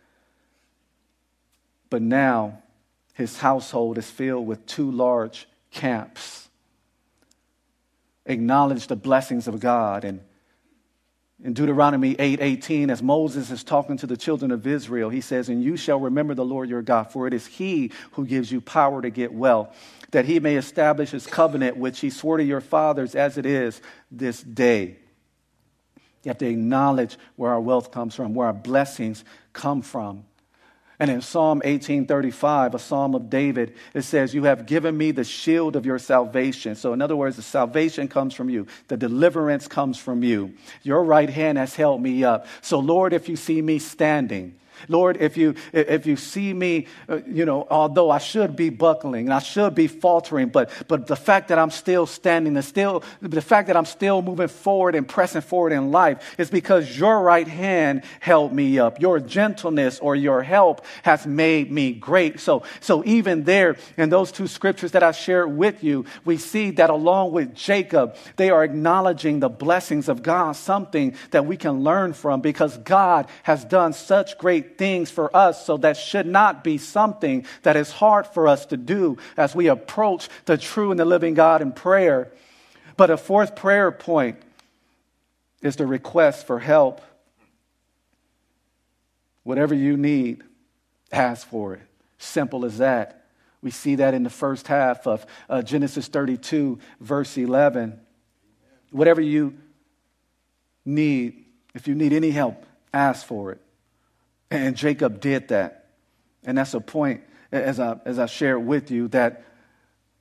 But 1.90 2.02
now 2.02 2.60
his 3.14 3.38
household 3.38 3.98
is 3.98 4.10
filled 4.10 4.48
with 4.48 4.66
two 4.66 4.90
large 4.90 5.48
camps. 5.72 6.48
Acknowledge 8.26 8.88
the 8.88 8.96
blessings 8.96 9.48
of 9.48 9.60
God 9.60 10.06
and 10.06 10.22
in 11.44 11.54
Deuteronomy 11.54 12.16
8 12.18 12.40
18, 12.42 12.90
as 12.90 13.04
Moses 13.04 13.52
is 13.52 13.66
talking 13.66 13.98
to 13.98 14.08
the 14.08 14.16
children 14.16 14.50
of 14.52 14.66
Israel, 14.66 15.10
he 15.10 15.20
says, 15.20 15.50
And 15.50 15.62
you 15.62 15.76
shall 15.76 16.00
remember 16.00 16.34
the 16.34 16.46
Lord 16.46 16.70
your 16.70 16.82
God, 16.82 17.12
for 17.12 17.28
it 17.28 17.34
is 17.34 17.46
he 17.46 17.92
who 18.14 18.26
gives 18.26 18.50
you 18.50 18.62
power 18.62 19.02
to 19.02 19.10
get 19.10 19.34
well, 19.34 19.74
that 20.12 20.24
he 20.24 20.40
may 20.40 20.56
establish 20.56 21.12
his 21.12 21.28
covenant, 21.28 21.76
which 21.76 22.00
he 22.00 22.10
swore 22.10 22.38
to 22.38 22.44
your 22.44 22.62
fathers 22.62 23.14
as 23.14 23.38
it 23.38 23.46
is 23.46 23.82
this 24.10 24.42
day. 24.42 24.96
You 26.24 26.30
have 26.30 26.38
to 26.38 26.48
acknowledge 26.48 27.18
where 27.36 27.52
our 27.52 27.60
wealth 27.60 27.92
comes 27.92 28.16
from, 28.16 28.34
where 28.34 28.48
our 28.48 28.54
blessings 28.54 29.26
come 29.52 29.82
from. 29.82 30.24
And 31.04 31.12
in 31.12 31.20
Psalm 31.20 31.58
1835, 31.66 32.76
a 32.76 32.80
psalm 32.80 33.14
of 33.14 33.30
David, 33.30 33.76
it 33.94 34.04
says, 34.04 34.34
You 34.34 34.46
have 34.46 34.66
given 34.66 34.98
me 34.98 35.12
the 35.12 35.26
shield 35.26 35.76
of 35.76 35.86
your 35.86 36.00
salvation. 36.00 36.76
So, 36.76 36.94
in 36.94 37.02
other 37.02 37.18
words, 37.18 37.36
the 37.36 37.42
salvation 37.42 38.08
comes 38.08 38.34
from 38.34 38.50
you, 38.50 38.68
the 38.88 38.96
deliverance 38.96 39.68
comes 39.68 39.98
from 39.98 40.24
you. 40.24 40.54
Your 40.82 41.04
right 41.04 41.30
hand 41.30 41.58
has 41.58 41.76
held 41.76 42.02
me 42.02 42.24
up. 42.24 42.48
So, 42.62 42.80
Lord, 42.80 43.12
if 43.12 43.28
you 43.28 43.36
see 43.36 43.62
me 43.62 43.80
standing, 43.80 44.56
Lord, 44.88 45.18
if 45.20 45.38
you, 45.38 45.56
if 45.72 46.06
you 46.06 46.16
see 46.16 46.54
me, 46.54 46.88
uh, 47.10 47.20
you 47.28 47.46
know, 47.46 47.68
although 47.70 48.10
I 48.10 48.18
should 48.18 48.56
be 48.56 48.70
buckling 48.70 49.26
and 49.26 49.34
I 49.34 49.40
should 49.40 49.76
be 49.76 49.88
faltering, 49.88 50.50
but, 50.50 50.70
but 50.88 51.08
the 51.08 51.16
fact 51.16 51.50
that 51.50 51.60
I'm 51.60 51.72
still 51.72 52.06
standing, 52.06 52.56
and 52.56 52.66
still, 52.66 53.04
the 53.22 53.42
fact 53.42 53.68
that 53.68 53.78
I'm 53.78 53.86
still 53.86 54.22
moving 54.22 54.48
forward 54.48 54.96
and 54.96 55.08
pressing 55.08 55.42
forward 55.42 55.74
in 55.74 55.92
life 55.92 56.36
is 56.38 56.50
because 56.50 56.98
your 56.98 57.22
right 57.22 57.48
hand 57.48 58.04
held 58.20 58.54
me 58.54 58.80
up. 58.80 59.02
Your 59.02 59.20
gentleness 59.20 60.00
or 60.00 60.16
your 60.16 60.44
help 60.44 60.86
has 61.04 61.26
made 61.26 61.72
me 61.72 61.94
great. 61.94 62.40
So, 62.40 62.64
so 62.80 63.04
even 63.06 63.44
there 63.44 63.78
in 63.98 64.10
those 64.10 64.32
two 64.32 64.48
scriptures 64.48 64.92
that 64.92 65.04
I 65.04 65.12
shared 65.12 65.56
with 65.56 65.84
you, 65.84 66.06
we 66.26 66.38
see 66.38 66.72
that 66.72 66.90
along 66.90 67.32
with 67.32 67.54
Jacob, 67.54 68.16
they 68.36 68.50
are 68.50 68.64
acknowledging 68.64 69.40
the 69.40 69.50
blessings 69.50 70.10
of 70.10 70.24
God, 70.24 70.54
something 70.54 71.16
that 71.32 71.46
we 71.46 71.58
can 71.58 71.84
learn 71.84 72.14
from 72.14 72.42
because 72.42 72.78
God 72.78 73.28
has 73.44 73.66
done 73.66 73.94
such 73.94 74.38
great 74.38 74.73
things 74.78 75.10
for 75.10 75.36
us, 75.36 75.66
so 75.66 75.78
that 75.78 75.98
should 75.98 76.26
not 76.26 76.64
be 76.64 76.78
something 76.78 77.46
that 77.64 77.76
is 77.76 77.92
hard 77.92 78.28
for 78.28 78.48
us 78.48 78.66
to 78.68 78.78
do 78.78 79.18
as 79.38 79.56
we 79.56 79.68
approach 79.68 80.30
the 80.46 80.58
true 80.58 80.92
and 80.92 81.00
the 81.00 81.06
living 81.06 81.34
God 81.34 81.62
in 81.62 81.72
prayer. 81.72 82.32
But 82.98 83.10
a 83.10 83.18
fourth 83.18 83.56
prayer 83.56 83.92
point 83.92 84.38
is 85.62 85.76
the 85.76 85.88
request 85.88 86.46
for 86.46 86.60
help. 86.60 87.02
Whatever 89.44 89.74
you 89.74 89.98
need, 89.98 90.44
ask 91.12 91.48
for 91.48 91.74
it. 91.74 91.82
Simple 92.18 92.66
as 92.66 92.78
that. 92.78 93.26
We 93.62 93.72
see 93.72 93.96
that 93.96 94.14
in 94.14 94.24
the 94.24 94.30
first 94.30 94.68
half 94.68 95.08
of 95.08 95.26
uh, 95.50 95.62
Genesis 95.62 96.08
32, 96.08 96.80
verse 97.00 97.38
11. 97.38 98.00
Whatever 98.92 99.22
you 99.22 99.58
need, 100.86 101.46
if 101.74 101.88
you 101.88 101.96
need 101.96 102.14
any 102.14 102.32
help, 102.32 102.66
ask 102.94 103.26
for 103.26 103.52
it. 103.52 103.62
And 104.54 104.78
Jacob 104.78 105.20
did 105.20 105.48
that. 105.48 105.86
And 106.46 106.60
that's 106.60 106.76
a 106.76 106.80
point, 106.80 107.22
as 107.52 107.80
I, 107.80 107.98
as 108.06 108.20
I 108.20 108.28
shared 108.28 108.64
with 108.64 108.92
you, 108.92 109.08
that, 109.08 109.46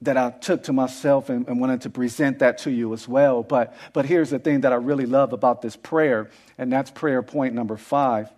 that 0.00 0.16
I 0.16 0.30
took 0.30 0.62
to 0.64 0.72
myself 0.72 1.28
and, 1.28 1.46
and 1.48 1.60
wanted 1.60 1.82
to 1.82 1.90
present 1.90 2.38
that 2.38 2.58
to 2.58 2.70
you 2.70 2.94
as 2.94 3.06
well. 3.06 3.42
But, 3.42 3.76
but 3.92 4.06
here's 4.06 4.30
the 4.30 4.38
thing 4.38 4.62
that 4.62 4.72
I 4.72 4.76
really 4.76 5.04
love 5.04 5.34
about 5.34 5.60
this 5.60 5.76
prayer, 5.76 6.30
and 6.56 6.72
that's 6.72 6.90
prayer 6.90 7.22
point 7.22 7.54
number 7.54 7.76
five. 7.76 8.30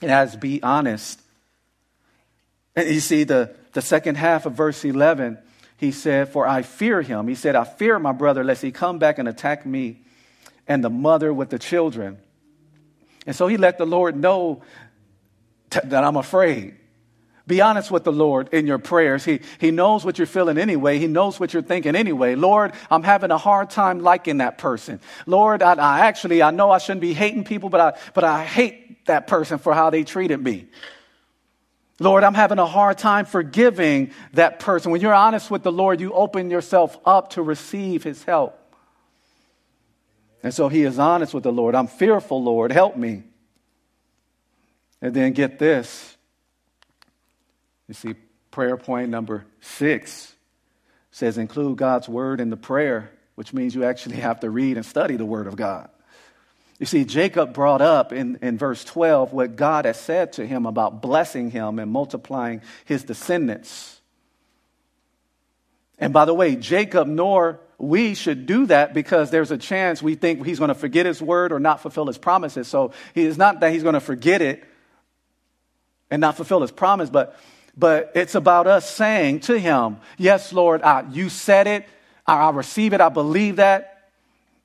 It 0.00 0.08
has 0.08 0.36
be 0.36 0.62
honest. 0.62 1.20
And 2.74 2.88
you 2.88 3.00
see, 3.00 3.24
the, 3.24 3.54
the 3.74 3.82
second 3.82 4.14
half 4.14 4.46
of 4.46 4.54
verse 4.54 4.86
11, 4.86 5.36
he 5.76 5.92
said, 5.92 6.30
For 6.30 6.46
I 6.46 6.62
fear 6.62 7.02
him. 7.02 7.28
He 7.28 7.34
said, 7.34 7.56
I 7.56 7.64
fear 7.64 7.98
my 7.98 8.12
brother, 8.12 8.42
lest 8.42 8.62
he 8.62 8.72
come 8.72 8.98
back 8.98 9.18
and 9.18 9.28
attack 9.28 9.66
me 9.66 10.00
and 10.66 10.82
the 10.82 10.88
mother 10.88 11.30
with 11.30 11.50
the 11.50 11.58
children. 11.58 12.16
And 13.26 13.36
so 13.36 13.48
he 13.48 13.58
let 13.58 13.76
the 13.76 13.84
Lord 13.84 14.16
know 14.16 14.62
that 15.70 16.04
I'm 16.04 16.16
afraid. 16.16 16.76
Be 17.46 17.60
honest 17.60 17.90
with 17.90 18.04
the 18.04 18.12
Lord 18.12 18.50
in 18.52 18.66
your 18.66 18.78
prayers. 18.78 19.24
He, 19.24 19.40
he 19.58 19.72
knows 19.72 20.04
what 20.04 20.18
you're 20.18 20.26
feeling 20.26 20.56
anyway. 20.56 20.98
He 20.98 21.08
knows 21.08 21.40
what 21.40 21.52
you're 21.52 21.64
thinking 21.64 21.96
anyway. 21.96 22.36
Lord, 22.36 22.72
I'm 22.90 23.02
having 23.02 23.32
a 23.32 23.38
hard 23.38 23.70
time 23.70 24.00
liking 24.00 24.38
that 24.38 24.56
person. 24.58 25.00
Lord, 25.26 25.60
I, 25.62 25.74
I 25.74 26.00
actually, 26.06 26.42
I 26.42 26.52
know 26.52 26.70
I 26.70 26.78
shouldn't 26.78 27.00
be 27.00 27.12
hating 27.12 27.42
people, 27.42 27.68
but 27.68 27.80
I, 27.80 27.98
but 28.14 28.22
I 28.22 28.44
hate 28.44 29.06
that 29.06 29.26
person 29.26 29.58
for 29.58 29.74
how 29.74 29.90
they 29.90 30.04
treated 30.04 30.40
me. 30.40 30.66
Lord, 31.98 32.22
I'm 32.22 32.34
having 32.34 32.58
a 32.58 32.66
hard 32.66 32.98
time 32.98 33.26
forgiving 33.26 34.12
that 34.34 34.60
person. 34.60 34.92
When 34.92 35.00
you're 35.00 35.12
honest 35.12 35.50
with 35.50 35.62
the 35.62 35.72
Lord, 35.72 36.00
you 36.00 36.12
open 36.12 36.50
yourself 36.50 36.96
up 37.04 37.30
to 37.30 37.42
receive 37.42 38.04
his 38.04 38.22
help. 38.22 38.56
And 40.42 40.54
so 40.54 40.68
he 40.68 40.84
is 40.84 40.98
honest 40.98 41.34
with 41.34 41.42
the 41.42 41.52
Lord. 41.52 41.74
I'm 41.74 41.88
fearful, 41.88 42.42
Lord. 42.42 42.70
Help 42.70 42.96
me. 42.96 43.24
And 45.02 45.14
then 45.14 45.32
get 45.32 45.58
this 45.58 46.16
you 47.90 47.94
see, 47.94 48.14
prayer 48.52 48.76
point 48.76 49.08
number 49.08 49.44
six 49.60 50.32
says 51.10 51.38
include 51.38 51.76
God's 51.76 52.08
word 52.08 52.40
in 52.40 52.48
the 52.48 52.56
prayer, 52.56 53.10
which 53.34 53.52
means 53.52 53.74
you 53.74 53.82
actually 53.82 54.18
have 54.18 54.38
to 54.40 54.48
read 54.48 54.76
and 54.76 54.86
study 54.86 55.16
the 55.16 55.24
word 55.24 55.48
of 55.48 55.56
God. 55.56 55.90
You 56.78 56.86
see, 56.86 57.04
Jacob 57.04 57.52
brought 57.52 57.82
up 57.82 58.12
in, 58.12 58.38
in 58.42 58.58
verse 58.58 58.84
12 58.84 59.32
what 59.32 59.56
God 59.56 59.86
has 59.86 59.98
said 59.98 60.34
to 60.34 60.46
him 60.46 60.66
about 60.66 61.02
blessing 61.02 61.50
him 61.50 61.80
and 61.80 61.90
multiplying 61.90 62.62
his 62.84 63.02
descendants. 63.02 64.00
And 65.98 66.12
by 66.12 66.26
the 66.26 66.34
way, 66.34 66.54
Jacob 66.54 67.08
nor 67.08 67.58
we 67.76 68.14
should 68.14 68.46
do 68.46 68.66
that 68.66 68.94
because 68.94 69.32
there's 69.32 69.50
a 69.50 69.58
chance 69.58 70.00
we 70.00 70.14
think 70.14 70.46
he's 70.46 70.60
going 70.60 70.68
to 70.68 70.76
forget 70.76 71.06
his 71.06 71.20
word 71.20 71.50
or 71.50 71.58
not 71.58 71.80
fulfill 71.80 72.06
his 72.06 72.18
promises. 72.18 72.68
So 72.68 72.92
it's 73.16 73.36
not 73.36 73.58
that 73.60 73.72
he's 73.72 73.82
going 73.82 73.94
to 73.94 74.00
forget 74.00 74.40
it 74.42 74.62
and 76.10 76.20
not 76.20 76.36
fulfill 76.36 76.60
his 76.60 76.70
promise, 76.70 77.10
but 77.10 77.38
but 77.76 78.12
it's 78.14 78.34
about 78.34 78.66
us 78.66 78.88
saying 78.88 79.40
to 79.40 79.58
him, 79.58 79.98
Yes, 80.18 80.52
Lord, 80.52 80.82
I, 80.82 81.04
you 81.10 81.28
said 81.28 81.66
it. 81.66 81.88
I, 82.26 82.36
I, 82.36 82.50
receive 82.50 82.92
it. 82.92 83.00
I 83.00 83.08
believe 83.08 83.56
that. 83.56 84.10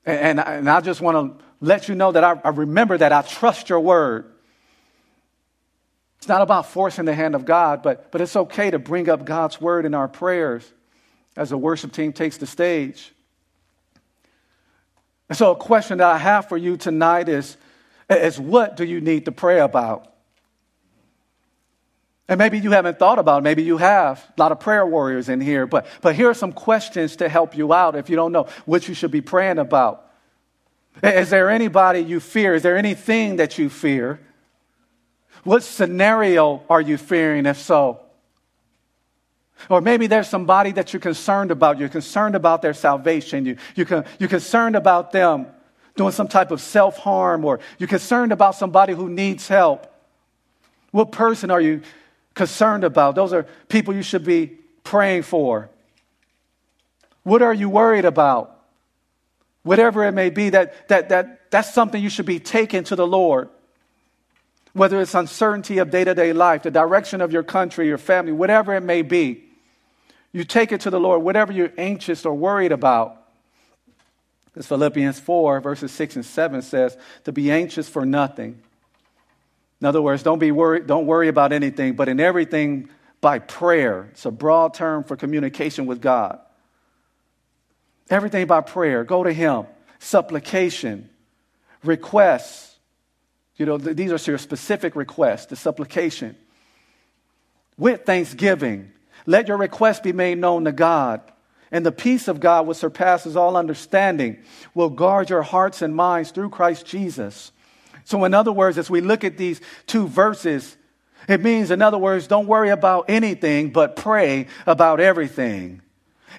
And, 0.05 0.39
and, 0.39 0.39
and 0.39 0.69
I 0.69 0.81
just 0.81 1.01
want 1.01 1.39
to 1.39 1.45
let 1.61 1.87
you 1.87 1.95
know 1.95 2.11
that 2.11 2.23
I, 2.23 2.39
I 2.43 2.49
remember 2.49 2.97
that 2.97 3.11
I 3.11 3.21
trust 3.21 3.69
your 3.69 3.79
word. 3.79 4.31
It's 6.17 6.27
not 6.27 6.41
about 6.41 6.67
forcing 6.67 7.05
the 7.05 7.13
hand 7.13 7.35
of 7.35 7.45
God, 7.45 7.83
but, 7.83 8.11
but 8.11 8.19
it's 8.19 8.35
okay 8.35 8.71
to 8.71 8.79
bring 8.79 9.09
up 9.09 9.25
God's 9.25 9.61
word 9.61 9.85
in 9.85 9.93
our 9.93 10.07
prayers 10.07 10.69
as 11.37 11.51
the 11.51 11.57
worship 11.57 11.91
team 11.91 12.13
takes 12.13 12.37
the 12.37 12.47
stage. 12.47 13.13
And 15.29 15.37
so, 15.37 15.51
a 15.51 15.55
question 15.55 15.99
that 15.99 16.07
I 16.07 16.17
have 16.17 16.49
for 16.49 16.57
you 16.57 16.77
tonight 16.77 17.29
is, 17.29 17.57
is 18.09 18.39
what 18.39 18.75
do 18.75 18.83
you 18.83 19.01
need 19.01 19.25
to 19.25 19.31
pray 19.31 19.59
about? 19.59 20.14
And 22.27 22.39
maybe 22.39 22.57
you 22.57 22.71
haven't 22.71 22.97
thought 22.97 23.19
about 23.19 23.39
it. 23.39 23.43
Maybe 23.43 23.63
you 23.63 23.77
have. 23.77 24.23
A 24.37 24.41
lot 24.41 24.51
of 24.51 24.59
prayer 24.59 24.85
warriors 24.85 25.29
in 25.29 25.39
here. 25.39 25.67
But, 25.67 25.85
but 26.01 26.15
here 26.15 26.29
are 26.29 26.33
some 26.33 26.51
questions 26.51 27.17
to 27.17 27.29
help 27.29 27.55
you 27.55 27.71
out 27.71 27.95
if 27.95 28.09
you 28.09 28.15
don't 28.15 28.31
know 28.31 28.47
what 28.65 28.87
you 28.87 28.95
should 28.95 29.11
be 29.11 29.21
praying 29.21 29.59
about. 29.59 30.01
Is 31.03 31.29
there 31.29 31.49
anybody 31.49 31.99
you 31.99 32.19
fear? 32.19 32.55
Is 32.55 32.63
there 32.63 32.77
anything 32.77 33.35
that 33.35 33.57
you 33.57 33.69
fear? 33.69 34.19
What 35.43 35.61
scenario 35.61 36.63
are 36.69 36.81
you 36.81 36.97
fearing, 36.97 37.45
if 37.45 37.59
so? 37.59 37.99
Or 39.69 39.81
maybe 39.81 40.07
there's 40.07 40.27
somebody 40.27 40.71
that 40.73 40.93
you're 40.93 40.99
concerned 40.99 41.51
about. 41.51 41.77
You're 41.77 41.89
concerned 41.89 42.35
about 42.35 42.61
their 42.61 42.73
salvation. 42.73 43.45
You, 43.45 43.57
you 43.75 43.85
can, 43.85 44.05
you're 44.19 44.29
concerned 44.29 44.75
about 44.75 45.11
them 45.11 45.47
doing 45.95 46.11
some 46.11 46.27
type 46.27 46.51
of 46.51 46.59
self 46.59 46.97
harm, 46.97 47.45
or 47.45 47.59
you're 47.77 47.87
concerned 47.87 48.31
about 48.31 48.55
somebody 48.55 48.93
who 48.93 49.09
needs 49.09 49.47
help. 49.47 49.91
What 50.91 51.11
person 51.11 51.51
are 51.51 51.61
you 51.61 51.81
concerned 52.35 52.83
about. 52.83 53.15
Those 53.15 53.33
are 53.33 53.43
people 53.67 53.95
you 53.95 54.03
should 54.03 54.23
be 54.23 54.57
praying 54.83 55.23
for. 55.23 55.69
What 57.23 57.41
are 57.41 57.53
you 57.53 57.69
worried 57.69 58.05
about? 58.05 58.51
Whatever 59.63 60.03
it 60.03 60.11
may 60.11 60.29
be, 60.29 60.51
that, 60.51 60.87
that, 60.89 61.09
that, 61.09 61.49
that's 61.49 61.73
something 61.73 62.01
you 62.01 62.09
should 62.09 62.27
be 62.27 62.39
taking 62.39 62.83
to 62.83 62.95
the 62.95 63.07
Lord. 63.07 63.49
Whether 64.73 65.01
it's 65.01 65.15
uncertainty 65.15 65.79
of 65.79 65.89
day 65.89 66.03
to 66.03 66.13
day 66.13 66.33
life, 66.33 66.63
the 66.63 66.71
direction 66.71 67.21
of 67.21 67.31
your 67.31 67.41
country, 67.41 67.87
your 67.87 67.97
family, 67.97 68.33
whatever 68.33 68.75
it 68.75 68.83
may 68.83 69.01
be, 69.01 69.43
you 70.31 70.43
take 70.43 70.71
it 70.71 70.81
to 70.81 70.89
the 70.89 70.99
Lord, 70.99 71.23
whatever 71.23 71.53
you're 71.53 71.71
anxious 71.77 72.25
or 72.25 72.35
worried 72.35 72.73
about. 72.73 73.23
As 74.55 74.67
Philippians 74.67 75.19
4, 75.19 75.61
verses 75.61 75.91
6 75.93 76.17
and 76.17 76.25
7 76.25 76.61
says, 76.61 76.97
to 77.23 77.31
be 77.31 77.51
anxious 77.51 77.89
for 77.89 78.05
nothing 78.05 78.61
in 79.85 79.89
other 79.89 80.01
words, 80.01 80.23
don't 80.23 80.39
be 80.39 80.51
worried, 80.51 80.87
don't 80.87 81.05
worry 81.05 81.27
about 81.27 81.53
anything, 81.53 81.93
but 81.93 82.09
in 82.09 82.19
everything 82.19 82.89
by 83.21 83.37
prayer. 83.37 84.09
It's 84.13 84.25
a 84.25 84.31
broad 84.31 84.73
term 84.73 85.03
for 85.03 85.15
communication 85.15 85.85
with 85.85 86.01
God. 86.01 86.39
Everything 88.09 88.47
by 88.47 88.61
prayer. 88.61 89.03
Go 89.03 89.23
to 89.23 89.31
Him. 89.31 89.67
Supplication, 89.99 91.07
requests. 91.83 92.79
You 93.57 93.67
know, 93.67 93.77
these 93.77 94.11
are 94.11 94.31
your 94.31 94.39
specific 94.39 94.95
requests, 94.95 95.45
the 95.45 95.55
supplication. 95.55 96.35
With 97.77 98.07
thanksgiving, 98.07 98.91
let 99.27 99.47
your 99.47 99.57
request 99.57 100.01
be 100.01 100.13
made 100.13 100.39
known 100.39 100.65
to 100.65 100.71
God. 100.71 101.21
And 101.71 101.85
the 101.85 101.91
peace 101.91 102.27
of 102.27 102.39
God, 102.39 102.65
which 102.65 102.77
surpasses 102.77 103.35
all 103.35 103.55
understanding, 103.55 104.39
will 104.73 104.89
guard 104.89 105.29
your 105.29 105.43
hearts 105.43 105.83
and 105.83 105.95
minds 105.95 106.31
through 106.31 106.49
Christ 106.49 106.87
Jesus. 106.87 107.51
So, 108.05 108.23
in 108.23 108.33
other 108.33 108.51
words, 108.51 108.77
as 108.77 108.89
we 108.89 109.01
look 109.01 109.23
at 109.23 109.37
these 109.37 109.59
two 109.87 110.07
verses, 110.07 110.77
it 111.27 111.41
means, 111.41 111.71
in 111.71 111.81
other 111.81 111.97
words, 111.97 112.27
don't 112.27 112.47
worry 112.47 112.69
about 112.69 113.05
anything, 113.09 113.71
but 113.71 113.95
pray 113.95 114.47
about 114.65 114.99
everything. 114.99 115.81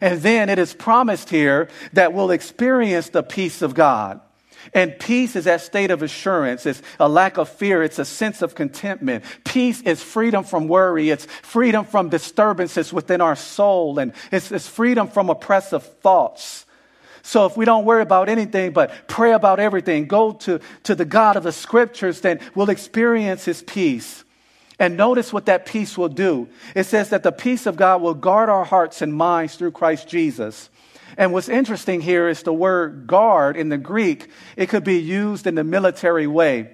And 0.01 0.21
then 0.21 0.49
it 0.49 0.59
is 0.59 0.75
promised 0.75 1.29
here 1.31 1.69
that 1.93 2.13
we'll 2.13 2.31
experience 2.31 3.09
the 3.09 3.23
peace 3.23 3.63
of 3.63 3.75
God. 3.75 4.21
And 4.75 4.99
peace 4.99 5.37
is 5.37 5.45
that 5.45 5.61
state 5.61 5.91
of 5.91 6.03
assurance. 6.03 6.67
It's 6.67 6.83
a 6.99 7.09
lack 7.09 7.39
of 7.39 7.49
fear. 7.49 7.83
It's 7.83 7.99
a 7.99 8.05
sense 8.05 8.43
of 8.43 8.55
contentment. 8.55 9.25
Peace 9.45 9.81
is 9.83 10.03
freedom 10.03 10.45
from 10.45 10.69
worry. 10.69 11.11
It's 11.11 11.25
freedom 11.25 11.85
from 11.85 12.09
disturbances 12.09 12.93
within 12.93 13.21
our 13.21 13.37
soul. 13.37 13.99
And 13.99 14.13
it's, 14.33 14.51
it's 14.51 14.69
freedom 14.69 15.09
from 15.09 15.31
oppressive 15.31 15.85
thoughts. 16.01 16.66
So 17.27 17.45
if 17.45 17.57
we 17.57 17.65
don't 17.65 17.85
worry 17.85 18.03
about 18.03 18.29
anything 18.29 18.71
but 18.71 19.09
pray 19.09 19.33
about 19.33 19.59
everything, 19.59 20.07
go 20.07 20.31
to, 20.33 20.61
to 20.85 20.95
the 20.95 21.05
God 21.05 21.35
of 21.35 21.43
the 21.43 21.51
scriptures, 21.51 22.21
then 22.21 22.39
we'll 22.55 22.71
experience 22.71 23.45
his 23.45 23.65
peace. 23.65 24.23
And 24.79 24.97
notice 24.97 25.33
what 25.33 25.47
that 25.47 25.67
peace 25.67 25.99
will 25.99 26.09
do. 26.09 26.49
It 26.77 26.85
says 26.85 27.11
that 27.11 27.25
the 27.25 27.33
peace 27.33 27.67
of 27.67 27.75
God 27.75 28.01
will 28.01 28.15
guard 28.15 28.49
our 28.49 28.65
hearts 28.65 29.03
and 29.03 29.13
minds 29.13 29.57
through 29.57 29.73
Christ 29.73 30.07
Jesus. 30.07 30.71
And 31.17 31.33
what's 31.33 31.49
interesting 31.49 32.01
here 32.01 32.29
is 32.29 32.45
the 32.45 32.53
word 32.53 33.09
guard 33.09 33.57
in 33.57 33.71
the 33.71 33.79
Greek, 33.79 34.31
it 34.57 34.69
could 34.69 34.85
be 34.85 35.01
used 35.01 35.49
in 35.49 35.57
the 35.57 35.65
military 35.65 36.29
way. 36.29 36.71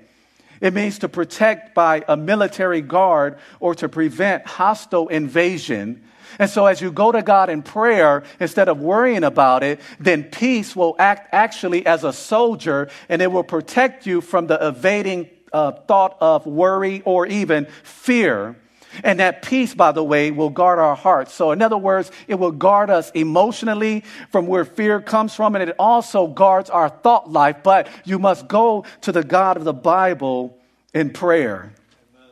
It 0.60 0.74
means 0.74 0.98
to 0.98 1.08
protect 1.08 1.74
by 1.74 2.04
a 2.06 2.16
military 2.16 2.82
guard 2.82 3.38
or 3.58 3.74
to 3.76 3.88
prevent 3.88 4.46
hostile 4.46 5.08
invasion. 5.08 6.04
And 6.38 6.50
so 6.50 6.66
as 6.66 6.80
you 6.80 6.92
go 6.92 7.12
to 7.12 7.22
God 7.22 7.50
in 7.50 7.62
prayer, 7.62 8.22
instead 8.40 8.68
of 8.68 8.80
worrying 8.80 9.24
about 9.24 9.62
it, 9.62 9.80
then 9.98 10.24
peace 10.24 10.74
will 10.74 10.96
act 10.98 11.28
actually 11.32 11.86
as 11.86 12.04
a 12.04 12.12
soldier 12.12 12.88
and 13.08 13.22
it 13.22 13.30
will 13.30 13.44
protect 13.44 14.06
you 14.06 14.20
from 14.20 14.46
the 14.46 14.66
evading 14.66 15.28
uh, 15.52 15.72
thought 15.72 16.16
of 16.20 16.46
worry 16.46 17.02
or 17.04 17.26
even 17.26 17.66
fear. 17.82 18.56
And 19.02 19.20
that 19.20 19.42
peace, 19.42 19.74
by 19.74 19.92
the 19.92 20.04
way, 20.04 20.30
will 20.30 20.50
guard 20.50 20.78
our 20.78 20.94
hearts. 20.94 21.32
So, 21.32 21.50
in 21.52 21.62
other 21.62 21.78
words, 21.78 22.10
it 22.28 22.34
will 22.34 22.50
guard 22.50 22.90
us 22.90 23.10
emotionally 23.12 24.04
from 24.30 24.46
where 24.46 24.66
fear 24.66 25.00
comes 25.00 25.34
from, 25.34 25.54
and 25.54 25.66
it 25.66 25.74
also 25.78 26.26
guards 26.26 26.68
our 26.68 26.90
thought 26.90 27.30
life. 27.30 27.62
But 27.62 27.88
you 28.04 28.18
must 28.18 28.48
go 28.48 28.84
to 29.02 29.12
the 29.12 29.24
God 29.24 29.56
of 29.56 29.64
the 29.64 29.72
Bible 29.72 30.58
in 30.92 31.08
prayer. 31.08 31.72
Amen. 32.14 32.30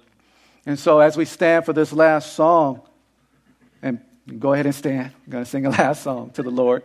And 0.67 0.79
so, 0.79 1.01
as 1.01 1.17
we 1.17 1.25
stand 1.25 1.65
for 1.65 1.73
this 1.73 1.95
last 1.95 2.35
song, 2.35 2.83
and 3.83 4.01
go 4.39 4.53
ahead 4.53 4.67
and 4.67 4.75
stand. 4.75 5.13
I'm 5.27 5.33
going 5.33 5.45
to 5.45 5.51
sing 5.51 5.67
a 5.67 5.71
last 5.71 6.03
song 6.03 6.31
to 6.31 6.43
the 6.43 6.51
Lord. 6.51 6.83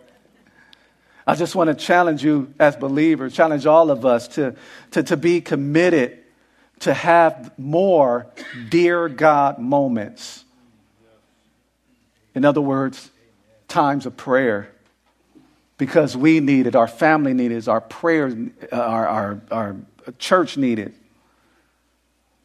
I 1.27 1.35
just 1.35 1.55
want 1.55 1.69
to 1.69 1.73
challenge 1.73 2.23
you 2.23 2.53
as 2.59 2.75
believers, 2.75 3.33
challenge 3.33 3.65
all 3.65 3.89
of 3.89 4.05
us 4.05 4.27
to, 4.29 4.55
to, 4.91 5.03
to 5.03 5.17
be 5.17 5.41
committed 5.41 6.19
to 6.79 6.93
have 6.93 7.57
more 7.57 8.27
dear 8.69 9.09
God 9.09 9.57
moments. 9.57 10.43
In 12.35 12.45
other 12.45 12.61
words, 12.61 13.09
times 13.67 14.05
of 14.05 14.17
prayer. 14.17 14.71
Because 15.77 16.15
we 16.15 16.39
need 16.39 16.67
it, 16.67 16.75
our 16.75 16.87
family 16.87 17.33
needs 17.33 17.67
it, 17.67 17.71
our 17.71 17.81
prayers, 17.81 18.33
uh, 18.71 18.75
our, 18.75 19.07
our, 19.07 19.41
our 19.51 19.75
church 20.19 20.57
need 20.57 20.79
it. 20.79 20.93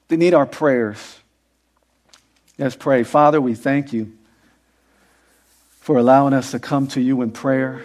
They 0.08 0.16
need 0.16 0.34
our 0.34 0.46
prayers. 0.46 1.20
Let's 2.58 2.74
pray. 2.74 3.04
Father, 3.04 3.40
we 3.40 3.54
thank 3.54 3.92
you 3.92 4.18
for 5.90 5.98
allowing 5.98 6.32
us 6.32 6.52
to 6.52 6.60
come 6.60 6.86
to 6.86 7.00
you 7.00 7.20
in 7.20 7.32
prayer. 7.32 7.82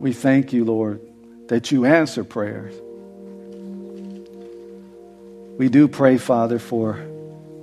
We 0.00 0.12
thank 0.12 0.52
you, 0.52 0.64
Lord, 0.64 1.00
that 1.46 1.70
you 1.70 1.84
answer 1.84 2.24
prayers. 2.24 2.74
We 5.58 5.68
do 5.68 5.86
pray, 5.86 6.18
Father, 6.18 6.58
for 6.58 7.00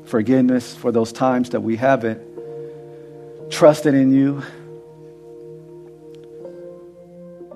forgiveness 0.05 0.73
for 0.73 0.93
those 0.93 1.11
times 1.11 1.49
that 1.49 1.59
we 1.59 1.75
haven't 1.75 2.21
trusted 3.51 3.93
in 3.93 4.13
you, 4.13 4.41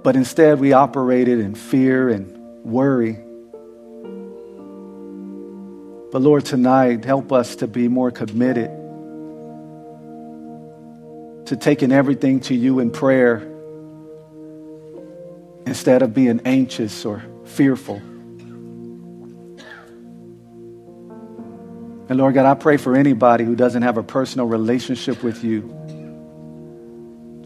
but 0.04 0.18
instead 0.18 0.60
we 0.60 0.74
operated 0.74 1.40
in 1.40 1.56
fear 1.56 2.10
and 2.10 2.38
worry. 2.66 3.14
But 6.12 6.22
Lord, 6.22 6.44
tonight, 6.44 7.06
help 7.06 7.32
us 7.32 7.56
to 7.56 7.68
be 7.68 7.88
more 7.88 8.12
committed 8.12 8.77
to 11.48 11.56
taking 11.56 11.92
everything 11.92 12.40
to 12.42 12.54
you 12.54 12.80
in 12.80 12.92
prayer 12.92 13.38
instead 15.66 16.02
of 16.02 16.14
being 16.14 16.42
anxious 16.46 17.06
or 17.06 17.24
fearful. 17.46 18.02
And 22.10 22.18
Lord 22.18 22.34
God, 22.34 22.46
I 22.46 22.54
pray 22.54 22.78
for 22.78 22.96
anybody 22.96 23.44
who 23.44 23.56
doesn't 23.56 23.82
have 23.82 23.98
a 23.98 24.04
personal 24.04 24.48
relationship 24.48 25.24
with 25.24 25.44
you. 25.44 25.74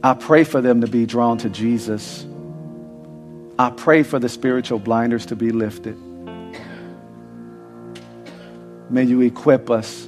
I 0.04 0.14
pray 0.14 0.44
for 0.44 0.62
them 0.62 0.82
to 0.82 0.88
be 0.88 1.06
drawn 1.06 1.38
to 1.40 1.50
Jesus. 1.50 2.26
I 3.60 3.70
pray 3.70 4.02
for 4.04 4.20
the 4.20 4.30
spiritual 4.30 4.80
blinders 4.80 5.28
to 5.28 5.36
be 5.36 5.52
lifted. 5.52 5.96
May 8.90 9.04
you 9.04 9.22
equip 9.22 9.70
us. 9.70 10.08